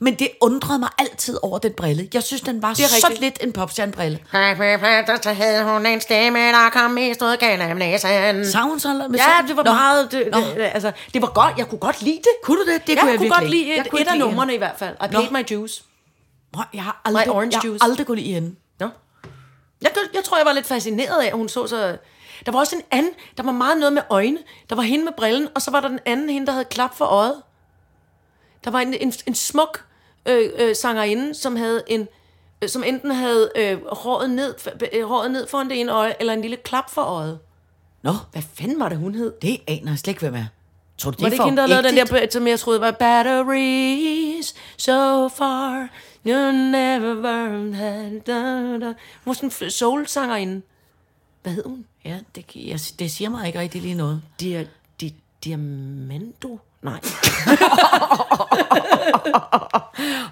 Men 0.00 0.14
det 0.14 0.28
undrede 0.40 0.78
mig 0.78 0.88
altid 0.98 1.38
over 1.42 1.58
den 1.58 1.72
brille. 1.72 2.08
Jeg 2.14 2.22
synes, 2.22 2.42
den 2.42 2.62
var 2.62 2.70
er 2.70 2.74
så 2.74 2.82
rigtigt. 3.06 3.20
lidt 3.20 3.38
en 3.42 3.52
popstjernebrille. 3.52 4.18
Så 5.22 5.32
havde 5.36 5.64
hun 5.64 5.86
en 5.86 6.00
stemme, 6.00 6.38
der 6.38 6.70
kom 6.72 6.90
mest 6.90 7.22
ud 7.22 7.36
gennem 7.36 7.76
næsen. 7.76 8.44
Sang 8.52 8.68
hun 8.68 8.80
så? 8.80 8.88
Med 8.88 9.18
Ja, 9.18 9.24
sådan- 9.24 9.48
det 9.48 9.56
var 9.56 9.62
Nå. 9.64 9.72
meget... 9.72 10.12
Det, 10.12 10.28
Nå. 10.32 10.38
det, 10.40 10.56
altså, 10.74 10.92
det 11.14 11.22
var 11.22 11.28
godt. 11.34 11.54
Jeg 11.58 11.68
kunne 11.68 11.78
godt 11.78 12.02
lide 12.02 12.16
det. 12.16 12.30
Kunne 12.44 12.56
du 12.64 12.70
det? 12.72 12.86
Det 12.86 12.94
jeg 12.94 12.98
kunne 13.00 13.10
jeg 13.10 13.18
kunne 13.18 13.22
virkelig 13.24 13.30
godt 13.40 13.50
lide 13.50 13.60
ikke. 13.62 13.72
Jeg 13.76 13.80
et, 13.84 13.90
kunne 13.90 14.00
et 14.00 14.06
af 14.08 14.12
lide 14.14 14.28
numrene 14.28 14.54
i 14.54 14.58
hvert 14.58 14.74
fald. 14.78 14.94
I 15.02 15.06
Nå. 15.12 15.20
paid 15.20 15.30
my 15.30 15.54
dues. 15.56 15.84
Nå, 16.54 16.62
Jeg 16.74 16.82
har 16.82 17.00
aldrig, 17.04 17.30
orange 17.30 17.52
jeg 17.52 17.60
har 17.60 17.68
juice. 17.68 17.84
aldrig 17.84 18.06
gået 18.06 18.18
i 18.18 18.32
hende. 18.32 18.54
Nå. 18.80 18.88
Jeg, 19.82 19.90
jeg, 19.94 20.02
jeg 20.14 20.24
tror, 20.24 20.36
jeg 20.36 20.46
var 20.46 20.52
lidt 20.52 20.66
fascineret 20.66 21.20
af, 21.22 21.26
at 21.26 21.32
hun 21.32 21.48
så 21.48 21.66
så... 21.66 21.96
Der 22.46 22.52
var 22.52 22.58
også 22.58 22.76
en 22.76 22.82
anden... 22.90 23.12
Der 23.36 23.42
var 23.42 23.52
meget 23.52 23.78
noget 23.78 23.92
med 23.92 24.02
øjne. 24.10 24.38
Der 24.70 24.76
var 24.76 24.82
hende 24.82 25.04
med 25.04 25.12
brillen, 25.16 25.48
og 25.54 25.62
så 25.62 25.70
var 25.70 25.80
der 25.80 25.88
den 25.88 26.00
anden 26.06 26.30
hende, 26.30 26.46
der 26.46 26.52
havde 26.52 26.64
klap 26.64 26.96
for 26.96 27.04
øjet. 27.04 27.42
Der 28.64 28.70
var 28.70 28.80
en, 28.80 28.94
en, 28.94 29.12
en 29.26 29.34
smuk 29.34 29.84
øh, 30.26 30.50
øh, 30.58 30.76
sangerinde, 30.76 31.34
som 31.34 31.56
havde 31.56 31.82
en... 31.86 32.08
Øh, 32.62 32.68
som 32.68 32.84
enten 32.84 33.10
havde 33.10 33.50
øh, 33.56 33.78
håret, 33.92 34.30
ned, 34.30 34.54
øh, 34.92 35.04
håret 35.08 35.30
ned 35.30 35.46
foran 35.46 35.68
det 35.70 35.80
ene 35.80 35.92
øje, 35.92 36.14
eller 36.20 36.32
en 36.32 36.40
lille 36.40 36.56
klap 36.56 36.90
for 36.90 37.02
øjet. 37.02 37.38
Nå, 38.02 38.12
Hvad 38.32 38.42
fanden 38.54 38.80
var 38.80 38.88
det, 38.88 38.98
hun 38.98 39.14
hed? 39.14 39.32
det 39.42 39.60
aner 39.68 39.90
jeg 39.92 39.98
slet 39.98 40.10
ikke, 40.10 40.20
hvem 40.20 40.34
er. 40.34 40.44
Tror 40.98 41.10
du, 41.10 41.14
det 41.14 41.22
Var 41.22 41.28
det 41.28 41.34
ikke 41.34 41.44
hende, 41.44 41.62
der 41.62 41.66
lavede 41.66 41.88
den 41.88 41.96
der, 41.96 42.26
som 42.30 42.46
jeg 42.46 42.60
troede 42.60 42.80
var 42.80 42.90
Batteries 42.90 44.54
so 44.76 45.28
far, 45.28 45.88
you 46.26 46.52
never 46.52 47.14
burn 47.14 47.72
that, 47.72 48.26
da, 48.26 48.32
da. 48.86 48.86
Hun 48.86 48.94
var 49.24 49.32
sådan 49.32 49.52
en 49.62 49.70
soul-sangerinde. 49.70 50.62
Hvad 51.42 51.52
hed 51.52 51.64
hun? 51.66 51.84
Ja, 52.06 52.18
det, 52.34 52.44
jeg, 52.54 52.80
det 52.98 53.10
siger 53.10 53.30
mig 53.30 53.46
ikke 53.46 53.60
rigtig 53.60 53.82
lige 53.82 53.94
noget. 53.94 54.22
Dia, 54.40 54.64
di, 55.00 55.14
Diamando? 55.44 56.58
Nej. 56.82 57.00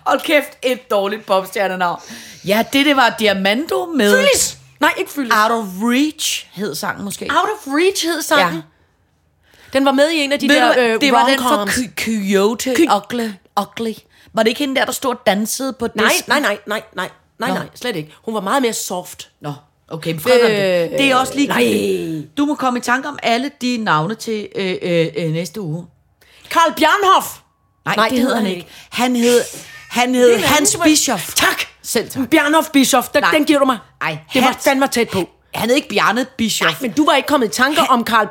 Hold 0.07 0.21
kæft, 0.21 0.49
et 0.63 0.91
dårligt 0.91 1.27
popstjernenavn. 1.27 2.01
Ja, 2.47 2.65
det, 2.73 2.87
det 2.87 2.97
var 2.97 3.17
Diamando 3.19 3.87
med... 3.87 4.17
Fyllis! 4.17 4.59
Nej, 4.81 4.93
ikke 4.99 5.11
Fyllis. 5.13 5.33
Out 5.33 5.51
of 5.51 5.65
Reach 5.83 6.47
hed 6.53 6.75
sangen 6.75 7.05
måske. 7.05 7.25
Out 7.31 7.49
of 7.57 7.67
Reach 7.67 8.07
hed 8.07 8.23
sangen. 8.23 8.55
Ja. 8.55 8.63
Den 9.79 9.85
var 9.85 9.93
med 9.93 10.11
i 10.11 10.17
en 10.17 10.33
af 10.33 10.39
de 10.39 10.49
Ved 10.49 10.61
du 10.61 10.67
der 10.67 10.75
hvad, 10.75 10.85
øh, 10.85 11.01
det 11.01 11.13
var 11.13 11.27
den 11.29 11.39
fra 11.39 11.67
Coyote 12.05 12.75
Ky- 12.75 12.89
Ugly. 12.97 13.29
Ugly. 13.61 13.93
Var 14.33 14.43
det 14.43 14.49
ikke 14.49 14.59
hende 14.59 14.77
der, 14.77 14.85
der 14.85 14.93
stod 14.93 15.11
og 15.15 15.21
dansede 15.27 15.73
på 15.73 15.89
Nej, 15.95 16.09
disken? 16.09 16.31
nej, 16.33 16.41
nej, 16.41 16.59
nej, 16.67 16.83
nej. 16.95 17.11
Nej, 17.39 17.49
Nå. 17.49 17.55
nej, 17.55 17.67
slet 17.75 17.97
ikke. 17.97 18.15
Hun 18.25 18.35
var 18.35 18.41
meget 18.41 18.63
mere 18.63 18.73
soft. 18.73 19.31
Nå, 19.41 19.53
okay, 19.89 20.11
men 20.11 20.21
fred 20.21 20.41
øh, 20.43 20.51
det. 20.91 20.99
det 20.99 21.11
er 21.11 21.17
også 21.17 21.35
lige 21.35 21.47
nej. 21.49 22.27
Du 22.37 22.45
må 22.45 22.55
komme 22.55 22.79
i 22.79 22.83
tanke 22.83 23.09
om 23.09 23.19
alle 23.23 23.51
de 23.61 23.77
navne 23.77 24.15
til 24.15 24.49
øh, 24.55 24.75
øh, 24.83 25.07
øh, 25.17 25.33
næste 25.33 25.61
uge. 25.61 25.87
Karl 26.51 26.75
Bjarnhoff! 26.77 27.27
Nej, 27.85 27.97
nej 27.97 28.05
det, 28.05 28.13
det 28.17 28.21
hedder 28.21 28.37
han 28.37 28.47
ikke. 28.47 28.67
Han 28.91 29.17
hed, 29.17 29.41
han 29.91 30.15
hed 30.15 30.33
Det 30.33 30.41
Hans 30.43 30.77
Bischoff. 30.85 31.35
Tak! 31.35 31.63
Selv 31.83 32.11
tak. 32.11 32.29
Bjarnhoff 32.31 32.71
Bischoff, 32.71 33.09
den, 33.09 33.23
Nej. 33.23 33.31
den 33.31 33.45
giver 33.45 33.59
du 33.59 33.65
mig. 33.65 33.79
Ej, 34.01 34.19
det 34.35 34.43
var 34.43 34.49
Hans- 34.49 34.65
fandme 34.65 34.87
tæt 34.87 35.09
på. 35.09 35.29
Han 35.55 35.69
hed 35.69 35.77
ikke 35.77 35.89
Bjarne 35.89 36.27
Bischoff. 36.39 36.73
Nej, 36.81 36.89
men 36.89 36.97
du 36.97 37.05
var 37.05 37.15
ikke 37.17 37.27
kommet 37.27 37.47
i 37.47 37.51
tanker 37.51 37.83
om 37.83 38.05
Karl 38.05 38.27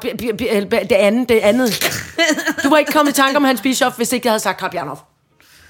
det 0.90 0.92
andet, 0.96 1.30
det 1.30 1.40
andet. 1.40 1.84
Du 2.64 2.70
var 2.70 2.78
ikke 2.78 2.92
kommet 2.92 3.12
i 3.12 3.16
tanker 3.16 3.38
om 3.38 3.44
Hans 3.44 3.62
Bischoff, 3.62 3.96
hvis 3.98 4.12
ikke 4.14 4.26
jeg 4.28 4.32
havde 4.32 4.44
sagt 4.44 4.60
Karl 4.60 4.72
Bjarnhoff. 4.72 5.02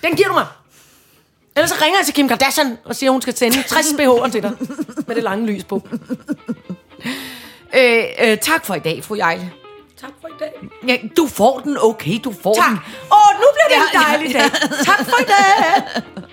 Den 0.04 0.16
giver 0.16 0.28
du 0.28 0.34
mig. 0.34 0.46
Ellers 1.56 1.70
så 1.70 1.76
ringer 1.82 2.00
jeg 2.00 2.06
til 2.06 2.14
Kim 2.14 2.28
Kardashian 2.28 2.78
og 2.86 2.96
siger, 2.96 3.10
at 3.10 3.14
hun 3.14 3.22
skal 3.22 3.38
sende 3.38 3.64
60 3.64 3.86
BH'er 4.00 4.32
til 4.32 4.44
dig. 4.44 4.52
Med 5.08 5.16
det 5.16 5.24
lange 5.24 5.46
lys 5.46 5.64
på. 5.64 5.88
Øh, 7.78 8.04
øh, 8.24 8.38
tak 8.38 8.66
for 8.66 8.76
i 8.76 8.80
dag, 8.80 9.04
fru 9.04 9.16
Jejle. 9.16 9.52
Tak 10.02 10.10
for 10.22 10.28
i 10.28 10.32
dag. 10.40 10.52
ja, 10.88 10.98
du 11.18 11.28
får 11.28 11.60
den, 11.60 11.78
okay, 11.82 12.20
du 12.24 12.34
får 12.44 12.56
Tak. 12.56 12.70
den. 12.70 12.80
Åh, 13.12 13.40
nu 13.40 13.46
bliver 13.54 13.68
det 13.70 13.76
en 13.76 13.82
Ja, 13.94 14.00
ja, 14.00 14.18
dejlig 14.18 14.36
ja. 14.36 14.40
dag. 14.42 14.86
Tak 14.86 15.06
for 15.06 15.22
i 15.22 15.26
dag. 15.26 16.02